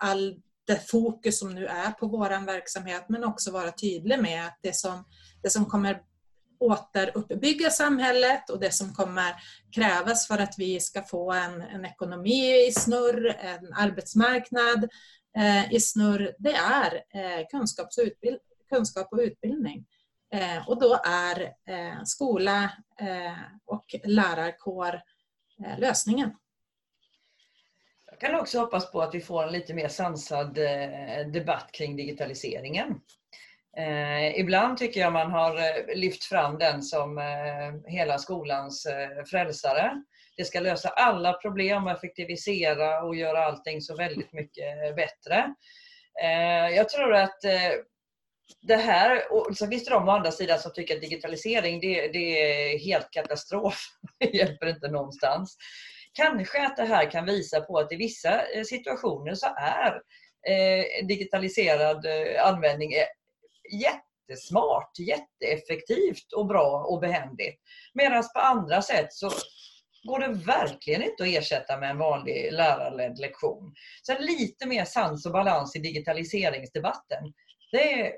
all 0.00 0.36
det 0.66 0.90
fokus 0.90 1.38
som 1.38 1.54
nu 1.54 1.66
är 1.66 1.90
på 1.90 2.06
vår 2.06 2.46
verksamhet 2.46 3.04
men 3.08 3.24
också 3.24 3.50
vara 3.50 3.72
tydlig 3.72 4.22
med 4.22 4.46
att 4.46 4.58
det 4.62 4.76
som, 4.76 5.04
det 5.42 5.50
som 5.50 5.66
kommer 5.66 6.00
återuppbygga 6.62 7.70
samhället 7.70 8.50
och 8.50 8.60
det 8.60 8.70
som 8.70 8.94
kommer 8.94 9.34
krävas 9.74 10.26
för 10.26 10.38
att 10.38 10.54
vi 10.58 10.80
ska 10.80 11.02
få 11.02 11.32
en, 11.32 11.60
en 11.60 11.84
ekonomi 11.84 12.66
i 12.68 12.72
snurr, 12.72 13.26
en 13.26 13.72
arbetsmarknad 13.72 14.88
eh, 15.38 15.72
i 15.72 15.80
snurr, 15.80 16.34
det 16.38 16.54
är 16.54 16.94
eh, 16.94 17.46
kunskaps 17.50 17.98
och 17.98 18.04
utbild, 18.04 18.38
kunskap 18.74 19.08
och 19.12 19.18
utbildning. 19.18 19.84
Eh, 20.32 20.68
och 20.68 20.80
då 20.80 21.00
är 21.04 21.42
eh, 21.42 22.02
skola 22.04 22.70
eh, 23.00 23.38
och 23.66 23.94
lärarkår 24.04 25.00
eh, 25.64 25.78
lösningen. 25.78 26.36
Jag 28.10 28.20
kan 28.20 28.40
också 28.40 28.60
hoppas 28.60 28.92
på 28.92 29.02
att 29.02 29.14
vi 29.14 29.20
får 29.20 29.42
en 29.42 29.52
lite 29.52 29.74
mer 29.74 29.88
sansad 29.88 30.58
eh, 30.58 31.26
debatt 31.32 31.70
kring 31.72 31.96
digitaliseringen. 31.96 33.00
Eh, 33.76 34.40
ibland 34.40 34.78
tycker 34.78 35.00
jag 35.00 35.12
man 35.12 35.30
har 35.30 35.56
eh, 35.56 35.96
lyft 35.96 36.24
fram 36.24 36.58
den 36.58 36.82
som 36.82 37.18
eh, 37.18 37.92
hela 37.92 38.18
skolans 38.18 38.86
eh, 38.86 39.24
frälsare. 39.24 40.02
Det 40.36 40.44
ska 40.44 40.60
lösa 40.60 40.88
alla 40.88 41.32
problem, 41.32 41.86
effektivisera 41.86 43.02
och 43.02 43.16
göra 43.16 43.44
allting 43.44 43.80
så 43.80 43.96
väldigt 43.96 44.32
mycket 44.32 44.88
eh, 44.88 44.94
bättre. 44.94 45.54
Eh, 46.22 46.76
jag 46.76 46.88
tror 46.88 47.14
att 47.14 47.44
eh, 47.44 47.72
det 48.62 48.76
här, 48.76 49.32
och 49.32 49.56
så 49.56 49.66
finns 49.66 49.84
det 49.84 49.90
de 49.90 50.08
å 50.08 50.10
andra 50.10 50.30
sidan 50.30 50.58
som 50.58 50.72
tycker 50.72 50.94
att 50.94 51.00
digitalisering 51.00 51.80
det, 51.80 52.08
det 52.08 52.42
är 52.42 52.78
helt 52.78 53.10
katastrof. 53.10 53.86
Det 54.18 54.36
hjälper 54.36 54.66
inte 54.66 54.88
någonstans. 54.88 55.56
Kanske 56.12 56.66
att 56.66 56.76
det 56.76 56.84
här 56.84 57.10
kan 57.10 57.26
visa 57.26 57.60
på 57.60 57.78
att 57.78 57.92
i 57.92 57.96
vissa 57.96 58.46
eh, 58.46 58.64
situationer 58.64 59.34
så 59.34 59.46
är 59.56 59.94
eh, 60.48 61.06
digitaliserad 61.06 62.06
eh, 62.06 62.46
användning 62.46 62.92
jättesmart, 63.72 64.98
jätteeffektivt 64.98 66.32
och 66.36 66.46
bra 66.46 66.84
och 66.88 67.00
behändigt. 67.00 67.60
Medan 67.94 68.24
på 68.34 68.40
andra 68.40 68.82
sätt 68.82 69.12
så 69.12 69.30
går 70.08 70.18
det 70.18 70.28
verkligen 70.28 71.02
inte 71.02 71.22
att 71.22 71.28
ersätta 71.28 71.78
med 71.78 71.90
en 71.90 71.98
vanlig 71.98 72.52
lärarledd 72.52 73.18
lektion. 73.18 73.74
Så 74.02 74.18
lite 74.18 74.66
mer 74.66 74.84
sans 74.84 75.26
och 75.26 75.32
balans 75.32 75.76
i 75.76 75.78
digitaliseringsdebatten. 75.78 77.32
Det 77.72 78.12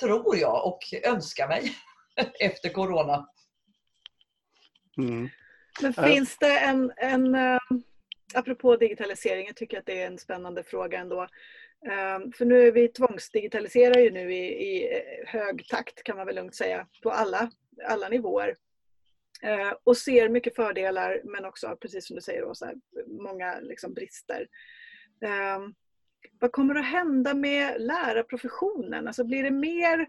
tror 0.00 0.36
jag 0.36 0.66
och 0.66 0.78
önskar 1.04 1.48
mig 1.48 1.72
efter 2.40 2.68
Corona. 2.68 3.28
Mm. 4.98 5.28
Men 5.82 5.92
finns 5.92 6.38
det 6.38 6.58
en, 6.58 6.92
en, 6.96 7.34
eh, 7.34 7.58
apropå 8.34 8.76
digitalisering, 8.76 9.46
jag 9.46 9.56
tycker 9.56 9.78
att 9.78 9.86
det 9.86 10.02
är 10.02 10.06
en 10.06 10.18
spännande 10.18 10.62
fråga 10.64 10.98
ändå. 10.98 11.28
Ehm, 11.90 12.32
för 12.32 12.44
nu 12.44 12.68
är 12.68 12.72
vi 12.72 12.88
tvångsdigitaliserar 12.88 14.00
ju 14.00 14.10
nu 14.10 14.34
i, 14.34 14.46
i 14.46 14.96
eh, 14.96 15.28
hög 15.28 15.68
takt 15.68 16.02
kan 16.02 16.16
man 16.16 16.26
väl 16.26 16.34
lugnt 16.34 16.54
säga 16.54 16.86
på 17.02 17.10
alla, 17.10 17.50
alla 17.84 18.08
nivåer. 18.08 18.56
Och 19.84 19.96
ser 19.96 20.28
mycket 20.28 20.56
fördelar 20.56 21.20
men 21.24 21.44
också, 21.44 21.76
precis 21.80 22.06
som 22.06 22.16
du 22.16 22.22
säger 22.22 22.44
Åsa, 22.44 22.72
många 23.06 23.60
liksom 23.60 23.94
brister. 23.94 24.46
Vad 26.40 26.52
kommer 26.52 26.74
att 26.74 26.86
hända 26.86 27.34
med 27.34 27.80
lärarprofessionen? 27.80 29.06
Alltså 29.06 29.24
blir 29.24 29.42
det 29.42 29.50
mer 29.50 30.06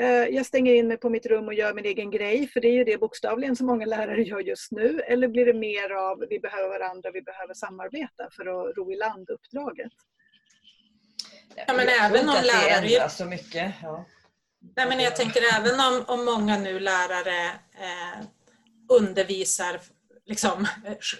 eh, 0.00 0.06
jag 0.08 0.46
stänger 0.46 0.74
in 0.74 0.88
mig 0.88 0.96
på 0.96 1.10
mitt 1.10 1.26
rum 1.26 1.46
och 1.46 1.54
gör 1.54 1.74
min 1.74 1.84
egen 1.84 2.10
grej, 2.10 2.48
för 2.48 2.60
det 2.60 2.68
är 2.68 2.72
ju 2.72 2.84
det 2.84 3.00
bokstavligen 3.00 3.56
som 3.56 3.66
många 3.66 3.86
lärare 3.86 4.22
gör 4.22 4.40
just 4.40 4.72
nu. 4.72 5.00
Eller 5.00 5.28
blir 5.28 5.46
det 5.46 5.54
mer 5.54 5.90
av 5.90 6.24
vi 6.30 6.38
behöver 6.38 6.68
varandra, 6.68 7.10
vi 7.10 7.22
behöver 7.22 7.54
samarbeta 7.54 8.28
för 8.36 8.42
att 8.42 8.76
ro 8.76 8.92
i 8.92 8.96
land 8.96 9.30
uppdraget? 9.30 9.92
Ja, 11.66 11.74
men 11.74 11.86
jag 11.86 12.04
även 12.04 12.28
om 12.28 12.36
lärare... 12.42 13.10
så 13.10 13.24
mycket. 13.24 13.74
Ja. 13.82 14.04
Nej, 14.76 14.88
men 14.88 15.00
jag 15.00 15.16
tänker 15.16 15.42
även 15.54 15.80
om, 15.80 16.04
om 16.06 16.24
många 16.24 16.58
nu 16.58 16.80
lärare 16.80 17.46
eh, 17.74 18.26
undervisar 18.88 19.80
liksom, 20.26 20.66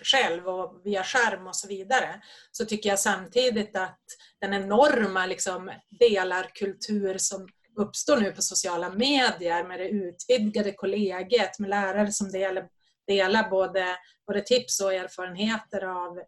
själv 0.03 0.49
och 0.49 0.81
via 0.85 1.05
skärm 1.05 1.47
och 1.47 1.57
så 1.57 1.69
vidare, 1.69 2.21
så 2.53 2.65
tycker 2.65 2.89
jag 2.89 2.99
samtidigt 2.99 3.77
att 3.77 4.01
den 4.45 4.63
enorma 4.63 5.27
liksom, 5.27 5.71
delarkultur 6.01 7.19
som 7.19 7.49
uppstår 7.77 8.17
nu 8.17 8.33
på 8.33 8.43
sociala 8.43 8.91
medier 8.91 9.65
med 9.65 9.81
det 9.81 9.89
utvidgade 9.89 10.73
kollegiet 10.73 11.59
med 11.59 11.71
lärare 11.71 12.13
som 12.13 12.31
delar, 12.31 12.69
delar 13.07 13.51
både, 13.51 13.97
både 14.27 14.41
tips 14.41 14.81
och 14.81 14.95
erfarenheter 14.95 15.85
av 15.85 16.21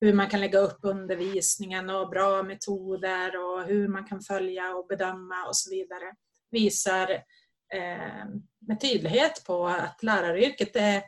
hur 0.00 0.12
man 0.12 0.30
kan 0.30 0.40
lägga 0.40 0.58
upp 0.58 0.78
undervisningen 0.82 1.90
och 1.90 2.10
bra 2.10 2.42
metoder 2.42 3.36
och 3.36 3.64
hur 3.64 3.88
man 3.88 4.04
kan 4.04 4.20
följa 4.20 4.74
och 4.74 4.86
bedöma 4.86 5.46
och 5.46 5.56
så 5.56 5.70
vidare 5.70 6.14
visar 6.50 7.10
eh, 7.74 8.24
med 8.60 8.80
tydlighet 8.80 9.44
på 9.46 9.66
att 9.66 10.02
läraryrket 10.02 10.76
är, 10.76 11.02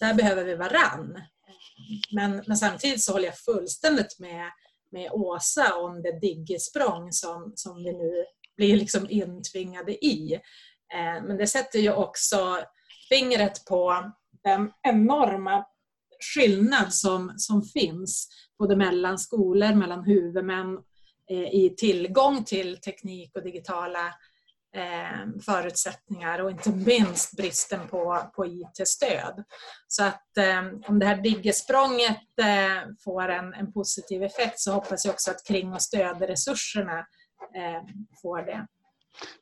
där 0.00 0.14
behöver 0.14 0.44
vi 0.44 0.54
varann. 0.54 1.22
Men, 2.12 2.42
men 2.46 2.56
samtidigt 2.56 3.02
så 3.02 3.12
håller 3.12 3.26
jag 3.26 3.38
fullständigt 3.38 4.18
med, 4.18 4.50
med 4.92 5.10
Åsa 5.12 5.74
om 5.74 6.02
det 6.02 6.20
diggesprång 6.20 7.12
som, 7.12 7.52
som 7.54 7.76
vi 7.76 7.92
nu 7.92 8.24
blir 8.56 8.76
liksom 8.76 9.10
intvingade 9.10 10.04
i. 10.04 10.32
Eh, 10.94 11.24
men 11.26 11.36
det 11.36 11.46
sätter 11.46 11.78
ju 11.78 11.92
också 11.92 12.58
fingret 13.08 13.64
på 13.64 14.12
den 14.44 14.70
enorma 14.82 15.64
skillnad 16.34 16.94
som, 16.94 17.34
som 17.36 17.62
finns 17.62 18.28
både 18.58 18.76
mellan 18.76 19.18
skolor, 19.18 19.74
mellan 19.74 20.04
huvudmän 20.04 20.78
eh, 21.30 21.54
i 21.54 21.74
tillgång 21.76 22.44
till 22.44 22.80
teknik 22.80 23.36
och 23.36 23.42
digitala 23.42 24.14
Eh, 24.74 25.40
förutsättningar 25.46 26.38
och 26.38 26.50
inte 26.50 26.70
minst 26.70 27.36
bristen 27.36 27.88
på, 27.88 28.30
på 28.34 28.46
IT-stöd. 28.46 29.44
Så 29.88 30.04
att 30.04 30.36
eh, 30.36 30.88
om 30.88 30.98
det 30.98 31.06
här 31.06 31.22
diggesprånget 31.22 32.38
eh, 32.40 32.88
får 33.04 33.28
en, 33.28 33.54
en 33.54 33.72
positiv 33.72 34.22
effekt 34.22 34.60
så 34.60 34.72
hoppas 34.72 35.04
jag 35.04 35.12
också 35.12 35.30
att 35.30 35.46
kring 35.46 35.72
och 35.72 35.82
stödresurserna 35.82 36.98
eh, 37.54 37.82
får 38.22 38.42
det. 38.42 38.66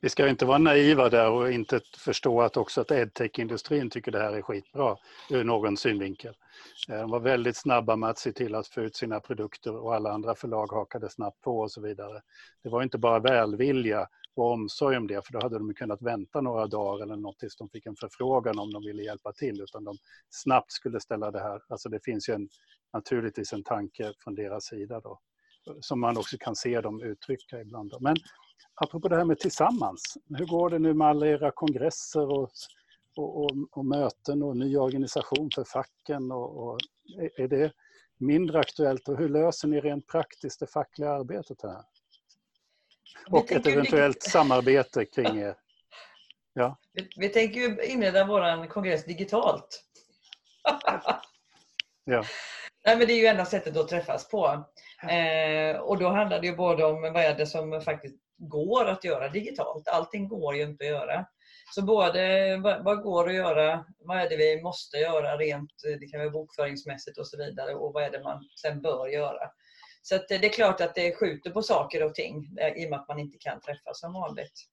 Vi 0.01 0.09
ska 0.09 0.29
inte 0.29 0.45
vara 0.45 0.59
naiva 0.59 1.09
där 1.09 1.31
och 1.31 1.53
inte 1.53 1.81
förstå 1.99 2.41
att 2.41 2.57
också 2.57 2.81
att 2.81 2.91
edtech-industrin 2.91 3.91
tycker 3.91 4.13
det 4.13 4.19
här 4.19 4.33
är 4.33 4.43
skitbra 4.43 4.97
ur 5.31 5.45
någon 5.45 5.77
synvinkel. 5.77 6.35
Eh, 6.89 7.01
de 7.01 7.11
var 7.11 7.21
väldigt 7.21 7.57
snabba 7.57 7.97
med 7.97 8.11
att 8.11 8.19
se 8.19 8.33
till 8.33 8.55
att 8.55 8.69
få 8.69 8.81
ut 8.81 8.97
sina 8.97 9.21
produkter 9.21 9.77
och 9.77 9.95
alla 9.95 10.13
andra 10.13 10.35
förlag 10.35 10.73
hakade 10.73 11.11
snabbt 11.11 11.41
på 11.41 11.59
och 11.61 11.73
så 11.73 11.81
vidare. 11.81 12.23
Det 12.63 12.69
var 12.69 12.83
inte 12.83 12.99
bara 12.99 13.19
välvilja 13.19 14.09
och 14.35 14.53
omsorg 14.53 14.97
om 14.97 15.07
det, 15.07 15.27
för 15.27 15.33
då 15.33 15.41
hade 15.41 15.59
de 15.59 15.75
kunnat 15.75 16.03
vänta 16.03 16.41
några 16.41 16.67
dagar 16.67 17.03
eller 17.03 17.17
något 17.17 17.39
tills 17.39 17.57
de 17.57 17.69
fick 17.69 17.87
en 17.87 17.97
förfrågan 17.97 18.59
om 18.59 18.73
de 18.73 18.83
ville 18.83 19.03
hjälpa 19.03 19.33
till, 19.33 19.61
utan 19.61 19.85
de 19.85 19.97
snabbt 20.31 20.73
skulle 20.73 21.01
ställa 21.01 21.31
det 21.31 21.41
här. 21.41 21.63
Alltså 21.69 21.89
det 21.89 22.05
finns 22.05 22.29
ju 22.29 22.35
en, 22.35 22.49
naturligtvis 22.93 23.53
en 23.53 23.63
tanke 23.63 24.13
från 24.19 24.35
deras 24.35 24.65
sida 24.65 25.01
då, 25.01 25.21
som 25.81 26.01
man 26.01 26.17
också 26.17 26.37
kan 26.41 26.57
se 26.57 26.81
dem 26.81 27.03
uttrycka 27.03 27.61
ibland. 27.61 27.91
Då. 27.91 28.01
Men 28.01 28.17
apropå 28.75 29.09
det 29.09 29.17
här 29.17 29.25
med 29.25 29.39
tillsammans, 29.39 30.17
hur 30.29 30.47
går 30.47 30.71
det 30.71 30.79
nu 30.79 30.95
med 30.95 31.09
alla 31.09 31.27
era 31.27 31.51
kongresser 31.51 32.31
och, 32.31 32.51
och, 33.17 33.45
och, 33.45 33.51
och 33.71 33.87
möten 33.87 34.43
och 34.43 34.57
ny 34.57 34.77
organisation 34.77 35.51
för 35.55 35.65
facken? 35.65 36.33
Och, 36.33 36.69
och, 36.69 36.79
är 37.37 37.49
det 37.49 37.73
mindre 38.19 38.59
aktuellt 38.59 39.09
och 39.09 39.19
hur 39.19 39.29
löser 39.29 39.69
ni 39.69 39.81
rent 39.81 40.07
praktiskt 40.07 40.61
det 40.61 40.67
fackliga 40.67 41.11
arbetet 41.11 41.63
här? 41.63 41.83
Och 43.31 43.53
ett 43.53 43.67
eventuellt 43.67 44.23
samarbete 44.23 45.05
kring 45.05 45.39
er. 45.39 45.55
Ja. 46.53 46.79
Vi, 46.93 47.09
vi 47.17 47.29
tänker 47.29 47.85
inleda 47.85 48.25
vår 48.25 48.67
kongress 48.67 49.05
digitalt. 49.05 49.85
ja. 52.05 52.25
Nej, 52.87 52.97
men 52.97 53.07
det 53.07 53.13
är 53.13 53.21
ju 53.21 53.27
enda 53.27 53.45
sättet 53.45 53.77
att 53.77 53.89
träffas 53.89 54.29
på. 54.29 54.65
Eh, 55.09 55.77
och 55.77 55.99
då 55.99 56.09
handlar 56.09 56.41
det 56.41 56.47
ju 56.47 56.57
både 56.57 56.85
om 56.85 57.03
vad 57.03 57.17
är 57.17 57.35
det 57.35 57.47
som 57.47 57.81
faktiskt 57.81 58.17
går 58.39 58.85
att 58.85 59.05
göra 59.05 59.29
digitalt. 59.29 59.89
Allting 59.89 60.29
går 60.29 60.57
ju 60.57 60.63
inte 60.63 60.85
att 60.85 60.91
göra. 60.91 61.27
Så 61.75 61.83
både 61.83 62.57
vad, 62.57 62.85
vad 62.85 63.03
går 63.03 63.29
att 63.29 63.35
göra, 63.35 63.85
vad 63.99 64.19
är 64.19 64.29
det 64.29 64.37
vi 64.37 64.63
måste 64.63 64.97
göra 64.97 65.37
rent 65.37 65.73
det 66.01 66.07
kan 66.07 66.21
vara 66.21 66.31
bokföringsmässigt 66.31 67.19
och 67.19 67.27
så 67.27 67.37
vidare 67.37 67.75
och 67.75 67.93
vad 67.93 68.03
är 68.03 68.11
det 68.11 68.23
man 68.23 68.49
sen 68.63 68.83
bör 68.83 69.09
göra. 69.09 69.51
Så 70.03 70.15
eh, 70.15 70.21
det 70.29 70.47
är 70.47 70.53
klart 70.53 70.81
att 70.81 70.95
det 70.95 71.17
skjuter 71.17 71.51
på 71.51 71.63
saker 71.63 72.03
och 72.05 72.15
ting 72.15 72.57
eh, 72.61 72.83
i 72.83 72.87
och 72.87 72.91
med 72.91 73.01
att 73.01 73.09
man 73.09 73.19
inte 73.19 73.39
kan 73.39 73.61
träffas 73.61 74.01
som 74.01 74.13
vanligt. 74.13 74.67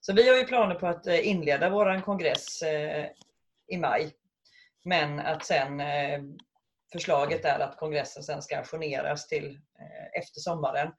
Så 0.00 0.12
vi 0.12 0.28
har 0.28 0.36
ju 0.36 0.44
planer 0.44 0.74
på 0.74 0.86
att 0.86 1.06
eh, 1.06 1.28
inleda 1.28 1.70
vår 1.70 2.00
kongress 2.00 2.62
i 3.68 3.76
maj. 3.76 4.12
Men 4.84 5.18
att 5.18 5.46
sen 5.46 5.82
förslaget 6.92 7.44
är 7.44 7.58
att 7.58 7.76
kongressen 7.76 8.22
sen 8.22 8.42
ska 8.42 8.58
ajourneras 8.58 9.28
till 9.28 9.60
efter 10.18 10.40
sommaren 10.40 10.92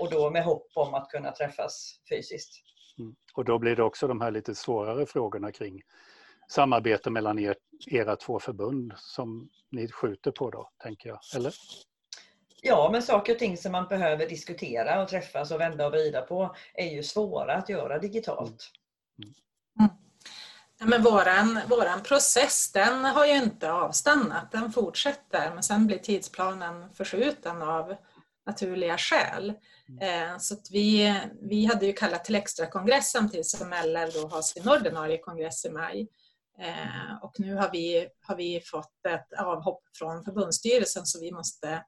och 0.00 0.10
då 0.10 0.30
med 0.30 0.44
hopp 0.44 0.66
om 0.74 0.94
att 0.94 1.08
kunna 1.08 1.32
träffas 1.32 2.00
fysiskt. 2.08 2.62
Mm. 2.98 3.14
Och 3.34 3.44
då 3.44 3.58
blir 3.58 3.76
det 3.76 3.82
också 3.82 4.08
de 4.08 4.20
här 4.20 4.30
lite 4.30 4.54
svårare 4.54 5.06
frågorna 5.06 5.52
kring 5.52 5.82
samarbete 6.48 7.10
mellan 7.10 7.38
er, 7.38 7.56
era 7.86 8.16
två 8.16 8.40
förbund 8.40 8.92
som 8.96 9.48
ni 9.70 9.88
skjuter 9.88 10.30
på 10.30 10.50
då, 10.50 10.70
tänker 10.82 11.08
jag, 11.08 11.18
eller? 11.36 11.54
Ja, 12.66 12.88
men 12.92 13.02
saker 13.02 13.32
och 13.32 13.38
ting 13.38 13.56
som 13.56 13.72
man 13.72 13.88
behöver 13.88 14.28
diskutera 14.28 15.02
och 15.02 15.08
träffas 15.08 15.50
och 15.50 15.60
vända 15.60 15.86
och 15.86 15.92
vrida 15.92 16.20
på 16.20 16.56
är 16.74 16.86
ju 16.86 17.02
svåra 17.02 17.54
att 17.54 17.68
göra 17.68 17.98
digitalt. 17.98 18.70
Mm. 19.22 19.34
Ja, 20.78 20.86
men 20.86 21.02
våran, 21.02 21.60
våran 21.68 22.02
process 22.02 22.72
den 22.72 23.04
har 23.04 23.26
ju 23.26 23.36
inte 23.36 23.72
avstannat, 23.72 24.52
den 24.52 24.72
fortsätter 24.72 25.54
men 25.54 25.62
sen 25.62 25.86
blir 25.86 25.98
tidsplanen 25.98 26.94
förskjuten 26.94 27.62
av 27.62 27.96
naturliga 28.46 28.98
skäl. 28.98 29.54
Mm. 29.88 30.30
Eh, 30.32 30.38
så 30.38 30.56
vi, 30.70 31.20
vi 31.40 31.66
hade 31.66 31.86
ju 31.86 31.92
kallat 31.92 32.24
till 32.24 32.34
extra 32.34 32.66
kongress 32.66 33.10
samtidigt 33.10 33.46
som 33.46 33.68
LR 33.68 34.22
då 34.22 34.28
har 34.28 34.42
sin 34.42 34.68
ordinarie 34.68 35.18
kongress 35.18 35.64
i 35.64 35.70
maj. 35.70 36.08
Eh, 36.58 37.22
och 37.22 37.34
nu 37.38 37.54
har 37.54 37.70
vi, 37.72 38.08
har 38.20 38.36
vi 38.36 38.60
fått 38.64 39.06
ett 39.08 39.40
avhopp 39.40 39.82
från 39.98 40.24
förbundsstyrelsen 40.24 41.06
så 41.06 41.20
vi 41.20 41.32
måste 41.32 41.84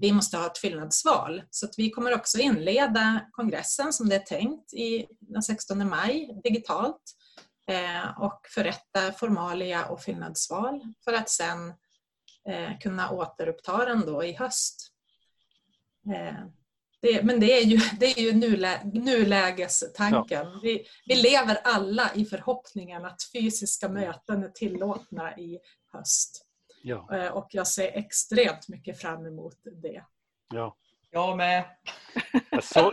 vi 0.00 0.12
måste 0.12 0.36
ha 0.36 0.46
ett 0.46 0.58
fyllnadsval. 0.58 1.42
Så 1.50 1.68
vi 1.76 1.90
kommer 1.90 2.14
också 2.14 2.38
inleda 2.38 3.26
kongressen 3.32 3.92
som 3.92 4.08
det 4.08 4.14
är 4.14 4.20
tänkt 4.20 4.72
i 4.72 5.06
den 5.20 5.42
16 5.42 5.88
maj 5.88 6.40
digitalt 6.44 7.02
eh, 7.70 8.22
och 8.22 8.40
förrätta 8.54 9.12
formalia 9.12 9.86
och 9.86 10.02
fyllnadsval 10.02 10.80
för 11.04 11.12
att 11.12 11.30
sen 11.30 11.68
eh, 12.48 12.78
kunna 12.80 13.10
återuppta 13.10 13.84
den 13.84 14.00
då 14.00 14.24
i 14.24 14.32
höst. 14.32 14.90
Eh, 16.14 16.46
det, 17.02 17.22
men 17.22 17.40
det 17.40 17.52
är 17.52 17.64
ju, 17.64 17.80
det 18.00 18.06
är 18.06 18.22
ju 18.22 18.32
nulä, 18.32 18.84
nulägestanken. 18.84 20.46
Ja. 20.46 20.60
Vi, 20.62 20.86
vi 21.06 21.14
lever 21.14 21.60
alla 21.64 22.14
i 22.14 22.24
förhoppningen 22.24 23.04
att 23.04 23.22
fysiska 23.32 23.88
möten 23.88 24.44
är 24.44 24.48
tillåtna 24.48 25.38
i 25.38 25.58
höst. 25.92 26.43
Ja. 26.86 27.08
Eh, 27.12 27.36
och 27.36 27.46
jag 27.50 27.66
ser 27.66 27.98
extremt 27.98 28.68
mycket 28.68 29.00
fram 29.00 29.26
emot 29.26 29.56
det. 29.82 30.04
Ja. 30.52 30.76
Jag 31.10 31.36
med. 31.36 31.64
Så, 32.62 32.92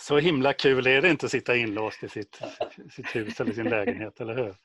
så 0.00 0.18
himla 0.18 0.52
kul 0.52 0.86
är 0.86 1.02
det 1.02 1.10
inte 1.10 1.26
att 1.26 1.32
sitta 1.32 1.56
inlåst 1.56 2.02
i 2.02 2.08
sitt, 2.08 2.40
sitt 2.90 3.16
hus 3.16 3.40
eller 3.40 3.52
sin 3.52 3.68
lägenhet, 3.68 4.20
eller 4.20 4.34
hur? 4.34 4.56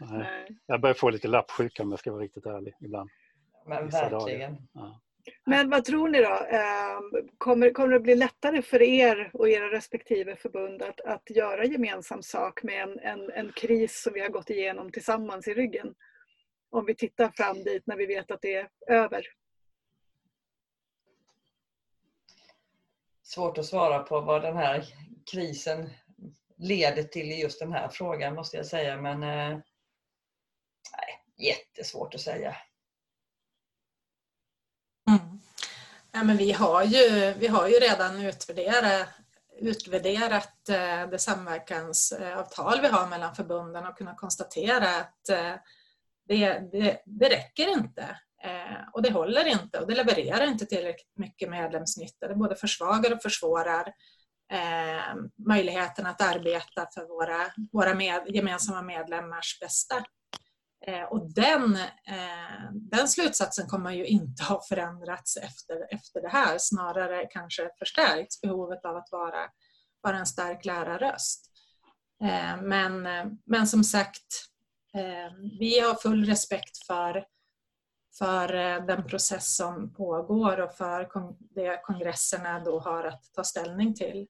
Nej. 0.00 0.48
Jag 0.66 0.80
börjar 0.80 0.94
få 0.94 1.10
lite 1.10 1.28
lappsjuka 1.28 1.82
om 1.82 1.90
jag 1.90 1.98
ska 1.98 2.12
vara 2.12 2.22
riktigt 2.22 2.46
ärlig 2.46 2.74
ibland. 2.80 3.10
Men 3.66 3.88
verkligen. 3.88 4.56
Ja. 4.72 5.00
Men 5.46 5.70
vad 5.70 5.84
tror 5.84 6.08
ni 6.08 6.18
då? 6.18 6.46
Ehm, 6.50 7.28
kommer, 7.38 7.70
kommer 7.70 7.92
det 7.92 8.00
bli 8.00 8.14
lättare 8.14 8.62
för 8.62 8.82
er 8.82 9.30
och 9.32 9.48
era 9.48 9.70
respektive 9.70 10.36
förbund 10.36 10.82
att, 10.82 11.00
att 11.00 11.30
göra 11.30 11.64
gemensam 11.64 12.22
sak 12.22 12.62
med 12.62 12.82
en, 12.82 12.98
en, 12.98 13.30
en 13.30 13.52
kris 13.52 14.02
som 14.02 14.12
vi 14.12 14.20
har 14.20 14.28
gått 14.28 14.50
igenom 14.50 14.92
tillsammans 14.92 15.48
i 15.48 15.54
ryggen? 15.54 15.94
Om 16.70 16.84
vi 16.86 16.94
tittar 16.94 17.32
fram 17.36 17.64
dit 17.64 17.86
när 17.86 17.96
vi 17.96 18.06
vet 18.06 18.30
att 18.30 18.42
det 18.42 18.54
är 18.54 18.68
över? 18.86 19.26
Svårt 23.22 23.58
att 23.58 23.66
svara 23.66 23.98
på 23.98 24.20
vad 24.20 24.42
den 24.42 24.56
här 24.56 24.84
krisen 25.32 25.90
leder 26.56 27.02
till 27.02 27.32
i 27.32 27.40
just 27.40 27.60
den 27.60 27.72
här 27.72 27.88
frågan 27.88 28.34
måste 28.34 28.56
jag 28.56 28.66
säga 28.66 28.96
men 29.00 29.22
eh, 29.22 29.58
nej, 30.92 31.22
jättesvårt 31.36 32.14
att 32.14 32.20
säga. 32.20 32.56
Mm. 35.08 35.40
Ja, 36.12 36.24
men 36.24 36.36
vi, 36.36 36.52
har 36.52 36.84
ju, 36.84 37.34
vi 37.38 37.46
har 37.46 37.68
ju 37.68 37.74
redan 37.74 38.20
utvärderat, 38.20 39.08
utvärderat 39.58 40.68
eh, 40.68 41.08
det 41.10 41.18
samverkansavtal 41.18 42.80
vi 42.80 42.88
har 42.88 43.08
mellan 43.08 43.34
förbunden 43.34 43.86
och 43.86 43.98
kunnat 43.98 44.16
konstatera 44.16 44.96
att 44.96 45.28
eh, 45.28 45.54
det, 46.28 46.58
det, 46.72 47.02
det 47.04 47.28
räcker 47.28 47.68
inte. 47.68 48.18
Eh, 48.44 48.88
och 48.92 49.02
det 49.02 49.12
håller 49.12 49.46
inte 49.46 49.80
och 49.80 49.86
det 49.86 49.94
levererar 49.94 50.46
inte 50.46 50.66
tillräckligt 50.66 51.18
mycket 51.18 51.50
medlemsnytta. 51.50 52.28
Det 52.28 52.34
både 52.34 52.56
försvagar 52.56 53.12
och 53.12 53.22
försvårar 53.22 53.92
eh, 54.52 55.14
möjligheten 55.48 56.06
att 56.06 56.22
arbeta 56.22 56.86
för 56.94 57.08
våra, 57.08 57.52
våra 57.72 57.94
med, 57.94 58.22
gemensamma 58.26 58.82
medlemmars 58.82 59.58
bästa. 59.60 60.04
Eh, 60.86 61.02
och 61.02 61.32
den, 61.32 61.76
eh, 62.06 62.70
den 62.72 63.08
slutsatsen 63.08 63.66
kommer 63.66 63.90
ju 63.90 64.06
inte 64.06 64.42
ha 64.42 64.62
förändrats 64.68 65.36
efter, 65.36 65.94
efter 65.94 66.20
det 66.20 66.28
här, 66.28 66.56
snarare 66.58 67.26
kanske 67.30 67.70
förstärkts 67.78 68.40
behovet 68.40 68.84
av 68.84 68.96
att 68.96 69.08
vara, 69.12 69.50
vara 70.00 70.18
en 70.18 70.26
stark 70.26 70.64
lärarröst. 70.64 71.50
Eh, 72.24 72.62
men, 72.62 73.06
eh, 73.06 73.26
men 73.46 73.66
som 73.66 73.84
sagt, 73.84 74.26
Ehm, 74.96 75.50
vi 75.58 75.80
har 75.80 75.94
full 75.94 76.26
respekt 76.26 76.86
för, 76.86 77.24
för 78.18 78.54
eh, 78.54 78.86
den 78.86 79.06
process 79.06 79.56
som 79.56 79.94
pågår 79.94 80.60
och 80.60 80.74
för 80.74 81.08
det 81.38 81.80
kongresserna 81.82 82.60
då 82.60 82.78
har 82.80 83.04
att 83.04 83.32
ta 83.34 83.44
ställning 83.44 83.94
till. 83.94 84.26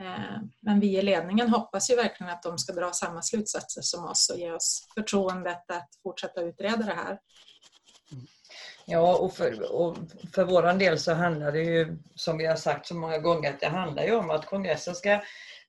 Eh, 0.00 0.42
men 0.60 0.80
vi 0.80 0.98
i 0.98 1.02
ledningen 1.02 1.48
hoppas 1.48 1.90
ju 1.90 1.96
verkligen 1.96 2.32
att 2.32 2.42
de 2.42 2.58
ska 2.58 2.72
dra 2.72 2.92
samma 2.92 3.22
slutsatser 3.22 3.82
som 3.82 4.04
oss 4.04 4.30
och 4.30 4.38
ge 4.38 4.52
oss 4.52 4.88
förtroendet 4.94 5.70
att 5.70 5.88
fortsätta 6.02 6.40
utreda 6.40 6.76
det 6.76 6.94
här. 6.94 7.18
Ja, 8.84 9.16
och 9.16 9.34
för, 9.34 9.72
och 9.72 9.96
för 10.34 10.44
vår 10.44 10.78
del 10.78 10.98
så 10.98 11.12
handlar 11.12 11.52
det 11.52 11.62
ju, 11.62 11.98
som 12.14 12.38
vi 12.38 12.46
har 12.46 12.56
sagt 12.56 12.86
så 12.86 12.94
många 12.94 13.18
gånger, 13.18 13.50
att 13.50 13.60
det 13.60 13.68
handlar 13.68 14.02
ju 14.02 14.14
om 14.14 14.30
att 14.30 14.46
kongressen 14.46 14.94
ska, 14.94 15.20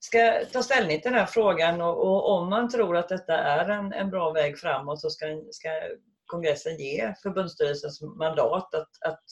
ska 0.06 0.46
ta 0.54 0.64
ställning 0.64 1.02
till 1.02 1.12
den 1.12 1.20
här 1.20 1.26
frågan 1.26 1.82
och, 1.82 1.98
och 1.98 2.32
om 2.32 2.50
man 2.50 2.70
tror 2.70 2.98
att 2.98 3.10
detta 3.10 3.38
är 3.38 3.70
en, 3.70 3.94
en 3.94 4.10
bra 4.10 4.32
väg 4.32 4.60
framåt 4.60 5.02
så 5.02 5.10
ska, 5.10 5.26
ska 5.52 5.70
kongressen 6.26 6.78
ge 6.78 7.14
förbundsstyrelsens 7.24 8.02
mandat 8.02 8.76
att, 8.76 8.90
att 9.06 9.24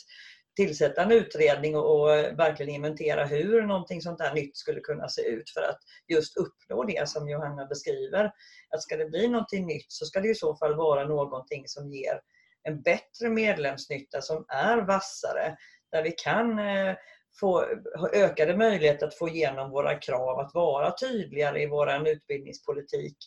tillsätta 0.55 1.03
en 1.03 1.11
utredning 1.11 1.75
och, 1.75 2.07
verkligen 2.39 2.75
inventera 2.75 3.25
hur 3.25 3.61
någonting 3.61 4.01
sånt 4.01 4.21
här 4.21 4.33
nytt 4.33 4.57
skulle 4.57 4.79
kunna 4.79 5.09
se 5.09 5.21
ut 5.21 5.49
för 5.49 5.61
att 5.61 5.79
just 6.07 6.37
uppnå 6.37 6.83
det 6.83 7.09
som 7.09 7.29
Johanna 7.29 7.65
beskriver. 7.65 8.31
Att 8.69 8.83
ska 8.83 8.97
det 8.97 9.09
bli 9.09 9.27
någonting 9.27 9.67
nytt 9.67 9.91
så 9.91 10.05
ska 10.05 10.19
det 10.19 10.29
i 10.29 10.35
så 10.35 10.55
fall 10.55 10.75
vara 10.75 11.07
någonting 11.07 11.63
som 11.67 11.91
ger 11.91 12.21
en 12.63 12.81
bättre 12.81 13.29
medlemsnytta 13.29 14.21
som 14.21 14.45
är 14.47 14.77
vassare, 14.77 15.57
där 15.91 16.03
vi 16.03 16.11
kan 16.11 16.59
eh, 16.59 16.95
få 17.39 17.65
ökade 18.13 18.57
möjligheter 18.57 19.07
att 19.07 19.17
få 19.17 19.29
igenom 19.29 19.71
våra 19.71 19.99
krav, 19.99 20.39
att 20.39 20.53
vara 20.53 20.91
tydligare 20.91 21.61
i 21.61 21.67
vår 21.67 22.07
utbildningspolitik, 22.07 23.17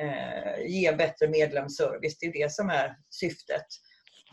eh, 0.00 0.66
ge 0.66 0.92
bättre 0.92 1.28
medlemsservice. 1.28 2.18
Det 2.20 2.26
är 2.26 2.32
det 2.32 2.52
som 2.52 2.70
är 2.70 2.96
syftet. 3.10 3.66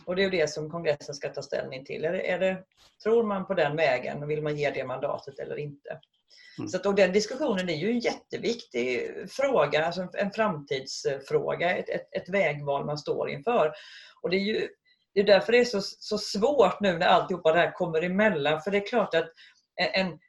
Och 0.05 0.15
det 0.15 0.23
är 0.23 0.29
det 0.29 0.49
som 0.49 0.69
kongressen 0.69 1.15
ska 1.15 1.29
ta 1.29 1.41
ställning 1.41 1.85
till. 1.85 2.05
Är 2.05 2.11
det, 2.11 2.31
är 2.31 2.39
det, 2.39 2.63
tror 3.03 3.23
man 3.23 3.45
på 3.45 3.53
den 3.53 3.75
vägen 3.75 4.23
och 4.23 4.29
vill 4.29 4.41
man 4.41 4.57
ge 4.57 4.69
det 4.69 4.83
mandatet 4.83 5.39
eller 5.39 5.57
inte? 5.57 5.99
Mm. 6.57 6.69
Så 6.69 6.77
att, 6.77 6.85
och 6.85 6.95
den 6.95 7.13
diskussionen 7.13 7.69
är 7.69 7.75
ju 7.75 7.89
en 7.89 7.99
jätteviktig 7.99 9.11
fråga, 9.29 9.85
alltså 9.85 10.07
en 10.13 10.31
framtidsfråga, 10.31 11.77
ett, 11.77 11.89
ett, 11.89 12.07
ett 12.11 12.29
vägval 12.29 12.85
man 12.85 12.97
står 12.97 13.29
inför. 13.29 13.73
Och 14.21 14.29
det 14.29 14.37
är 14.37 14.41
ju 14.41 14.67
det 15.15 15.21
är 15.21 15.25
därför 15.25 15.51
det 15.51 15.59
är 15.59 15.65
så, 15.65 15.81
så 15.81 16.17
svårt 16.17 16.79
nu 16.79 16.97
när 16.97 17.07
alltihopa 17.07 17.53
det 17.53 17.59
här 17.59 17.71
kommer 17.71 18.01
emellan. 18.01 18.61
För 18.61 18.71
det 18.71 18.77
är 18.77 18.87
klart 18.87 19.15
att 19.15 19.29
en, 19.93 20.19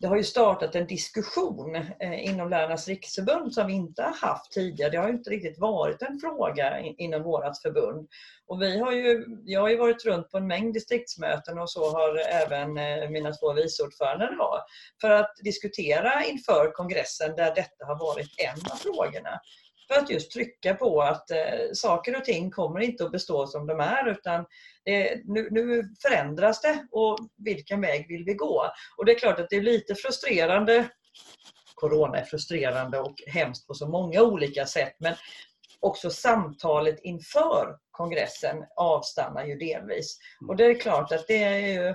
det 0.00 0.06
har 0.06 0.16
ju 0.16 0.24
startat 0.24 0.74
en 0.74 0.86
diskussion 0.86 1.76
eh, 1.76 2.24
inom 2.24 2.50
Lärarnas 2.50 2.88
riksförbund 2.88 3.54
som 3.54 3.66
vi 3.66 3.72
inte 3.72 4.02
har 4.02 4.28
haft 4.28 4.52
tidigare. 4.52 4.90
Det 4.90 4.98
har 4.98 5.08
inte 5.08 5.30
riktigt 5.30 5.58
varit 5.58 6.02
en 6.02 6.18
fråga 6.20 6.80
inom 6.80 7.22
vårt 7.22 7.62
förbund. 7.62 8.08
Och 8.46 8.62
vi 8.62 8.78
har 8.78 8.92
ju, 8.92 9.24
jag 9.44 9.60
har 9.60 9.68
ju 9.68 9.76
varit 9.76 10.04
runt 10.04 10.30
på 10.30 10.38
en 10.38 10.46
mängd 10.46 10.74
distriktsmöten 10.74 11.58
och 11.58 11.70
så 11.70 11.90
har 11.90 12.18
även 12.18 12.78
eh, 12.78 13.10
mina 13.10 13.32
två 13.32 13.52
viceordförande 13.52 14.28
för 15.00 15.10
att 15.10 15.36
diskutera 15.44 16.24
inför 16.24 16.72
kongressen 16.72 17.36
där 17.36 17.54
detta 17.54 17.86
har 17.86 17.98
varit 17.98 18.30
en 18.38 18.72
av 18.72 18.76
frågorna. 18.76 19.40
För 19.88 20.00
att 20.00 20.10
just 20.10 20.32
trycka 20.32 20.74
på 20.74 21.02
att 21.02 21.30
eh, 21.30 21.38
saker 21.72 22.16
och 22.16 22.24
ting 22.24 22.50
kommer 22.50 22.80
inte 22.80 23.04
att 23.04 23.12
bestå 23.12 23.46
som 23.46 23.66
de 23.66 23.80
är 23.80 24.10
utan 24.10 24.46
det, 24.84 25.20
nu, 25.24 25.48
nu, 25.50 25.94
förändras 26.02 26.60
det 26.60 26.86
och 26.90 27.18
vilken 27.36 27.80
väg 27.80 28.08
vill 28.08 28.24
vi 28.24 28.34
gå? 28.34 28.70
Och 28.96 29.04
det 29.04 29.12
är 29.12 29.18
klart 29.18 29.40
att 29.40 29.50
det 29.50 29.56
är 29.56 29.62
lite 29.62 29.94
frustrerande. 29.94 30.88
Corona 31.74 32.18
är 32.18 32.24
frustrerande 32.24 32.98
och 32.98 33.14
hemskt 33.26 33.66
på 33.66 33.74
så 33.74 33.88
många 33.88 34.22
olika 34.22 34.66
sätt 34.66 34.96
men 34.98 35.14
också 35.80 36.10
samtalet 36.10 37.00
inför 37.02 37.76
kongressen 37.90 38.64
avstannar 38.76 39.44
ju 39.44 39.56
delvis. 39.56 40.18
Och 40.48 40.56
det 40.56 40.64
är 40.64 40.80
klart 40.80 41.12
att 41.12 41.26
det 41.28 41.42
är 41.42 41.58
ju, 41.58 41.94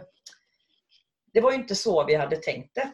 Det 1.34 1.42
var 1.42 1.52
ju 1.52 1.58
inte 1.58 1.76
så 1.76 2.06
vi 2.06 2.16
hade 2.16 2.36
tänkt 2.36 2.76
det. 2.76 2.92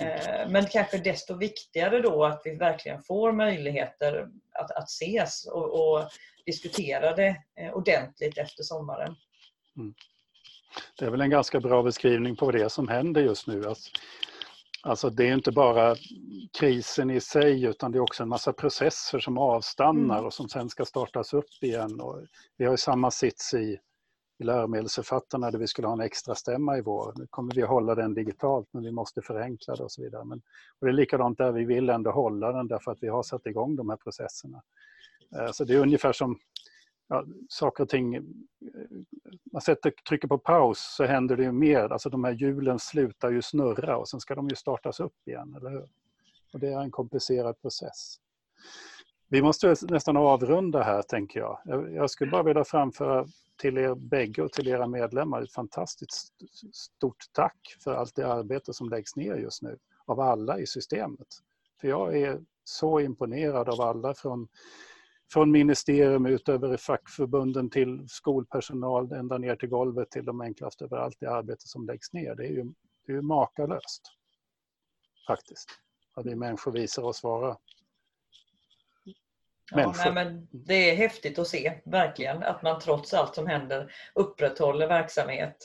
Eh, 0.00 0.48
men 0.48 0.66
kanske 0.66 0.98
desto 0.98 1.34
viktigare 1.34 2.00
då 2.00 2.24
att 2.24 2.42
vi 2.44 2.54
verkligen 2.54 3.02
får 3.02 3.32
möjligheter 3.32 4.28
att, 4.52 4.70
att 4.70 4.88
ses 4.88 5.46
och, 5.46 5.94
och 5.94 6.08
diskutera 6.46 7.16
det 7.16 7.36
eh, 7.60 7.72
ordentligt 7.72 8.38
efter 8.38 8.62
sommaren. 8.62 9.14
Mm. 9.76 9.94
Det 10.98 11.04
är 11.04 11.10
väl 11.10 11.20
en 11.20 11.30
ganska 11.30 11.60
bra 11.60 11.82
beskrivning 11.82 12.36
på 12.36 12.50
det 12.50 12.70
som 12.70 12.88
händer 12.88 13.22
just 13.22 13.46
nu. 13.46 13.66
Alltså, 13.66 13.90
alltså 14.82 15.10
det 15.10 15.28
är 15.28 15.34
inte 15.34 15.52
bara 15.52 15.96
krisen 16.58 17.10
i 17.10 17.20
sig 17.20 17.64
utan 17.64 17.92
det 17.92 17.98
är 17.98 18.00
också 18.00 18.22
en 18.22 18.28
massa 18.28 18.52
processer 18.52 19.18
som 19.18 19.38
avstannar 19.38 20.14
mm. 20.14 20.26
och 20.26 20.34
som 20.34 20.48
sen 20.48 20.68
ska 20.68 20.84
startas 20.84 21.34
upp 21.34 21.62
igen. 21.62 22.00
Och 22.00 22.20
vi 22.56 22.64
har 22.64 22.72
ju 22.72 22.78
samma 22.78 23.10
sits 23.10 23.54
i 23.54 23.58
i 23.58 23.78
läromedelsförfattarna 24.38 25.50
där 25.50 25.58
vi 25.58 25.66
skulle 25.66 25.88
ha 25.88 25.94
en 25.94 26.00
extra 26.00 26.34
stämma 26.34 26.78
i 26.78 26.80
vår. 26.80 27.12
Nu 27.16 27.26
kommer 27.30 27.54
vi 27.54 27.62
att 27.62 27.68
hålla 27.68 27.94
den 27.94 28.14
digitalt 28.14 28.68
men 28.70 28.82
vi 28.82 28.92
måste 28.92 29.22
förenkla 29.22 29.76
det 29.76 29.82
och 29.82 29.92
så 29.92 30.02
vidare. 30.02 30.24
Men, 30.24 30.42
och 30.78 30.86
det 30.86 30.90
är 30.90 30.92
likadant 30.92 31.38
där, 31.38 31.52
vi 31.52 31.64
vill 31.64 31.90
ändå 31.90 32.10
hålla 32.10 32.52
den 32.52 32.68
därför 32.68 32.92
att 32.92 33.02
vi 33.02 33.08
har 33.08 33.22
satt 33.22 33.46
igång 33.46 33.76
de 33.76 33.88
här 33.90 33.96
processerna. 33.96 34.62
Eh, 35.36 35.50
så 35.52 35.64
det 35.64 35.74
är 35.74 35.78
ungefär 35.78 36.12
som 36.12 36.38
ja, 37.08 37.24
saker 37.48 37.82
och 37.82 37.88
ting, 37.88 38.14
eh, 38.14 38.22
man 39.52 39.62
sätter, 39.62 39.92
trycker 40.08 40.28
på 40.28 40.38
paus 40.38 40.94
så 40.96 41.04
händer 41.04 41.36
det 41.36 41.42
ju 41.42 41.52
mer, 41.52 41.92
alltså 41.92 42.10
de 42.10 42.24
här 42.24 42.32
hjulen 42.32 42.78
slutar 42.78 43.30
ju 43.30 43.42
snurra 43.42 43.96
och 43.96 44.08
sen 44.08 44.20
ska 44.20 44.34
de 44.34 44.48
ju 44.48 44.56
startas 44.56 45.00
upp 45.00 45.28
igen, 45.28 45.54
eller 45.56 45.70
hur? 45.70 45.88
Och 46.52 46.60
det 46.60 46.68
är 46.68 46.80
en 46.80 46.90
komplicerad 46.90 47.60
process. 47.60 48.16
Vi 49.34 49.42
måste 49.42 49.74
nästan 49.82 50.16
avrunda 50.16 50.82
här 50.82 51.02
tänker 51.02 51.40
jag. 51.40 51.58
Jag 51.92 52.10
skulle 52.10 52.30
bara 52.30 52.42
vilja 52.42 52.64
framföra 52.64 53.26
till 53.56 53.78
er 53.78 53.94
bägge 53.94 54.42
och 54.42 54.52
till 54.52 54.68
era 54.68 54.86
medlemmar 54.86 55.42
ett 55.42 55.52
fantastiskt 55.52 56.34
stort 56.72 57.24
tack 57.32 57.76
för 57.84 57.94
allt 57.94 58.14
det 58.14 58.26
arbete 58.26 58.72
som 58.72 58.88
läggs 58.88 59.16
ner 59.16 59.36
just 59.36 59.62
nu 59.62 59.78
av 60.06 60.20
alla 60.20 60.58
i 60.58 60.66
systemet. 60.66 61.26
För 61.80 61.88
jag 61.88 62.18
är 62.18 62.40
så 62.64 63.00
imponerad 63.00 63.68
av 63.68 63.80
alla 63.80 64.14
från, 64.14 64.48
från 65.32 65.50
ministerium 65.50 66.26
ut 66.26 66.48
över 66.48 66.76
fackförbunden 66.76 67.70
till 67.70 68.08
skolpersonal 68.08 69.12
ända 69.12 69.38
ner 69.38 69.56
till 69.56 69.68
golvet 69.68 70.10
till 70.10 70.24
de 70.24 70.40
enklaste 70.40 70.84
över 70.84 70.96
allt 70.96 71.16
det 71.20 71.30
arbete 71.30 71.68
som 71.68 71.86
läggs 71.86 72.12
ner. 72.12 72.34
Det 72.34 72.44
är 72.46 72.52
ju, 72.52 72.64
det 73.06 73.12
är 73.12 73.16
ju 73.16 73.22
makalöst. 73.22 74.02
Faktiskt. 75.26 75.68
Vad 76.14 76.24
vi 76.26 76.34
människor 76.34 76.72
visar 76.72 77.02
oss 77.02 77.22
vara. 77.22 77.56
Ja, 79.72 79.94
nej, 79.96 80.12
men 80.12 80.48
det 80.50 80.90
är 80.90 80.94
häftigt 80.94 81.38
att 81.38 81.48
se, 81.48 81.72
verkligen, 81.84 82.42
att 82.42 82.62
man 82.62 82.80
trots 82.80 83.14
allt 83.14 83.34
som 83.34 83.46
händer 83.46 83.92
upprätthåller 84.14 84.86
verksamhet. 84.86 85.56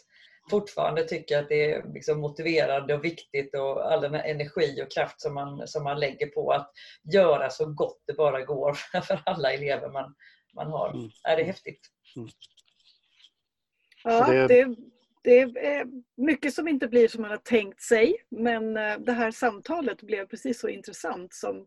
Fortfarande 0.50 1.04
tycker 1.04 1.39
att 1.39 1.50
det 1.50 1.74
är 1.74 1.93
liksom 1.93 2.20
motiverande 2.20 2.93
och 2.93 3.06
viktigt 3.06 3.56
och 3.56 3.91
all 3.91 4.02
den 4.02 4.16
energi 4.16 4.84
och 4.84 4.91
kraft 4.91 5.22
som 5.22 5.34
man, 5.34 5.68
som 5.68 5.84
man 5.84 6.00
lägger 6.00 6.28
på 6.28 6.52
att 6.52 6.72
göra 7.14 7.50
så 7.50 7.66
gott 7.66 8.04
det 8.08 8.14
bara 8.14 8.41
går 8.41 8.74
för 9.02 9.22
alla 9.26 9.54
elever 9.54 9.89
man, 9.89 10.16
man 10.56 10.68
har. 10.68 10.89
Mm. 10.89 11.10
Är 11.24 11.38
det 11.38 11.43
häftigt? 11.43 11.88
Mm. 12.16 12.30
Ja, 14.04 14.47
det, 14.47 14.76
det 15.24 15.39
är 15.39 15.86
mycket 16.18 16.54
som 16.54 16.68
inte 16.68 16.88
blir 16.88 17.08
som 17.08 17.22
man 17.22 17.32
har 17.32 17.38
tänkt 17.38 17.82
sig 17.82 18.16
men 18.30 18.78
eh, 18.78 18.97
det 19.00 19.12
här 19.12 19.32
samtalet 19.32 20.02
blev 20.02 20.26
precis 20.26 20.60
så 20.60 20.68
intressant 20.68 21.34
som 21.34 21.66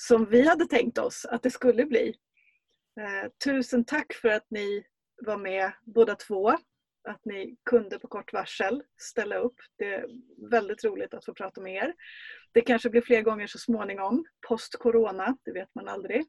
som 0.00 0.26
vi 0.30 0.48
hade 0.48 0.66
tänkt 0.66 0.98
oss 0.98 1.24
att 1.24 1.42
det 1.42 1.50
skulle 1.50 1.86
bli. 1.86 2.14
Eh, 3.00 3.30
tusen 3.44 3.84
tack 3.84 4.12
för 4.14 4.28
att 4.28 4.46
ni 4.50 4.84
var 5.26 5.36
med 5.36 5.72
båda 5.84 6.14
två. 6.14 6.48
Att 7.08 7.24
ni 7.24 7.56
kunde 7.64 7.98
på 7.98 8.08
kort 8.08 8.32
varsel 8.32 8.82
ställa 9.00 9.36
upp. 9.36 9.54
Det 9.78 9.94
är 9.94 10.06
väldigt 10.50 10.84
roligt 10.84 11.14
att 11.14 11.24
få 11.24 11.34
prata 11.34 11.60
med 11.60 11.74
er. 11.74 11.94
Det 12.52 12.60
kanske 12.60 12.90
blir 12.90 13.00
fler 13.00 13.22
gånger 13.22 13.46
så 13.46 13.58
småningom, 13.58 14.24
post-corona, 14.48 15.36
det 15.44 15.52
vet 15.52 15.74
man 15.74 15.88
aldrig. 15.88 16.20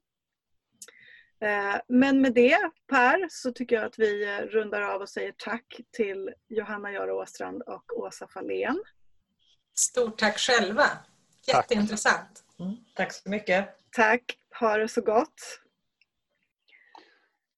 Eh, 1.41 1.75
men 1.87 2.21
med 2.21 2.33
det 2.33 2.71
Per 2.87 3.27
så 3.29 3.51
tycker 3.51 3.75
jag 3.75 3.85
att 3.85 3.99
vi 3.99 4.41
rundar 4.41 4.81
av 4.81 5.01
och 5.01 5.09
säger 5.09 5.33
tack 5.37 5.79
till 5.91 6.33
Johanna 6.47 6.91
Jara 6.91 7.13
Åstrand 7.13 7.61
och 7.61 7.99
Åsa 7.99 8.27
Fahlén. 8.27 8.83
Stort 9.73 10.17
tack 10.19 10.37
själva! 10.37 10.85
Jätteintressant! 11.47 12.48
Mm, 12.59 12.75
tack 12.95 13.13
så 13.13 13.29
mycket. 13.29 13.69
Tack. 13.91 14.37
Ha 14.59 14.77
det 14.77 14.87
så 14.87 15.01
gott. 15.01 15.61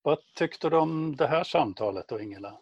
Vad 0.01 0.19
tyckte 0.35 0.69
du 0.69 0.77
om 0.77 1.15
det 1.15 1.27
här 1.27 1.43
samtalet 1.43 2.07
då, 2.07 2.19
Ingela? 2.19 2.59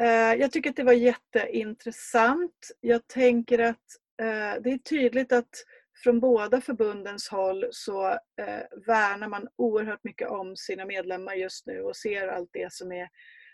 Eh, 0.00 0.34
jag 0.34 0.52
tycker 0.52 0.70
att 0.70 0.76
det 0.76 0.84
var 0.84 0.92
jätteintressant. 0.92 2.70
Jag 2.80 3.06
tänker 3.06 3.58
att 3.58 3.86
eh, 4.22 4.62
det 4.62 4.72
är 4.72 4.78
tydligt 4.78 5.32
att 5.32 5.64
från 6.02 6.20
båda 6.20 6.60
förbundens 6.60 7.28
håll 7.28 7.64
så 7.70 8.08
eh, 8.10 8.78
värnar 8.86 9.28
man 9.28 9.48
oerhört 9.56 10.04
mycket 10.04 10.28
om 10.28 10.56
sina 10.56 10.84
medlemmar 10.84 11.34
just 11.34 11.66
nu 11.66 11.80
och 11.80 11.96
ser 11.96 12.28
allt 12.28 12.50
det 12.52 12.72
som 12.72 12.92
är 12.92 13.08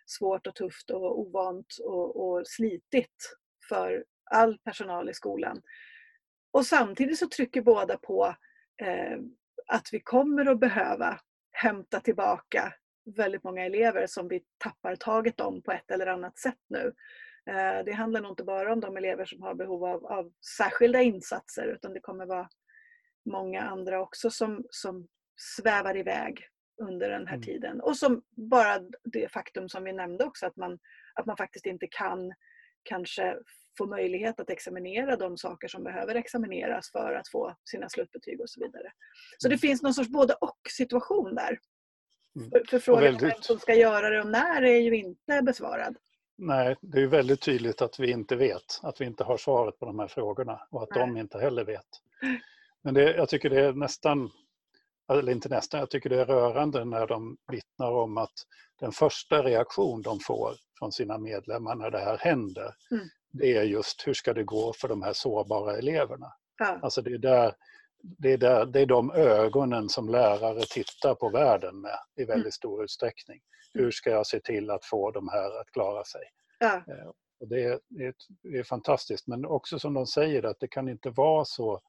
svårt 0.07 0.47
och 0.47 0.55
tufft 0.55 0.91
och 0.91 1.21
ovant 1.21 1.77
och, 1.85 2.17
och 2.17 2.47
slitigt 2.47 3.37
för 3.69 4.05
all 4.31 4.59
personal 4.59 5.11
i 5.11 5.15
skolan. 5.15 5.63
Och 6.51 6.67
samtidigt 6.67 7.19
så 7.19 7.29
trycker 7.29 7.63
båda 7.63 7.97
på 7.99 8.35
eh, 8.83 9.19
att 9.67 9.89
vi 9.93 10.01
kommer 10.01 10.47
att 10.47 10.61
behöva 10.61 11.21
hämta 11.53 12.01
tillbaka 12.01 12.75
väldigt 13.17 13.45
många 13.45 13.65
elever 13.65 14.07
som 14.07 14.29
vi 14.29 14.45
tappar 14.59 14.97
taget 14.97 15.41
om 15.41 15.63
på 15.63 15.73
ett 15.73 15.91
eller 15.91 16.07
annat 16.07 16.39
sätt 16.39 16.61
nu. 16.69 16.95
Eh, 17.47 17.85
det 17.85 17.93
handlar 17.93 18.21
nog 18.21 18.33
inte 18.33 18.45
bara 18.45 18.73
om 18.73 18.81
de 18.81 18.97
elever 18.97 19.25
som 19.25 19.43
har 19.43 19.55
behov 19.55 19.85
av, 19.85 20.07
av 20.07 20.33
särskilda 20.57 21.03
insatser 21.03 21.67
utan 21.67 21.95
det 21.95 22.01
kommer 22.01 22.27
vara 22.27 22.49
många 23.31 23.63
andra 23.63 24.01
också 24.01 24.31
som, 24.31 24.65
som 24.71 25.09
svävar 25.37 25.97
iväg 25.97 26.47
under 26.83 27.11
den 27.11 27.27
här 27.27 27.35
mm. 27.35 27.43
tiden. 27.43 27.81
Och 27.81 27.97
som 27.97 28.23
bara 28.37 28.81
det 29.05 29.33
faktum 29.33 29.69
som 29.69 29.85
vi 29.85 29.93
nämnde 29.93 30.25
också 30.25 30.47
att 30.47 30.57
man, 30.57 30.79
att 31.15 31.27
man 31.27 31.37
faktiskt 31.37 31.67
inte 31.67 31.87
kan 31.87 32.33
kanske 32.83 33.39
få 33.79 33.87
möjlighet 33.87 34.41
att 34.41 34.51
examinera 34.51 35.17
de 35.17 35.37
saker 35.37 35.69
som 35.69 35.85
behöver 35.85 36.15
examineras 36.15 36.91
för 36.91 37.15
att 37.15 37.29
få 37.29 37.57
sina 37.65 37.89
slutbetyg 37.89 38.41
och 38.41 38.51
så 38.51 38.61
vidare. 38.61 38.93
Så 39.39 39.49
det 39.49 39.55
mm. 39.55 39.59
finns 39.59 39.83
någon 39.83 39.95
sorts 39.95 40.11
både 40.11 40.35
och 40.35 40.59
situation 40.71 41.35
där. 41.35 41.59
Mm. 42.37 42.51
För, 42.51 42.65
för 42.71 42.79
frågan 42.79 43.03
väldigt... 43.03 43.23
vem 43.23 43.43
som 43.43 43.59
ska 43.59 43.75
göra 43.75 44.11
det 44.11 44.21
och 44.21 44.31
när 44.31 44.63
är 44.63 44.81
ju 44.81 44.97
inte 44.97 45.43
besvarad. 45.43 45.97
Nej, 46.39 46.77
det 46.81 47.01
är 47.01 47.07
väldigt 47.07 47.41
tydligt 47.41 47.83
att 47.83 48.01
vi 48.01 48.11
inte 48.11 48.37
vet, 48.37 48.81
att 48.83 49.01
vi 49.01 49.05
inte 49.05 49.25
har 49.25 49.37
svaret 49.37 49.79
på 49.79 49.87
de 49.87 49.99
här 49.99 50.09
frågorna 50.09 50.61
och 50.71 50.83
att 50.83 50.91
Nej. 50.91 50.99
de 50.99 51.17
inte 51.17 51.39
heller 51.39 51.65
vet. 51.65 51.87
Men 52.83 52.95
det, 52.95 53.17
jag 53.17 53.29
tycker 53.29 53.51
det 53.51 53.61
är 53.61 53.73
nästan, 53.73 54.31
eller 55.13 55.33
inte 55.33 55.49
nästan, 55.49 55.81
jag 55.81 55.91
tycker 55.91 56.11
det 56.11 56.21
är 56.21 56.27
rörande 56.27 56.85
när 56.85 57.07
de 57.07 57.37
vittnar 57.53 57.91
om 57.91 58.19
att 58.19 58.33
den 58.81 58.93
första 58.93 59.43
reaktion 59.43 60.03
de 60.03 60.21
får 60.21 60.55
från 60.79 60.93
sina 60.93 61.19
medlemmar 61.19 61.75
när 61.75 61.91
det 61.91 61.99
här 61.99 62.19
händer, 62.19 62.75
mm. 62.91 63.09
Det 63.33 63.57
är 63.57 63.63
just 63.63 64.07
hur 64.07 64.15
ska 64.15 64.35
det 64.35 64.45
gå 64.45 64.73
för 64.73 64.89
de 64.89 65.03
här 65.03 65.13
sårbara 65.13 65.77
eleverna? 65.77 66.33
Ja. 66.59 66.79
Alltså 66.83 67.03
det 67.03 67.11
är, 67.11 67.19
där, 67.19 67.55
det, 68.03 68.33
är 68.33 68.39
där, 68.39 68.67
det 68.67 68.81
är 68.81 68.87
de 68.87 69.11
ögonen 69.11 69.89
som 69.89 70.09
lärare 70.09 70.63
tittar 70.71 71.15
på 71.15 71.29
världen 71.29 71.81
med 71.81 71.99
i 72.17 72.25
väldigt 72.25 72.45
mm. 72.45 72.53
stor 72.53 72.85
utsträckning. 72.85 73.41
Hur 73.75 73.91
ska 73.91 74.11
jag 74.11 74.27
se 74.27 74.41
till 74.41 74.71
att 74.71 74.85
få 74.85 75.11
de 75.11 75.29
här 75.29 75.61
att 75.61 75.71
klara 75.71 76.05
sig? 76.05 76.23
Ja. 76.59 76.75
Eh, 76.75 77.09
och 77.41 77.49
det, 77.49 77.65
är, 77.65 77.81
det 78.43 78.59
är 78.59 78.63
fantastiskt, 78.63 79.27
men 79.27 79.45
också 79.45 79.79
som 79.79 79.95
de 79.95 80.07
säger 80.07 80.43
att 80.43 80.61
det 80.61 80.69
kan 80.69 80.89
inte 80.89 81.11
vara 81.11 81.45
så 81.45 81.81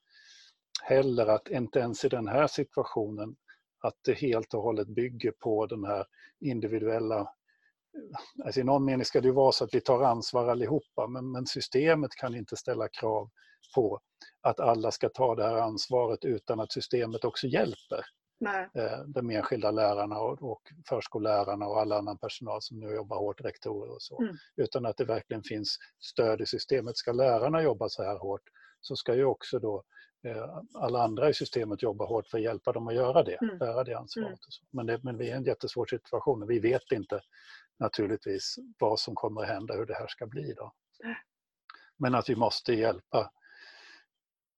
heller 0.83 1.27
att 1.27 1.47
inte 1.47 1.79
ens 1.79 2.05
i 2.05 2.09
den 2.09 2.27
här 2.27 2.47
situationen 2.47 3.35
att 3.81 3.95
det 4.05 4.13
helt 4.13 4.53
och 4.53 4.61
hållet 4.61 4.87
bygger 4.87 5.31
på 5.31 5.65
den 5.65 5.83
här 5.83 6.05
individuella 6.39 7.33
Alltså 8.45 8.59
I 8.59 8.63
någon 8.63 8.85
mening 8.85 9.05
ska 9.05 9.21
det 9.21 9.27
ju 9.27 9.33
vara 9.33 9.51
så 9.51 9.63
att 9.63 9.73
vi 9.73 9.81
tar 9.81 10.03
ansvar 10.03 10.47
allihopa 10.47 11.07
men, 11.07 11.31
men 11.31 11.45
systemet 11.45 12.11
kan 12.11 12.35
inte 12.35 12.55
ställa 12.55 12.87
krav 12.87 13.29
på 13.75 13.99
att 14.41 14.59
alla 14.59 14.91
ska 14.91 15.09
ta 15.09 15.35
det 15.35 15.43
här 15.43 15.55
ansvaret 15.55 16.25
utan 16.25 16.59
att 16.59 16.71
systemet 16.71 17.25
också 17.25 17.47
hjälper 17.47 18.05
Nej. 18.39 18.69
Eh, 18.73 18.99
de 19.07 19.29
enskilda 19.29 19.71
lärarna 19.71 20.19
och, 20.19 20.61
förskollärarna 20.89 21.67
och 21.67 21.79
all 21.79 21.91
annan 21.91 22.17
personal 22.17 22.61
som 22.61 22.79
nu 22.79 22.95
jobbar 22.95 23.17
hårt, 23.17 23.41
rektorer 23.41 23.91
och 23.91 24.01
så. 24.01 24.21
Mm. 24.21 24.35
Utan 24.55 24.85
att 24.85 24.97
det 24.97 25.05
verkligen 25.05 25.43
finns 25.43 25.77
stöd 25.99 26.41
i 26.41 26.45
systemet. 26.45 26.97
Ska 26.97 27.11
lärarna 27.11 27.61
jobba 27.61 27.89
så 27.89 28.03
här 28.03 28.17
hårt 28.17 28.41
så 28.81 28.95
ska 28.95 29.15
ju 29.15 29.25
också 29.25 29.59
då 29.59 29.83
alla 30.73 31.03
andra 31.03 31.29
i 31.29 31.33
systemet 31.33 31.83
jobba 31.83 32.05
hårt 32.05 32.27
för 32.27 32.37
att 32.37 32.43
hjälpa 32.43 32.71
dem 32.71 32.87
att 32.87 32.95
göra 32.95 33.23
det, 33.23 33.37
mm. 33.41 33.57
bära 33.57 33.83
det 33.83 33.97
ansvaret. 33.97 34.27
Mm. 34.27 34.39
Men, 34.71 34.85
det, 34.85 35.03
men 35.03 35.17
vi 35.17 35.29
är 35.29 35.33
i 35.33 35.37
en 35.37 35.43
jättesvår 35.43 35.85
situation 35.85 36.43
och 36.43 36.49
vi 36.49 36.59
vet 36.59 36.91
inte 36.91 37.21
naturligtvis 37.79 38.55
vad 38.79 38.99
som 38.99 39.15
kommer 39.15 39.41
att 39.41 39.47
hända, 39.47 39.73
hur 39.73 39.85
det 39.85 39.95
här 39.95 40.07
ska 40.07 40.27
bli. 40.27 40.53
Då. 40.53 40.73
Men 41.97 42.15
att 42.15 42.29
vi 42.29 42.35
måste 42.35 42.73
hjälpa 42.73 43.31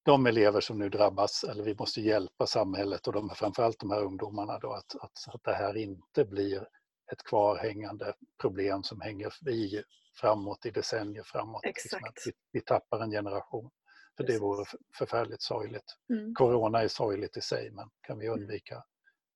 de 0.04 0.26
elever 0.26 0.62
som 0.62 0.80
nu 0.80 0.90
drabbas, 0.90 1.44
eller 1.44 1.64
vi 1.64 1.76
måste 1.76 2.02
hjälpa 2.02 2.48
samhället 2.48 3.08
och 3.08 3.14
de, 3.14 3.30
framförallt 3.30 3.80
de 3.80 3.92
här 3.92 4.04
ungdomarna 4.04 4.60
då, 4.60 4.74
att, 4.74 4.96
att, 4.96 5.36
att 5.36 5.44
det 5.44 5.54
här 5.54 5.78
inte 5.78 6.26
blir 6.26 6.68
ett 7.12 7.24
kvarhängande 7.24 8.14
problem 8.42 8.84
som 8.84 9.02
hänger 9.02 9.50
i 9.50 9.84
framåt 10.16 10.66
i 10.66 10.72
decennier 10.72 11.24
framåt. 11.24 11.66
Liksom 11.66 12.00
att 12.04 12.18
vi, 12.26 12.32
vi 12.52 12.62
tappar 12.62 13.00
en 13.00 13.12
generation. 13.12 13.70
För 14.22 14.28
Precis. 14.28 14.42
det 14.42 14.46
vore 14.46 14.66
förfärligt 14.98 15.42
sorgligt. 15.42 15.98
Mm. 16.10 16.34
Corona 16.34 16.82
är 16.82 16.88
sorgligt 16.88 17.38
i 17.38 17.42
sig 17.42 17.72
men 17.72 17.90
kan 18.02 18.20
vi 18.20 18.26
mm. 18.26 18.40
undvika 18.40 18.76
mm. 18.76 18.86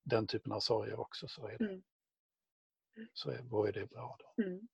den 0.04 0.28
typen 0.28 0.52
av 0.52 0.60
sorger 0.60 1.00
också 1.00 1.28
så 1.28 1.48
är 1.48 1.58
det, 1.58 1.66
mm. 1.66 1.82
så 3.14 3.32
är, 3.32 3.42
vore 3.42 3.72
det 3.72 3.86
bra. 3.90 4.18
Då. 4.20 4.44
Mm. 4.44 4.68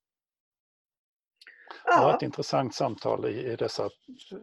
Ja. 1.84 2.02
Var 2.02 2.16
ett 2.16 2.22
intressant 2.22 2.74
samtal 2.74 3.26
i, 3.26 3.52
i 3.52 3.56
dessa 3.56 3.90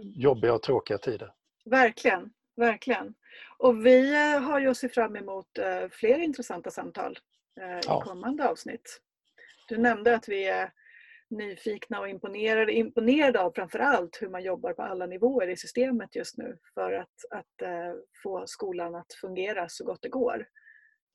jobbiga 0.02 0.54
och 0.54 0.62
tråkiga 0.62 0.98
tider. 0.98 1.34
Verkligen, 1.66 2.34
verkligen. 2.56 3.16
Och 3.58 3.86
vi 3.86 4.14
eh, 4.14 4.42
har 4.42 4.60
ju 4.60 4.70
att 4.70 4.78
se 4.78 4.90
fram 4.90 5.16
emot 5.16 5.58
eh, 5.58 5.90
fler 5.90 6.20
intressanta 6.20 6.72
samtal 6.72 7.20
eh, 7.62 7.78
i 7.78 7.82
ja. 7.86 8.02
kommande 8.02 8.50
avsnitt. 8.50 9.02
Du 9.68 9.78
nämnde 9.78 10.16
att 10.16 10.30
vi 10.30 10.46
är 10.46 10.74
nyfikna 11.30 12.00
och 12.00 12.10
imponerade, 12.10 12.74
imponerade 12.74 13.42
av 13.42 13.52
framförallt 13.56 14.18
hur 14.22 14.30
man 14.30 14.44
jobbar 14.44 14.74
på 14.74 14.82
alla 14.82 15.06
nivåer 15.06 15.48
i 15.48 15.58
systemet 15.58 16.16
just 16.16 16.38
nu 16.38 16.58
för 16.74 16.92
att, 16.92 17.26
att 17.30 17.62
eh, 17.62 17.94
få 18.24 18.44
skolan 18.48 18.96
att 18.96 19.14
fungera 19.22 19.70
så 19.70 19.86
gott 19.86 20.02
det 20.02 20.10
går. 20.10 20.48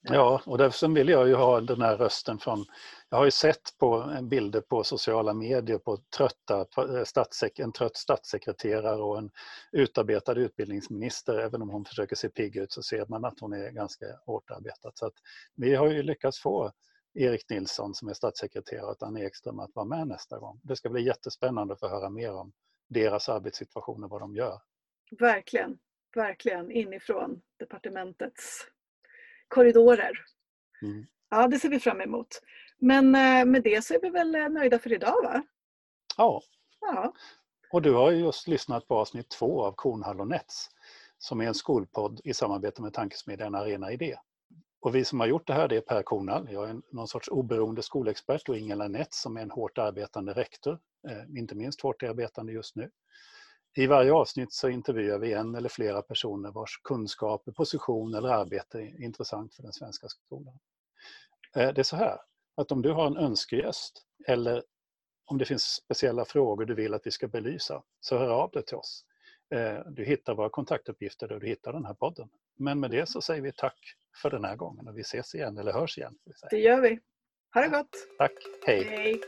Ja, 0.09 0.41
och 0.47 0.59
därför 0.59 0.89
vill 0.89 1.09
jag 1.09 1.29
ju 1.29 1.35
ha 1.35 1.61
den 1.61 1.83
här 1.83 1.97
rösten 1.97 2.39
från... 2.39 2.65
Jag 3.09 3.19
har 3.19 3.25
ju 3.25 3.31
sett 3.31 3.79
på 3.79 4.13
eh, 4.17 4.23
bilder 4.23 4.61
på 4.61 4.85
sociala 4.85 5.35
medier 5.35 5.79
på 5.79 5.99
trötta, 6.17 6.67
eh, 6.79 7.05
statssek, 7.05 7.59
en 7.59 7.73
trött 7.73 7.97
statssekreterare 7.97 9.03
och 9.03 9.19
en 9.19 9.31
utarbetad 9.73 10.35
utbildningsminister. 10.35 11.39
Även 11.39 11.63
om 11.63 11.71
hon 11.71 11.85
försöker 11.85 12.17
se 12.17 12.29
pigg 12.29 12.57
ut 12.57 12.73
så 12.73 12.83
ser 12.83 13.07
man 13.09 13.25
att 13.25 13.41
hon 13.41 13.53
är 13.53 13.71
ganska 13.71 14.07
hårt 14.27 14.51
arbetad. 14.51 14.91
Så 14.95 15.07
att 15.07 15.15
vi 15.57 15.75
har 15.75 15.91
ju 15.91 16.03
lyckats 16.03 16.41
få 16.41 16.73
Erik 17.15 17.51
Nilsson 17.51 17.95
som 17.95 18.09
är 18.09 18.15
statssekreterare 18.15 18.87
och 18.87 19.03
Anna 19.03 19.21
Ekström 19.21 19.59
att 19.59 19.75
vara 19.75 19.87
med 19.87 20.09
nästa 20.09 20.39
gång. 20.39 20.61
Det 20.63 20.77
ska 20.77 20.89
bli 20.89 21.03
jättespännande 21.03 21.75
att 21.75 21.81
få 21.81 21.89
höra 21.89 22.11
mer 22.11 22.35
om 22.35 22.53
deras 22.89 23.29
arbetssituation 23.29 24.05
och 24.05 24.11
vad 24.11 24.21
de 24.21 24.37
gör. 24.37 24.61
Verkligen, 25.19 25.79
verkligen 26.15 26.71
inifrån 26.71 27.43
departementets 27.59 28.67
korridorer. 29.49 30.13
Mm. 30.83 31.07
Ja, 31.31 31.49
det 31.49 31.59
ser 31.59 31.69
vi 31.69 31.81
fram 31.81 32.01
emot. 32.01 32.41
Men 32.79 33.15
eh, 33.15 33.45
med 33.45 33.63
det 33.63 33.85
så 33.85 33.95
är 33.95 34.01
vi 34.01 34.11
väl 34.11 34.35
eh, 34.35 34.49
nöjda 34.49 34.79
för 34.79 34.93
idag 34.93 35.23
va? 35.23 35.43
Ja. 36.17 36.43
ja. 36.81 37.15
Och 37.73 37.83
du 37.83 37.93
har 37.93 38.11
just 38.11 38.49
lyssnat 38.49 38.89
på 38.89 38.97
avsnitt 38.97 39.29
två 39.29 39.65
av 39.65 39.73
Kornhall 39.73 40.21
och 40.21 40.29
Nets 40.29 40.71
som 41.19 41.41
är 41.41 41.47
en 41.47 41.55
skolpodd 41.55 42.21
i 42.25 42.35
samarbete 42.35 42.83
med 42.83 42.93
tankesmedjan 42.93 43.55
Arena 43.55 43.93
Idé. 43.93 44.17
Och 44.85 44.95
vi 44.95 45.05
som 45.05 45.21
har 45.21 45.27
gjort 45.27 45.47
det 45.47 45.53
här 45.53 45.69
det 45.69 45.77
är 45.77 45.81
Per 45.81 46.03
Kornhall, 46.03 46.49
jag 46.51 46.71
är 46.71 46.81
någon 46.91 47.09
sorts 47.09 47.29
oberoende 47.29 47.83
skolexpert 47.83 48.49
och 48.49 48.59
Ingela 48.59 48.89
Nets 48.89 49.23
som 49.23 49.37
är 49.37 49.43
en 49.43 49.51
hårt 49.51 49.79
arbetande 49.79 50.33
rektor, 50.33 50.79
eh, 51.09 51.39
inte 51.39 51.55
minst 51.55 51.81
hårt 51.81 52.03
arbetande 52.03 52.53
just 52.53 52.77
nu. 52.77 52.91
I 53.77 53.87
varje 53.87 54.13
avsnitt 54.13 54.53
så 54.53 54.69
intervjuar 54.69 55.19
vi 55.19 55.33
en 55.33 55.55
eller 55.55 55.69
flera 55.69 56.03
personer 56.03 56.51
vars 56.51 56.81
kunskaper, 56.83 57.53
position 57.53 58.15
eller 58.15 58.29
arbete 58.29 58.79
är 58.79 59.03
intressant 59.03 59.55
för 59.55 59.63
den 59.63 59.73
svenska 59.73 60.09
skolan. 60.09 60.59
Eh, 61.57 61.73
det 61.73 61.81
är 61.81 61.83
så 61.83 61.97
här 61.97 62.19
att 62.55 62.73
om 62.73 62.83
du 62.83 62.93
har 62.93 63.07
en 63.07 63.17
önskegäst 63.17 64.03
eller 64.27 64.63
om 65.25 65.39
det 65.39 65.45
finns 65.45 65.63
speciella 65.63 66.25
frågor 66.25 66.65
du 66.65 66.75
vill 66.75 66.95
att 66.95 67.07
vi 67.07 67.11
ska 67.11 67.29
belysa 67.29 67.83
så 68.01 68.19
hör 68.19 68.29
av 68.29 68.51
dig 68.51 68.65
till 68.65 68.77
oss. 68.77 69.05
Eh, 69.55 69.79
du 69.87 70.05
hittar 70.05 70.35
våra 70.35 70.49
kontaktuppgifter 70.49 71.29
där 71.29 71.41
du 71.41 71.47
hittar 71.47 71.73
den 71.73 71.85
här 71.85 71.95
podden. 71.95 72.29
Men 72.59 72.81
med 72.81 72.91
det 72.91 73.09
så 73.09 73.21
säger 73.21 73.43
vi 73.43 73.53
tack 73.53 73.79
för 74.23 74.31
den 74.31 74.45
här 74.45 74.57
gången 74.57 74.89
och 74.89 74.99
vi 74.99 75.01
ses 75.01 75.35
igen 75.35 75.59
eller 75.59 75.73
hörs 75.73 75.99
igen. 75.99 76.15
Det 76.51 76.59
gör 76.59 76.81
vi. 76.81 77.01
Ha 77.55 77.61
det 77.61 77.69
gott! 77.69 77.97
Tack, 78.19 78.33
hej! 78.67 78.85
hej. 78.85 79.21